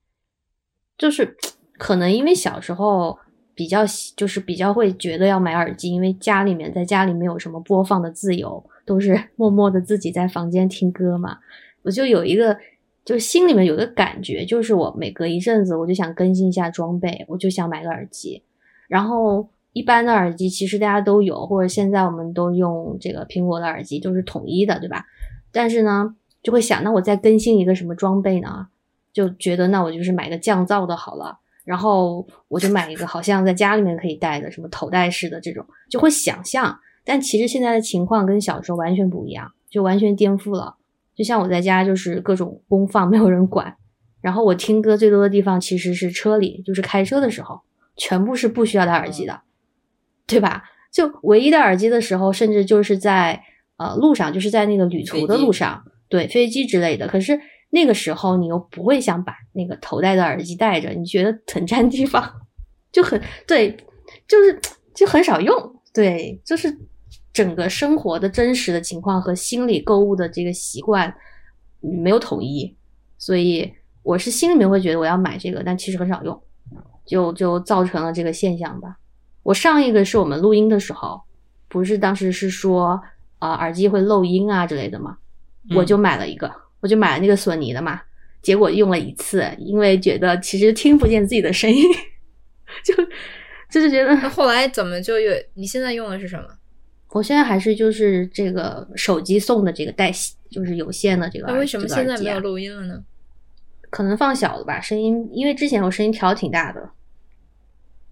[0.98, 1.38] 就是
[1.84, 3.20] 可能因为小时候
[3.54, 11.40] 比较喜就是比较会觉得要买耳机，因为家里面在家里没有什么播放的自由，都是 默默的自己在房间听歌嘛，
[11.82, 12.58] 我就有一个
[13.04, 18.42] 就是心里面有个感觉，就是我每隔一阵子我就想更新一下装备，我就想买个耳机，
[18.88, 19.50] 然后。
[19.74, 25.04] 一般的耳机其实大家都有，或者现在我们都用这个苹果的耳机，都是统一的，对吧？
[25.52, 28.68] 但是呢，就会想，那我再更新一个什么装备呢？
[29.12, 36.78] 就觉得那我就是买个降噪的好了，然后我就买一个好像在家里面可以戴的什么头戴式的这种，就会想象。
[37.06, 40.76] 但其实现在的情况跟小时候完全不一样，就完全颠覆了。
[41.16, 43.76] 就像我在家就是各种公放，没有人管，
[44.22, 47.62] 然后我听歌最多的地方其实是车里，就是开车的时候，
[47.98, 49.42] 全部是不需要戴耳机的。
[50.26, 50.64] 对吧？
[50.90, 53.44] 就唯一的耳机的时候，甚至就是在
[53.76, 57.06] 呃路上，就是在那个旅途的路上，对飞机之类的。
[57.08, 57.38] 可是
[57.74, 62.32] 那个时候，你又不会想把那个头戴的耳机戴着，你觉得很占地方，
[62.92, 63.76] 就很对，
[64.28, 64.62] 就是
[64.94, 65.82] 就很少用。
[65.92, 66.72] 对，就是
[67.34, 71.12] 整个生活的真实的情况和心理购物的这个习惯
[71.80, 72.78] 没有统一，
[73.18, 73.74] 所以
[74.04, 76.40] 我是心里面会觉得我要买这个，但其实很少用，
[77.08, 78.98] 就就造成了这个现象吧。
[79.42, 81.20] 我上一个是我们录音的时候，
[81.68, 83.02] 不是当时是说
[83.40, 85.18] 啊、呃、耳机会漏音啊之类的嘛，
[85.72, 86.52] 嗯我就买了一个，
[86.84, 88.02] 我就买了那个索尼的嘛，
[88.42, 91.82] 结果用了一次，因为觉得其实听不见自己的声音，
[92.84, 92.94] 就
[93.72, 95.34] 就是觉得那后来怎么就有？
[95.54, 96.46] 你现在用的是什么？
[97.12, 100.12] 我现在还是就是这个手机送的这个带
[100.52, 103.02] 就是有线的这个，那为什么现在没有录音了呢？
[103.90, 106.90] 可能放小了吧，声音因为之前我声音调挺大的，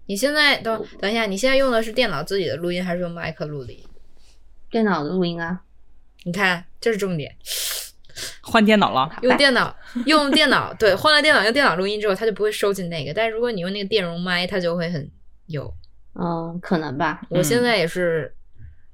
[0.06, 3.84] 你现在等等一下，你现在用的是电脑自己的录音，还是用麦克录的音？
[4.70, 5.62] 电脑的录音啊，
[6.24, 7.36] 你看，这是重点。
[8.42, 9.74] 换电脑了，用电脑，
[10.06, 13.12] 用电脑， 对，换了电脑用电脑录音之后，它就不会收进那个。
[13.14, 15.10] 但是如果你用那个电容麦，它就会很
[15.46, 15.72] 有。
[16.14, 17.22] 嗯，可能吧。
[17.30, 18.34] 我现在也是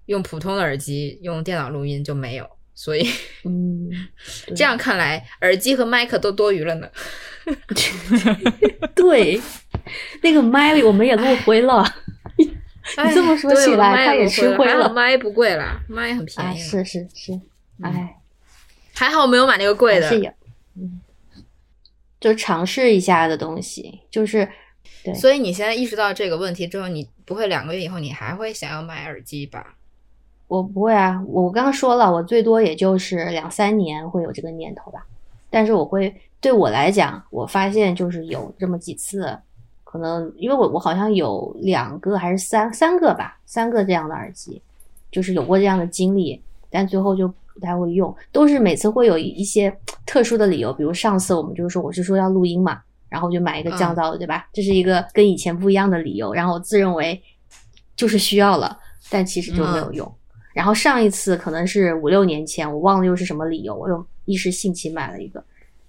[0.07, 3.09] 用普通的耳机，用电脑录音就没有，所以
[3.45, 3.91] 嗯，
[4.55, 6.89] 这样看来，耳机和麦克都多余了呢。
[8.95, 9.41] 对，
[10.23, 11.85] 那个麦我们也录灰了。
[12.97, 16.65] 哎这么说起来麦它也吃灰了麦不贵了，麦很便哎，宜了。
[16.65, 17.33] 是是是，
[17.83, 18.17] 哎，
[18.99, 20.09] 还好没有买那个贵的。
[20.09, 20.29] 是有，
[20.75, 21.01] 嗯，
[22.19, 24.49] 就尝试一下的东西，就是
[25.05, 29.77] 对，所以你现在意识到这个问题之后，你不会两个月以后你还会想要买耳机吧？
[30.49, 35.07] 我不会啊，我刚刚说了，我最多也就是两三年会有这个念头吧。
[35.49, 39.39] 但是我会对我来讲，我发现就是有这么几次，
[39.85, 44.61] 可能因为我我好像有两个还是三三个吧，三个这样的耳机，
[45.13, 49.75] 就是有过这样的经历，但最后就不太会用，都是每次会有一些
[50.07, 54.49] 特殊的理由，比如上次我们就是说我是说要录音嘛，然后就买一个降噪的，对吧？
[54.53, 57.21] 这是一个跟以前不一样的理由，然后我自认为
[57.97, 58.79] 就是需要了，
[59.11, 60.11] 但其实就没有用。
[60.55, 65.45] 然后上一次可能是五六年前，我忘了又是什么理由，我又一时兴起买了一个，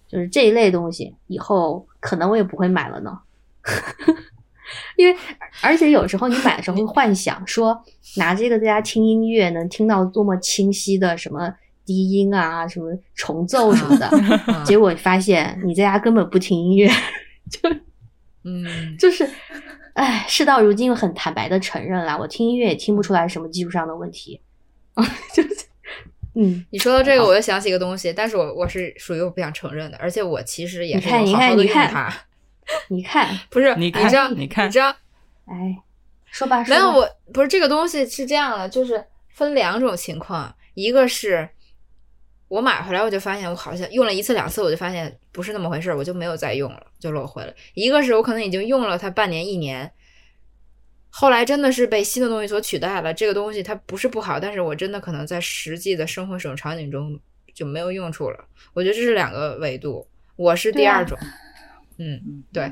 [0.07, 3.19] 就是这一类东西，以后可能我也不会买了呢。
[4.95, 5.17] 因为
[5.61, 7.83] 而且有时候你买的时候会幻想说
[8.17, 11.53] 拿这个在家听音乐能听到多么清晰的什么
[11.85, 14.07] 低音啊，什么重奏什么的，
[14.47, 16.87] 嗯结果发现你在家根本不听音乐，
[17.49, 17.69] 就
[18.43, 19.27] 嗯，就是，
[19.93, 24.39] 哎，事到如今又很坦白的承认了，我听音乐也听不出来什么技术上的问题，
[25.33, 25.65] 就是，
[26.35, 32.13] 嗯，你说到这个，我又想起一个东西，但是我我是属于我不想承认的，而且我其实也是你看有好好的用你看它。
[32.89, 34.95] 你看，不是，你知道，你看你知道，
[35.45, 35.77] 哎，
[36.25, 41.49] 说吧，说没有，我不是这个东西是这样的，就是分两种情况，一个是
[42.47, 47.53] 我买回来我就发现我好像用了一次两次，我就发现不是那么回事儿，我就没有再用了，就落灰了。
[47.73, 49.91] 一个是我可能已经用了它半年一年，
[51.09, 53.13] 后来真的是被新的东西所取代了。
[53.13, 57.19] 这个东西它不是不好，但是我真的可能在实际的生活使用场景中
[57.53, 58.45] 就没有用处了。
[58.73, 61.17] 我觉得这是两个维度，我是第二种。
[61.99, 62.71] 嗯，嗯，对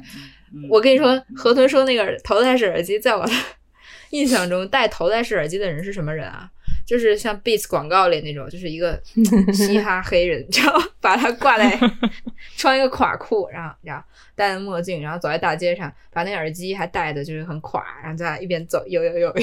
[0.70, 3.32] 我跟你说，河豚说那个头戴式耳机，在我的
[4.12, 6.50] 印象中，戴头戴式耳机的人是什么人啊？
[6.86, 8.98] 就是像 Beats 广告里那种，就是一个
[9.54, 11.78] 嘻哈黑人，然后把他挂在
[12.56, 14.04] 穿一个垮裤，然后然后
[14.36, 19.36] 戴着墨镜，然后走在大街上，把那耳机还戴的就是很垮，然后在一边走，有有有，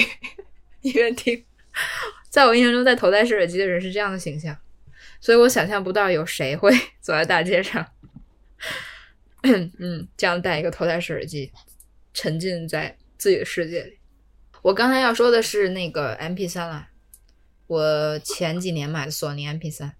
[0.81, 1.43] 一边听。
[2.31, 4.57] 在我印象中，戴头戴式耳机的人是这样的形象，
[5.21, 7.85] 所以我想象不到有谁会走在大街上。
[9.79, 11.51] 嗯，这样戴一个头戴式耳机，
[12.13, 13.99] 沉浸在自己的世界里。
[14.61, 16.87] 我刚才要说的是那个 MP 三了，
[17.67, 19.93] 我前几年买的索尼 MP 三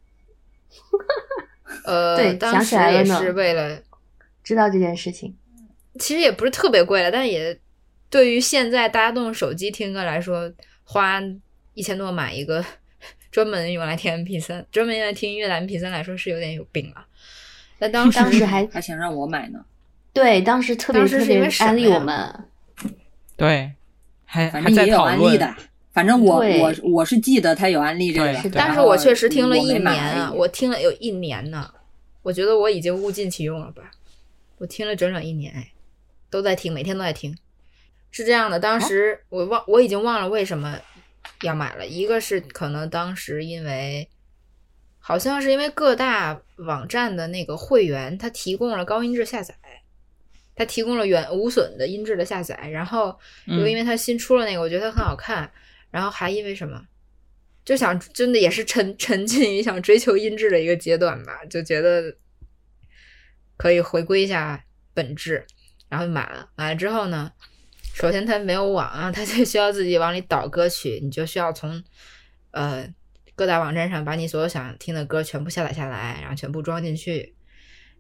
[1.86, 3.82] 呃，对当时也是为了，
[4.44, 5.36] 知道这件事情，
[6.00, 7.60] 其实也不是特别贵了，但也
[8.10, 10.52] 对于现在大家都用手机听歌来说，
[10.84, 11.22] 花
[11.74, 12.66] 一千多买一个
[13.30, 17.06] 专门用来听 MP 三专门用来听音乐的 MP 三来说是有点有病了。
[17.78, 19.64] 但当时当时还 还想让我买呢，
[20.14, 22.46] 对，当时特别当时是因特别安利我们，
[23.36, 23.72] 对，
[24.26, 25.56] 还反还在讨正也有安利论，的。
[25.94, 26.60] 反正我对。
[26.62, 31.74] 我我是记得他有安利这个但是我确实听了一年啊，我听了有一年呢，
[32.22, 33.92] 我觉得我已经物尽其用了吧，
[34.58, 35.72] 我听了整整一年，哎，
[36.30, 37.38] 都在听，每天都在听。
[38.12, 40.78] 是这样的，当时我忘，我已经忘了为什么
[41.42, 41.86] 要买了。
[41.86, 44.08] 一个是可能当时因为，
[45.08, 49.54] 好像是因为各大网站的那个会员，它提供了高音质下载，
[50.56, 53.16] 它提供了原无损的音质的下载，然后
[53.46, 55.52] 又因为它新出了那个，我觉得它很好看，
[55.92, 56.82] 然后还因为什么，
[57.64, 62.18] 就想真的也是沉沉浸于想追求音质的一个阶段吧，就觉得
[63.58, 64.66] 可以回归一下
[64.96, 65.46] 本质，
[65.88, 66.50] 然后买了。
[66.56, 67.32] 买了之后呢，
[67.94, 71.84] 首先它没有网啊，它就需要自己往里导歌曲，你就需要从
[72.50, 72.92] 呃
[73.36, 77.36] 各大网站上把你所有想听的歌全部下载下来，然后全部装进去。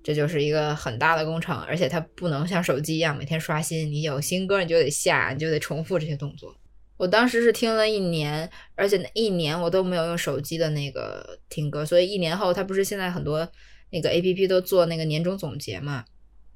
[0.03, 6.55] 这就是一个很大的工程，而且它不能像手机一样每天刷新，你有新歌你就得下，你就得重复这些动作。
[6.97, 13.51] 我当时是听了一年，而且那一年我都没有用手机的那个听歌，所以一年后，它不是现在很多
[13.89, 16.05] 那个 A P P 都做那个年终总结嘛？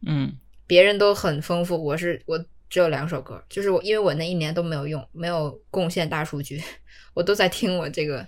[0.06, 0.38] 嗯，
[0.68, 2.38] 别人都很丰富，我是我
[2.70, 6.62] 只有两首歌，就是我因为我那一年都没有用，没有贡献大数据，
[7.16, 8.26] 我都在听我这个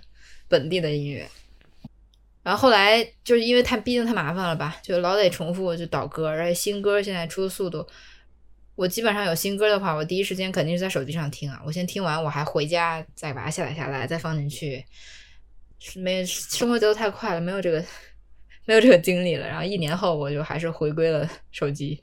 [0.52, 1.26] 本地的音乐。
[2.42, 7.78] 然后后来就是因为太毕竟太麻烦了吧，就老得重复就导歌，而且新歌现在出的速度，
[8.74, 11.62] 我我基本上有新歌的话，我第一时间肯定是在手机上听啊。
[11.64, 14.84] 我先听完，我还回家再把它下载下来，再放进去。
[15.78, 17.84] 是没生活节奏太快了，没有这个
[18.64, 19.46] 没有这个精力了。
[19.46, 22.00] 然后一年后，我就还是回归了手机。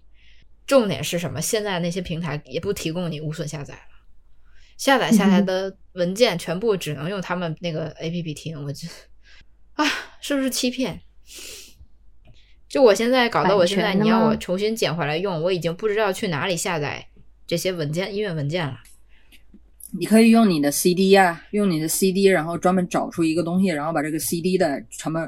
[0.66, 1.42] 重点是什么？
[1.42, 3.82] 现在那些平台也不提供你无损下载了，
[4.78, 8.64] 下载下来的文件全部只能用他们那个 APP 听。
[8.64, 8.88] 我这
[9.74, 9.86] 啊，
[10.22, 11.00] 是不是欺骗？
[12.68, 17.06] 就我现在搞得我现在，你要我重新捡回来用，我已经不知道去哪里下载
[17.46, 18.80] 这些文件、音乐文件了。
[19.92, 25.20] 你可以用你的 CD 啊、用你的 CD，然后专门找出一个东西，然后把这个 CD 的全部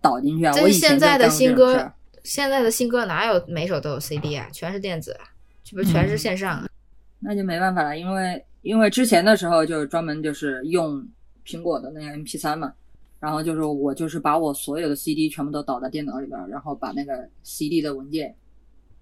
[0.00, 0.52] 导进去啊。
[0.52, 1.92] 这我以现在的新歌
[2.24, 4.46] 现在的新歌哪有每首都有 CD 啊？
[4.52, 5.24] 全是电子啊，
[5.64, 6.68] 这不全是线上啊？
[7.20, 11.06] 那就没办法了，因为因为之前的时候就是专门就是用
[11.46, 12.72] 苹果的那个 MP 3嘛，
[13.20, 18.34] 然后就是我就是把我所有的 CD 全部都导到电脑里边儿，然后把那个 CD 的文件，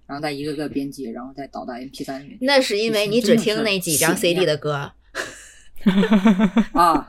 [0.07, 4.91] 然后再一个个编辑，然后再导到 MP 3里面那是因为你只听那几张 CD 的歌，
[6.75, 7.07] 啊。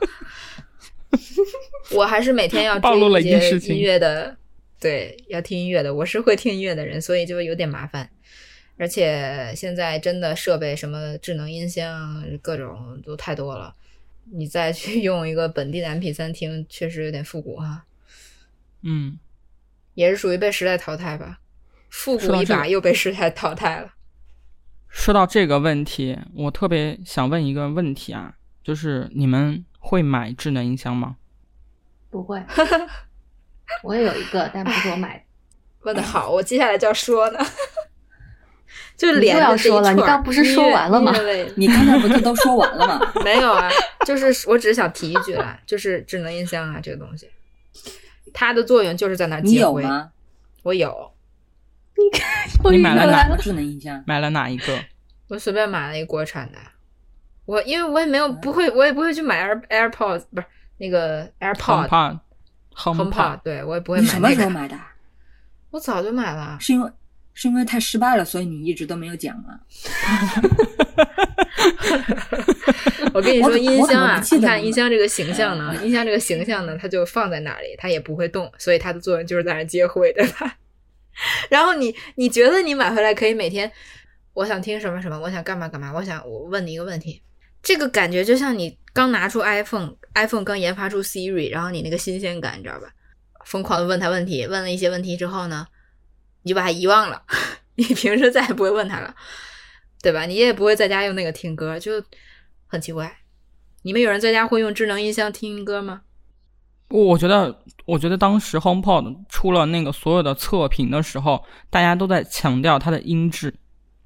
[1.94, 4.34] 我还是每天要 暴露了追一些一件事情音乐的，
[4.80, 8.08] 对，要听音乐的，我是会听音乐的人，所以就有点麻烦。
[8.78, 13.74] 而且现在真的设备什么智能音箱各种都太多了，
[14.32, 17.84] 你再去 用一个本地的 MP 3听，确实有点复古哈，
[18.82, 19.18] 嗯，
[19.94, 21.40] 也是属于被时代淘汰吧。
[21.90, 23.92] 复古一把又被时代淘汰了。
[24.88, 31.16] 说到这个问题，我特别想问一个问题啊，就是你们会买智能音箱吗？
[32.10, 32.42] 不会，
[33.84, 35.24] 我也有一个，但不是我买的。
[35.82, 37.38] 问的好，我接下来就要说呢，
[38.96, 41.12] 就你连着说了这一串儿你刚不是说完了吗
[41.56, 43.12] 你刚才不是都说完了吗？
[43.24, 43.68] 没有啊，
[44.06, 47.28] 就是我只是想提一句啦，就是智能音箱啊，这个东西，
[48.32, 49.82] 它的作用就是在那接灰。
[49.82, 50.10] 有吗？
[50.62, 51.12] 我有，
[52.70, 54.02] 你买了哪个智能音箱？
[54.06, 54.78] 买了哪一个？
[55.28, 56.58] 我随便买了一个国产的。
[57.44, 60.46] 我因为我也没有不会，我也不会去买 Air AirPods，不是
[60.78, 62.18] 那个 AirPod HomePod
[62.76, 64.30] HomePod，HomePod 对我也不会你什么。
[64.32, 64.78] 时候买的？
[65.70, 66.56] 我早就买了。
[66.60, 66.88] 是因为
[67.34, 69.60] 是因为太失败了，所以你一直都没有讲啊？
[73.14, 80.56] 我跟你说，音箱啊你看音箱这个形象呢，音箱这个形象呢，它就放在那里，它也不会动，所以它的作用就是在那儿接灰，对吧？
[81.50, 83.70] 然后你你觉得你买回来可以每天，
[84.32, 87.22] 我想听什么什么，我想干嘛干嘛，我想我问你一个问题，
[87.62, 92.88] 这个感觉就像你刚拿出 iPhone，iPhone 刚研发出 Siri，然后你那个新鲜感，你知道吧？
[93.44, 95.66] 疯狂的问他问题，问了一些问题之后呢，
[96.42, 97.22] 你就把它遗忘了，
[97.76, 99.14] 你平时再也不会问他了，
[100.02, 100.26] 对吧？
[100.26, 102.02] 你也不会在家用那个听歌，就
[102.66, 103.18] 很奇怪。
[103.82, 106.02] 你们有人在家会用智能音箱听歌吗？
[106.88, 113.54] 我我觉得，我觉得当时 HomePod 出了那个所有的测评的时候，大家都在强调它的音质，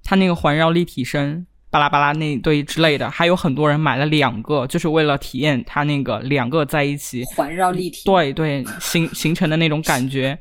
[0.04, 10.38] 它那个环绕立体声，巴拉巴拉那一堆之类的，还有很多人买了两个，就是为了体验它那个两个在一起，环绕立体，对对形形成的那种感觉。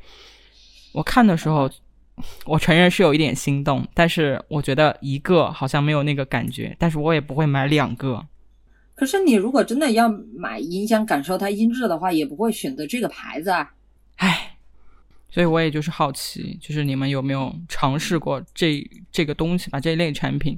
[0.93, 1.67] 我看的时候，
[2.45, 8.25] 我承认是有一点心动，但是我觉得一个好像没有那个感觉，但是我也不会买两个。
[8.95, 13.73] 可是你如果真的要买音箱感受它音质的话，也不会选择这个牌子啊。
[14.15, 14.55] 唉，
[15.29, 18.81] 所以我也就是好奇，就是你们有没有尝试过这
[19.11, 20.57] 这个东西吧，这一类产品？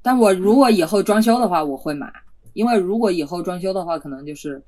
[0.00, 2.08] 但我如果以后装修的话，我会买，
[2.52, 4.62] 因为如果以后装修的话，可能就是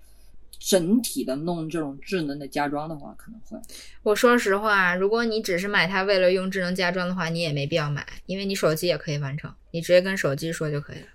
[0.66, 3.58] 整体的弄这种智能的家装的话，可能会。
[4.02, 11.06] 我说实话，如果你只是买它为了用智能家装的话，你也没必要买，因为你手机也可以完成，你直接跟手机说就可以了。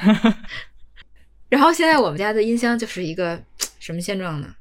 [1.50, 3.42] 然后现在我们家的音箱就是一个
[3.78, 4.54] 什么现状呢？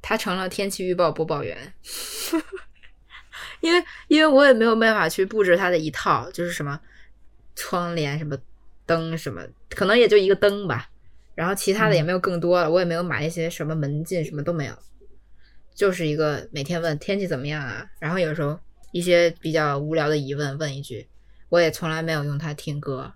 [0.00, 1.74] 它成了天气预报播报员，
[3.60, 6.78] 因为因为我也没有办法去布置它的一套，就是什么
[7.56, 8.38] 窗帘、什么
[8.86, 10.88] 灯、什么，可能也就一个灯吧。
[11.34, 14.74] 然后其他的也没有更多了，我也没有买一些什么门禁，什么都没有，
[15.74, 18.58] 就是一个每天问天气怎么样啊，然后有时候
[18.92, 21.08] 一些比较无聊的疑问问一句，
[21.48, 23.12] 我也从来没有用它听歌，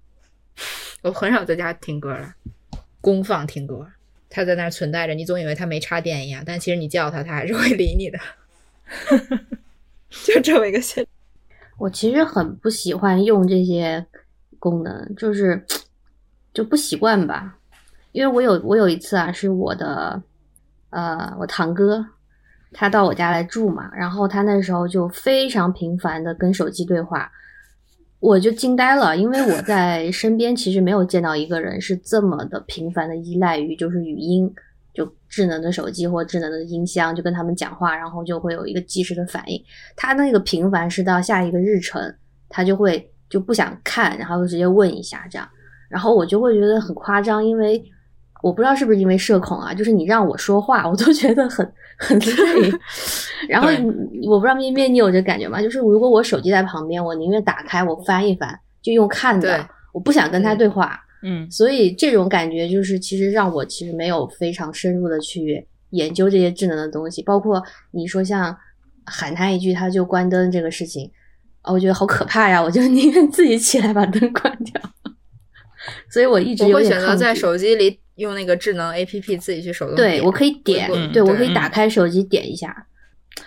[1.03, 2.35] 我很少在家听歌了，
[3.01, 3.87] 公放听歌，
[4.29, 8.19] 它在那儿存在着，你总以为它没插电一样，但其实你叫它，它还是会理你的，
[10.11, 11.07] 就这么一个现。
[11.79, 14.05] 我其实很不喜欢用这些
[14.59, 15.65] 功能，就是
[16.53, 17.55] 就不习惯吧。
[18.13, 20.23] 因为我有我有一次啊，是我的
[20.91, 22.05] 呃我堂哥，
[22.73, 27.31] 他到我家来住嘛，然后他那时候就非常频繁的跟手机对话，
[28.21, 34.53] 我就惊呆了，因为我在身边其实没有见到一个人是这么的频繁的依赖于就是语音，
[34.93, 39.63] 就智能的手机或智能的音箱，就跟他们讲话，然后就会有一个及时的反应。
[39.95, 42.13] 他那个频繁是到下一个日程，
[42.49, 45.49] 他就会就不想看，然后就直接问一下这样，
[45.89, 47.83] 然后我就会觉得很夸张，因为
[48.43, 52.73] 我不知道是不是因为社恐啊，就是你让我说话，我都觉得很很累。
[53.49, 53.69] 然后
[54.25, 55.61] 我不知道咩咩你有这感觉吗？
[55.61, 61.01] 就是如果我手机在旁边，我宁愿打开我翻一翻，就用看的，我不想跟他嗯对话。
[61.21, 67.61] 嗯所以这种感觉就是，其实让我其实没有非常深入的去研究这些智能的东西，包括
[67.91, 68.57] 你说像
[69.05, 71.11] 喊他一句他就关灯这个事情，
[71.63, 72.63] 啊，我觉得好可怕呀！
[72.63, 74.81] 我就宁愿自己起来把灯关掉。
[76.11, 82.87] 所以我一直我会选择在手机里用那个智能 A P P 自己去手动对我可以点，嗯对我可以打开手机点一下。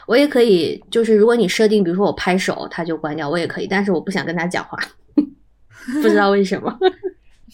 [0.07, 4.77] 我也可以，就是如果你设定，比如说我拍手，它就关掉，我也可以，但是我不想跟他讲话，
[6.01, 6.77] 不知道为什么。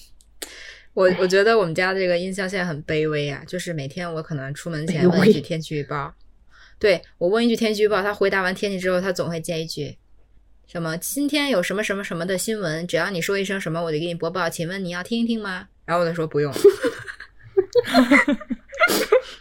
[0.94, 6.14] 我我觉得我们家这个音箱现在很卑微啊，就是每天我可能出门前问一句天气预报，
[6.80, 9.98] 对我问一句天气预报，他回答完天气之后，他总会接一句
[10.68, 14.50] 什么今天有什么什么什么的新闻，只要你说一声什么，我就给你播报。
[14.50, 15.70] 请问你要听一听吗？
[15.86, 16.54] 然后我就说不用，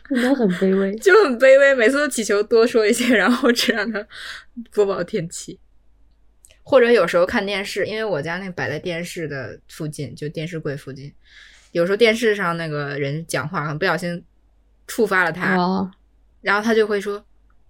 [0.09, 0.95] 真的很卑微。
[1.03, 4.07] 就很卑微，每次都祈求多说一些，然后只让他
[4.73, 5.59] 播报天气。
[6.63, 11.13] 或者有时候看电视，因为我家那摆在电视的附近，就电视柜附近，
[11.73, 14.25] 有时候电视上那个人讲话，可能不小心
[14.87, 15.91] 触发了他，哦，
[16.41, 17.25] 然后他就会说：“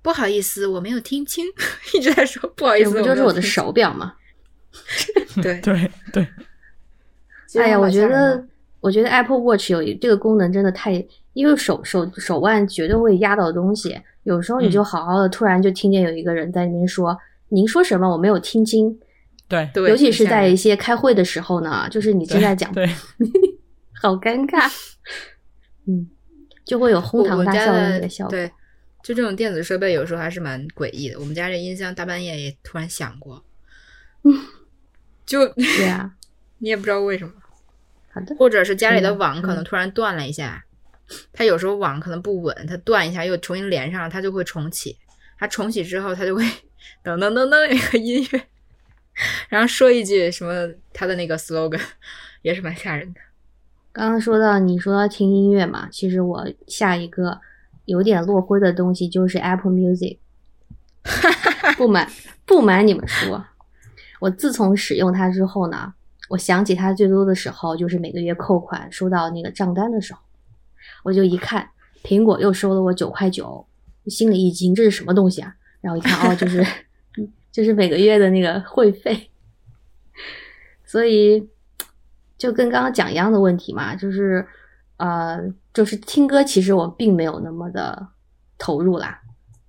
[0.06, 1.44] 不好意思，我没有听清。
[1.92, 4.14] ”一直在说“不好意思”，这不就是我的手表吗？
[5.42, 6.28] 对，对对，
[7.60, 8.44] 哎呀，我觉得哦，
[8.82, 17.18] 我觉得 Apple Watch 有一这个功能真的太，因为手手手腕绝对会压到东西，有时候你就嗯好好的，突然就听见有一个人在那边说
[17.50, 18.08] ：“您说什么？
[18.08, 18.96] 我没有听清。”
[19.48, 22.86] 对对，尤其是在一些开会的时候呢，就是你正在讲，对，
[24.00, 24.70] 好尴尬，
[25.88, 26.06] 嗯，
[26.64, 28.30] 就会有哄堂大笑的那个效果。
[28.30, 28.50] 对，
[29.06, 31.20] 就这种电子设备有时候还是蛮诡异的。
[31.20, 33.44] 我们家这音箱大半夜也突然响过，
[35.24, 36.10] 就对啊，
[36.58, 37.32] 你也不知道为什么，
[38.12, 40.64] 好的，或者是家里的嗯网可能嗯突然断了一下，
[41.32, 44.98] 它有时候网可能不稳，它断一下又重新连上，它就会重启。
[45.38, 46.42] 它重启之后，它就会
[47.04, 48.42] 噔噔噔噔有一个音乐，
[49.48, 51.80] 然后说一句什么它的那个 slogan，
[52.42, 53.20] 也是蛮吓人的。
[53.92, 57.40] 刚刚说到你说到听音乐嘛，其实我下一个
[57.86, 60.18] 有点落灰的东西就是 Apple Music。
[61.76, 62.08] 不瞒
[62.44, 63.44] 不瞒你们说，
[64.20, 65.94] 我自从使用它之后呢，
[66.28, 70.20] 我想起它最多的时候就是每个月扣款收到那个账单的时候，
[71.04, 71.68] 我就一看
[72.02, 73.66] 苹果又收了我九块九，
[74.06, 75.54] 心里一惊，这是什么东西啊？
[75.80, 76.64] 然后一看哦，就是
[77.52, 79.30] 就是每个月的那个会费，
[80.84, 81.48] 所以
[82.36, 84.44] 就跟刚刚讲一样的问题嘛，就是
[84.96, 85.38] 呃，
[85.76, 88.08] 就是听歌，其实我并没有那么的
[88.56, 89.20] 投入啦。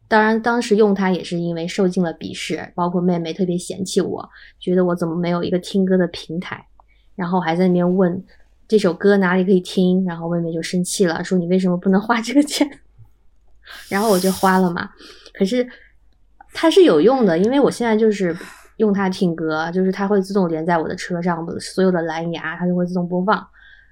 [0.08, 6.66] 当然，当时用它也是因为受尽了鄙视，包括妹妹特别嫌弃我，觉得我怎么没有一个听歌的平台，
[7.14, 8.24] 然后还在那边问
[8.70, 12.66] 这首歌哪里可以听，然后妹妹就生气了，说你为什么不能花这个钱？
[13.92, 14.90] 然后我就花了嘛。
[15.34, 15.68] 可是
[16.54, 18.34] 它是有用的，因为我现在就是
[18.78, 23.46] 用它听歌，就是它会自动连在我的车上，所有的蓝牙它就会自动播放。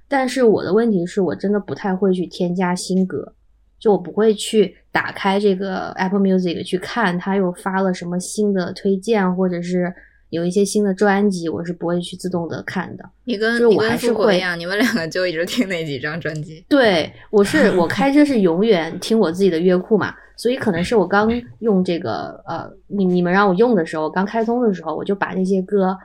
[0.07, 3.33] 但是我的问题是我真的不太会去添加新歌，
[3.79, 9.93] 就我不会去打开这个 Apple Music 去看它又发了什么新的推荐，或者是
[10.29, 13.09] 有一些新的专辑，我是不会去自动的看的。
[13.23, 16.63] 你跟就是我还是会一样，你们两个就一直听那几张专辑。
[16.67, 21.29] 对，我是我开车是永远听我自己的乐库嘛，所以可能是我刚
[21.59, 25.97] 用这个呃，你你们让我用的时候，刚开通的时候，我就把那些歌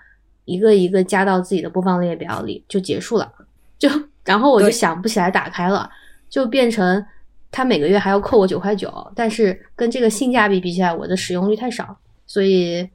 [0.45, 3.33] 一个一个加到自己的播放列表里就结束了，
[3.81, 3.89] 就
[4.25, 5.91] 然后我就想不起来打开了，
[6.29, 7.05] 就变成
[7.51, 11.97] 他每个月还要扣我九块九，但是跟这个性价比比起来，我的使用率太少，
[12.27, 12.89] 所以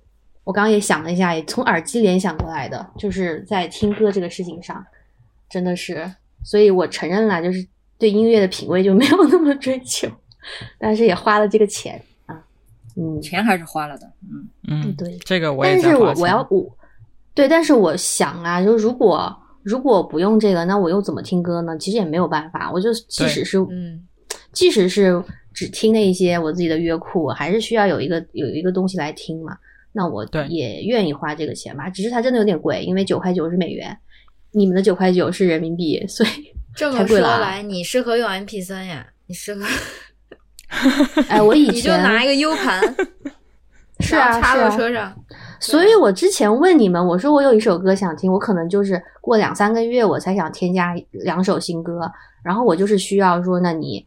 [0.44, 4.86] 我刚刚也想了一下，也从耳机联想过来的，就是在听歌这个事情上，
[5.50, 6.10] 真的是，
[6.44, 7.68] 所以我承认了，就是
[7.98, 10.08] 对音乐的品味就没有那么追求，
[10.78, 12.40] 但是也花了这个钱啊，
[12.96, 16.48] 嗯，钱还是花了的，嗯，嗯，对这个我也但是我我要。
[16.52, 16.78] 我，
[17.34, 19.36] 对，但是我想啊，就如果
[19.66, 21.76] 如果不用这个，那我又怎么听歌呢？
[21.80, 24.00] 其实也没有办法，我就即使是嗯，
[24.54, 25.22] 即使是
[25.56, 29.58] 只听那一些我自己的乐库，我还是需要有一个有一个东西来听嘛。
[29.92, 33.98] 那我也愿意花这个钱吧，只是它真的有点贵，因为九块九是美元，
[34.52, 36.30] 你们的九块九是人民币，所以
[36.76, 39.08] 这么说来，你适合用 MP 三呀？
[39.26, 39.66] 你适合，
[41.28, 42.80] 哎，我以 你就前拿一个 U 盘，
[44.02, 45.18] 是啊插到车上。
[45.72, 52.00] 所以我之前问你们，我说我有一首歌想听，我可能就是过两三个月我才想添加两首新歌，
[52.44, 54.06] 然后我就是需要说，那你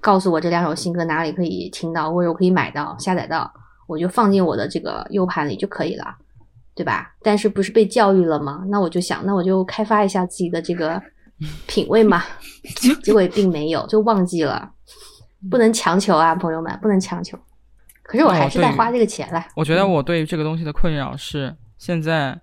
[0.00, 3.52] 告诉我这两首新歌哪里可以听到，或者我可以买到、下载到，
[3.86, 6.04] 我就放进我的这个 U 盘里就可以了。
[6.76, 7.14] 对吧？
[7.22, 8.64] 但是不是被教育了吗？
[8.68, 11.00] 那我就想，那我就开发一下自己的这个
[11.68, 12.20] 品味嘛。
[13.00, 14.68] 结果也并没有，就忘记了。
[15.48, 17.38] 不能强求啊，朋友们，不能强求。
[18.04, 19.44] 可是我还是在花这个钱了。
[19.56, 22.40] 我觉得我对于这个东西的困扰是，现在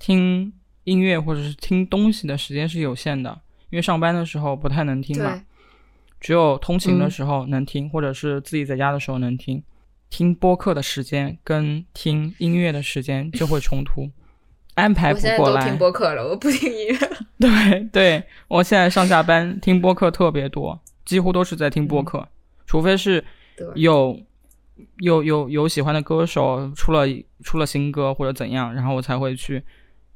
[0.00, 0.52] 听
[0.82, 3.30] 音乐或者是听东西的时间是有限的，
[3.70, 5.40] 因为上班的时候不太能听嘛，
[6.20, 9.62] 只有通勤的时候能听，或者是自己在家的时候能听。
[10.10, 14.08] 听播客的时间跟听音乐的时间就会冲突，
[14.74, 15.64] 安排不过来。
[15.64, 16.98] 我听播客了，我不听音乐。
[17.40, 22.28] 对对，我现在上下班听播客特别多，几乎都是在听播客，
[22.64, 23.24] 除非是
[23.74, 24.16] 有
[24.98, 27.06] 有有有喜欢的歌手出了
[27.42, 29.64] 出了新歌或者怎样，然后我才会去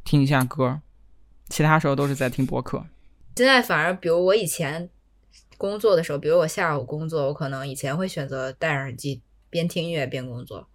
[0.05, 0.81] 听一下歌，
[1.49, 2.85] 其他时候都是在听播客。
[3.37, 4.89] 现在反而，比如我以前
[5.57, 9.23] 工作的时候，比如我下午工作，我可能以前会选择戴耳机。
[9.51, 10.69] 边听音乐边工作，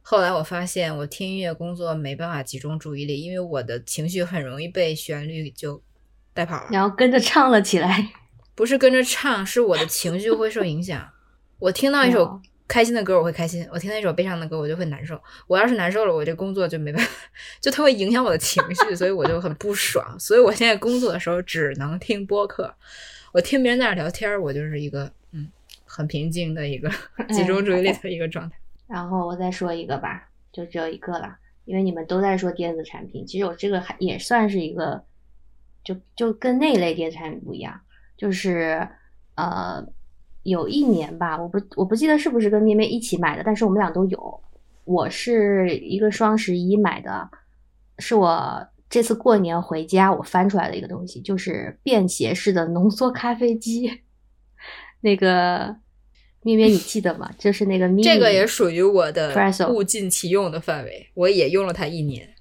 [0.00, 5.82] 后来我发现我听音乐工作没办法集中注意力，因为我的情绪很容易被旋律就
[6.32, 8.08] 带跑了，然后跟着唱了起来。
[8.54, 11.10] 不是跟着唱，是我的情绪会受影响。
[11.58, 15.20] 我听到一首开心的歌，我会开心；我听到一首悲伤的歌，我就会难受。
[15.46, 17.10] 我要是难受了，我这工作就没办法，
[17.60, 20.18] 就它会影响我的情绪， 所以我就很不爽。
[20.18, 22.74] 所以我现在工作的时候只能听播客，
[23.32, 25.48] 我听别人在那聊天，我就是一个嗯。
[25.86, 26.90] 很平静的一个
[27.32, 28.56] 集中注意力的一个状态。
[28.88, 31.36] 然后我再说一个吧，就只有一个了，
[31.66, 35.04] 因为你们都在说电子产品，其实我这个还也算是一个，
[35.84, 37.80] 就就跟那一类电子产品不一样，
[38.16, 38.88] 就是
[39.36, 39.86] 呃，
[40.44, 44.40] 有一年吧，我不我不记得是不是跟咩咩一起买的，但是我们俩都有。
[44.84, 47.28] 我是一个双十一买的，
[47.98, 53.90] 是我这次过年回家我翻出来的一个东西，就是便携式的浓缩咖啡机，
[55.02, 55.76] 那个。
[56.46, 57.30] 咩咩，你记得吗？
[57.38, 59.34] 就是那个 这个也属于我的
[59.70, 62.34] 物尽其用的范围，我也用了它一年。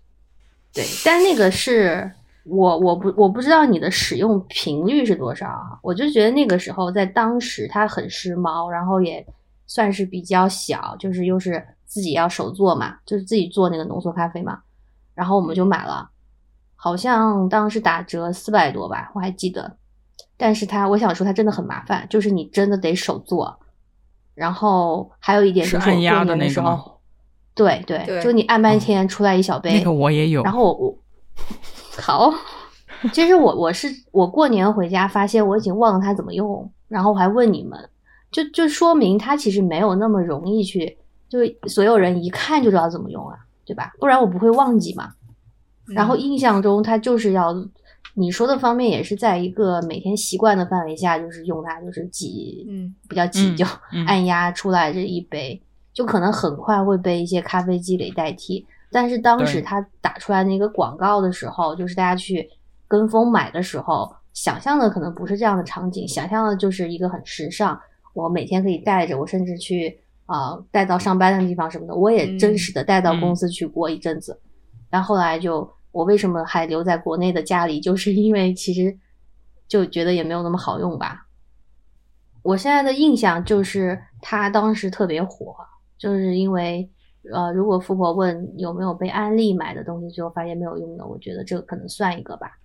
[0.74, 2.12] 对，但那个是
[2.44, 5.80] 我我不我不知道你的使用频率是多少啊？
[5.82, 9.26] 我就觉得那个时候在当时它很时髦，然后也
[9.66, 14.60] 算是比较小，就是又是自己要手做嘛，就是自己做那个浓缩咖啡嘛，
[15.14, 16.10] 然后我们就买了，
[16.76, 19.78] 好像当时打折四百多吧，我还记得。
[20.36, 23.58] 但是它，我想说它真的很麻烦，就是你真的得手做。
[24.36, 27.00] 然后还有一点就是按压的那时候，
[27.54, 29.78] 对对，就你按半天出来一小杯。
[29.78, 30.42] 那个我也有。
[30.44, 30.98] 然后我我
[31.98, 32.34] 好，
[33.14, 37.90] 其实我我是我过年回家发现我已经忘了它怎么用，然后我还问你们，
[38.32, 40.98] 就就说明它其实没有那么容易去，
[41.30, 43.94] 就所有人一看就知道怎么用啊，对吧？
[44.00, 45.14] 不然我不会忘记嘛。
[45.88, 47.54] 然后印象中它就是要。
[48.16, 53.66] 你说的方面也是在一个每天习惯的范围下，就是用它，就是挤，嗯，比较挤，就
[54.06, 55.60] 按压出来这一杯，
[55.92, 58.68] 就可能很快会被一些咖啡机给代替。
[58.94, 62.48] 但是当时他打出来那个广告的时候，就是大家去
[62.88, 67.78] 跟风买的时候，想象的可能不是这样的场景，想象的就是一个很时尚，
[68.14, 74.40] 我每天可以带着，我甚至去啊带到上班的地方什么的，我也真实的带到公司去过一阵子，
[74.90, 75.70] 然后来就。
[75.94, 77.80] 我为什么还留在国内的家里？
[77.80, 78.98] 就是因为其实
[79.68, 81.28] 就觉得也没有那么好用吧。
[82.42, 85.56] 我现在的印象就是它当时特别火，
[85.96, 86.90] 就是因为
[87.32, 92.58] 呃，如果富婆问有没有被安利买的东西，最后发现没有用的，我觉得这个可能算一个吧。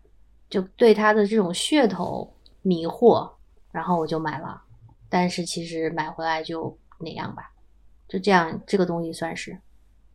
[0.51, 3.31] 就对它的这种噱头迷惑，
[3.71, 4.63] 然后我就买了。
[5.09, 7.51] 但是其实买回来就那样吧，
[8.09, 9.59] 就这样，这个东西算是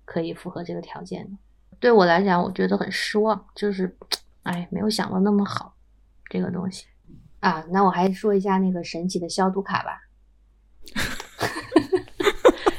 [0.05, 1.31] 可以符合这个条件的。
[1.79, 3.95] 对我来讲，我觉得很失望，就是，
[4.43, 5.73] 哎，没有想到那么好，
[6.29, 6.85] 这个东西
[7.39, 7.63] 啊。
[7.69, 10.01] 那我还是说一下那个神奇的消毒卡吧，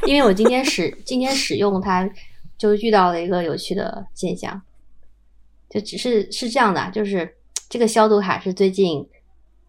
[0.06, 2.08] 因为我今天使今天使用它，
[2.58, 4.60] 就遇到了一个有趣的现象，
[5.70, 7.36] 就只是是这样的，就是
[7.68, 9.08] 这个消毒卡是最近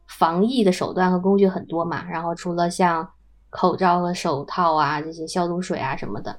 [0.07, 3.10] 防疫的手段和工具很多嘛，然后除了像
[3.49, 6.38] 口罩和手套啊这些消毒水啊什么的，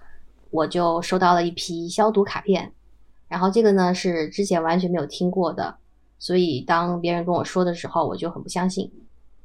[0.50, 2.72] 我就收到了一批消毒卡片。
[3.28, 5.76] 然后这个呢是之前完全没有听过的，
[6.18, 8.84] 所以当别人跟我说的时候，我就很不相信，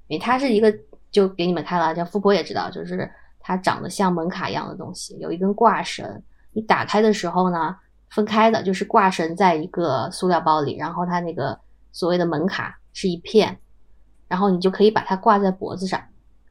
[0.07, 0.71] 因为它是一个
[1.09, 3.09] 就给你们看了，叫富婆也知道，就是
[3.41, 6.21] 它长得像门卡一样的东西，有一根挂绳，
[6.53, 7.75] 你打开的时候呢，
[8.09, 11.59] 分开的，就是挂绳在一个塑料包里，然后它那个
[11.91, 13.57] 所谓的门卡是一片，
[14.27, 16.01] 然后你就可以把它挂在脖子上，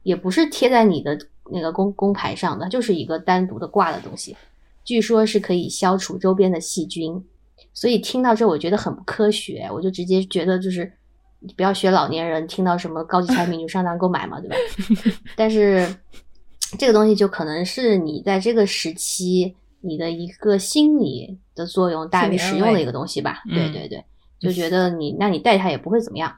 [0.03, 1.17] 也不是贴在你的
[1.51, 4.35] 那个工工牌上的，就是一个单独的挂的东西。
[4.83, 7.23] 据说是可以消除周边的细菌，
[7.73, 10.91] 所以听到这我觉得很不科学，我就直接觉得就是
[11.55, 14.55] 不要学老年人，听到什么高级产品就上当购买嘛，对吧？
[15.37, 15.87] 但是
[16.77, 23.41] 这个东西就可能是你在这个时期你的一个心理的作用大于实用的一个东西吧。
[23.49, 24.03] 嗯对对对，
[24.39, 26.33] 就觉得你那你戴它也不会怎么样。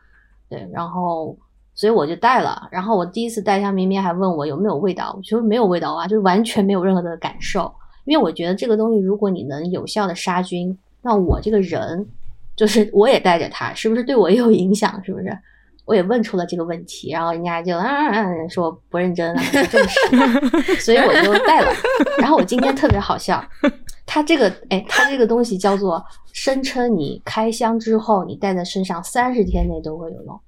[0.50, 1.38] 对，然后
[1.76, 2.68] 所以我就戴了。
[2.72, 7.74] 然后我第一次戴它，明明还问我有没有味道，我说没有味道啊，就是完全没有任何的感受。
[8.06, 12.06] 因为我觉得这个东西，如果你能有效的杀菌，那我这个人
[12.56, 15.02] 就是我也带着它，是不是对我也有影响？
[15.04, 15.38] 是不是？
[15.86, 21.72] 我也问出了这个问题，然后人家就啊啊啊说不认真啊，不正式， 所以我就带了。
[22.20, 23.44] 然后我今天特别好笑，
[24.06, 30.40] 他这个哎，他这个东西叫做声称你开箱之后，你带在身上三十天内都会有用。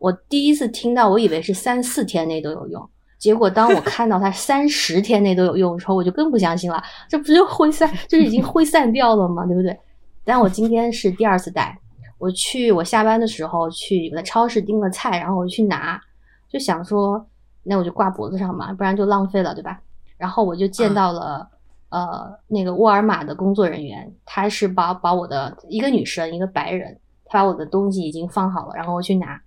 [0.00, 2.90] 我第一次听到，我以为是三四天内都有用。
[3.18, 6.82] 结果当我看到它三十天内都有用的时候，我就更不相信了。
[7.08, 9.46] 这不就挥散，就是已经挥散掉了吗？
[9.46, 9.78] 对不对？
[10.24, 11.78] 但我今天是第二次带，
[12.22, 16.00] 我去我下班的时候去我在超市订了菜，然后我去拿，
[16.48, 17.26] 就想说
[17.64, 19.80] 那我就挂脖子上嘛，不然就浪费了，对吧？
[20.16, 21.44] 然后我就见到了、
[21.88, 29.42] 呃那个沃尔玛的工作人员，他是把把我的一个女生一个白人，他把我的东西已经放好了，然后我去拿。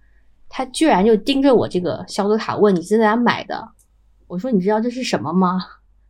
[0.49, 3.65] 他居然就盯着我这个消毒卡问你是在哪买的？
[4.27, 5.59] 我说你知道这是什么吗？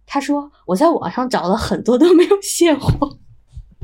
[0.08, 3.20] 他说我在网上找了很多都没有现货。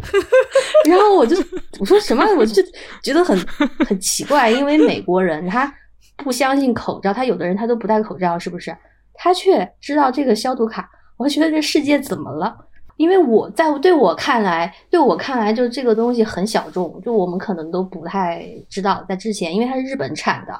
[0.90, 1.36] 然后我就
[1.80, 2.24] 我说什么？
[2.38, 2.62] 我就
[3.04, 3.38] 觉得很
[3.86, 5.72] 很奇怪，因为美国人他
[6.18, 8.76] 不相信口罩，他有的人他都不戴口罩，是不是？
[9.14, 12.56] 他却知道这个消毒卡，我觉得这世界怎么了？
[12.98, 19.04] 因为我在对我看来，对我看来，就这个东西很小众，就我们可能都不太知道。
[19.10, 20.54] 在之前，因为它是日本产的，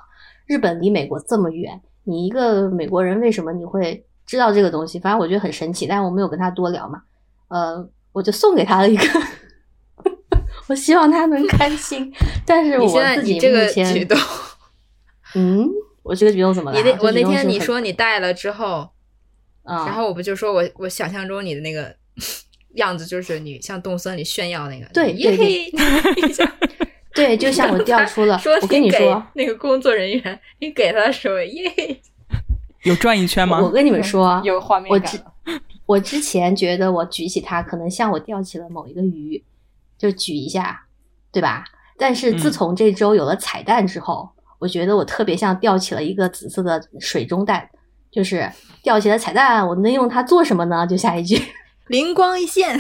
[0.48, 4.98] 日本离美国这么远，你一个美国人为什么你会知道这个东西？
[4.98, 7.02] 反正我觉得很神奇，但是我没有跟他多聊嘛。
[7.50, 9.04] 呃，我就送给他了一个，
[10.68, 12.14] 我希望他能开心。
[12.46, 14.18] 但是我你现在自己你这个举动，
[15.36, 15.68] 嗯，
[16.04, 16.78] 我这个举动怎么了？
[16.78, 18.90] 你那我那天你说你带了之后，
[19.64, 21.96] 啊，然后我不就说我我想象中你的那个
[22.76, 25.72] 样子就是你像动森里炫耀那个，对耶对嘿，
[27.14, 32.02] 对，就像我调出了说，我跟你说，那个工作人员，你给他的时候耶嘿，
[32.84, 33.62] 有转一圈吗？
[33.62, 35.31] 我跟你们说， 有画面感了。
[35.86, 39.44] 我之前觉得我举起它，可能像我钓起了某一个鱼，
[39.98, 40.86] 就举一下，
[41.32, 41.64] 对吧？
[41.98, 47.70] 但是自嗯从这周有了彩蛋之后，我觉得我特别像钓起了一个紫色的水中蛋，
[48.10, 48.50] 就是
[48.82, 50.86] 钓起了彩蛋，我能用它做什么呢？
[50.88, 51.40] 就下一句，
[51.88, 52.80] 灵光一现，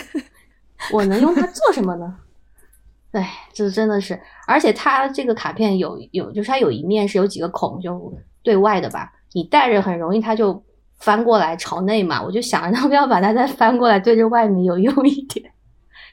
[0.92, 2.18] 我能用它做什么呢？
[3.12, 10.64] 哎，这真的是，而且它这个卡片有有，就是它有一面是有几个孔，就对外的吧，你带着很容易它就
[11.02, 15.52] 翻过来朝内嘛，我就想着 要不要把它再翻过来对着外面有用一点，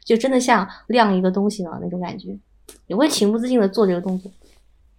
[0.04, 2.36] 就真的像晾一个东西呢那种感觉，
[2.86, 4.30] 你会情不自禁的做这个动作。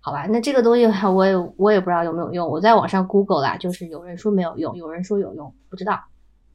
[0.02, 6.00] 好吧，那这个东西我也我也不知道有没有用，我在网上 Google 啦，就是有人说没有用，有人说有用，不知道，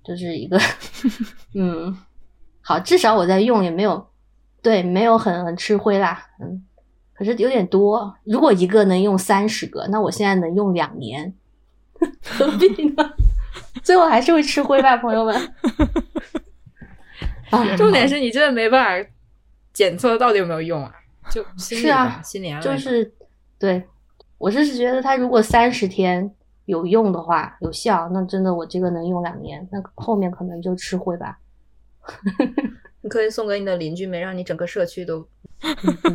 [0.03, 0.59] 就是一个
[1.55, 1.95] 嗯，
[2.63, 4.07] 好，至少我在用也没有
[4.63, 6.65] 对，没有很很吃灰啦，嗯，
[7.13, 8.15] 可是有点多。
[8.25, 11.35] 如果一个能用三十个，那我现在能用两年，
[12.23, 13.15] 何必呢？
[13.83, 15.35] 最后还是会吃灰吧，朋友们。
[17.51, 19.11] 啊，重点是你真的没办法
[19.73, 20.93] 检测到底有没有用啊，
[21.31, 23.13] 就心里是啊吧，心理安慰就是
[23.59, 23.83] 对，
[24.39, 26.29] 我是觉得它如果三十天
[26.65, 31.39] 有用的话，有效，那真的我这个能用两年，那后面可能就吃灰吧。
[33.03, 35.29] 你可以送给你的邻居们，让你整个社区都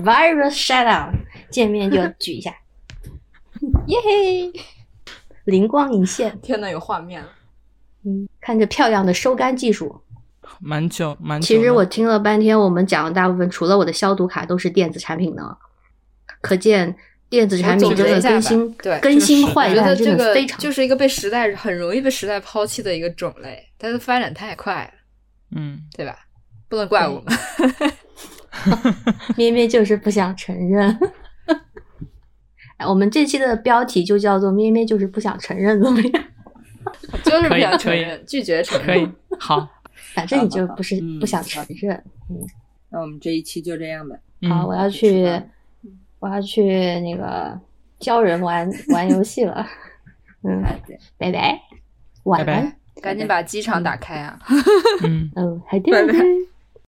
[0.03, 1.11] Virus shutdown，
[1.51, 2.51] 见面就举一下，
[3.87, 4.51] 耶嘿，
[5.49, 6.37] 灵光一现。
[6.41, 7.29] 天呐，有画面了。
[8.05, 10.01] 嗯，看着漂亮的收干技术。
[10.59, 11.45] 蛮久蛮久。
[11.45, 15.55] 其实我听了半天，我们讲的大部分除了我的消毒卡都是电子产品呢，
[16.41, 16.95] 可见
[17.29, 24.91] 电子产品真的更新对更新换代真的非常就是一个被时代很容易被时代抛弃的一个种类，它的发展太快了，
[25.55, 26.17] 嗯，对吧？
[26.67, 27.93] 不能怪我们。
[29.37, 30.97] 咩咩就是不想承认。
[32.79, 36.23] 哎我们这期的标题就叫做“咩咩就是不想承认”，怎么样？
[37.23, 38.87] 就是不想承认，拒绝承认。
[38.87, 39.07] 可以，
[39.39, 39.67] 好，
[40.15, 41.95] 反正你就不是嗯不想承认。
[42.29, 42.37] 嗯
[42.91, 44.15] 那我们这一期就这样吧。
[44.41, 45.23] 嗯好，我要去，
[46.19, 46.63] 我要去
[47.01, 47.55] 那个
[47.99, 49.63] 教人玩玩游戏了。
[50.43, 50.63] 嗯，
[51.17, 51.61] 拜拜，
[52.23, 52.75] 晚拜拜安。
[53.01, 54.39] 赶紧把机场打开啊！
[55.03, 55.29] 嗯。
[55.35, 56.21] 嗯，还 对拜拜对。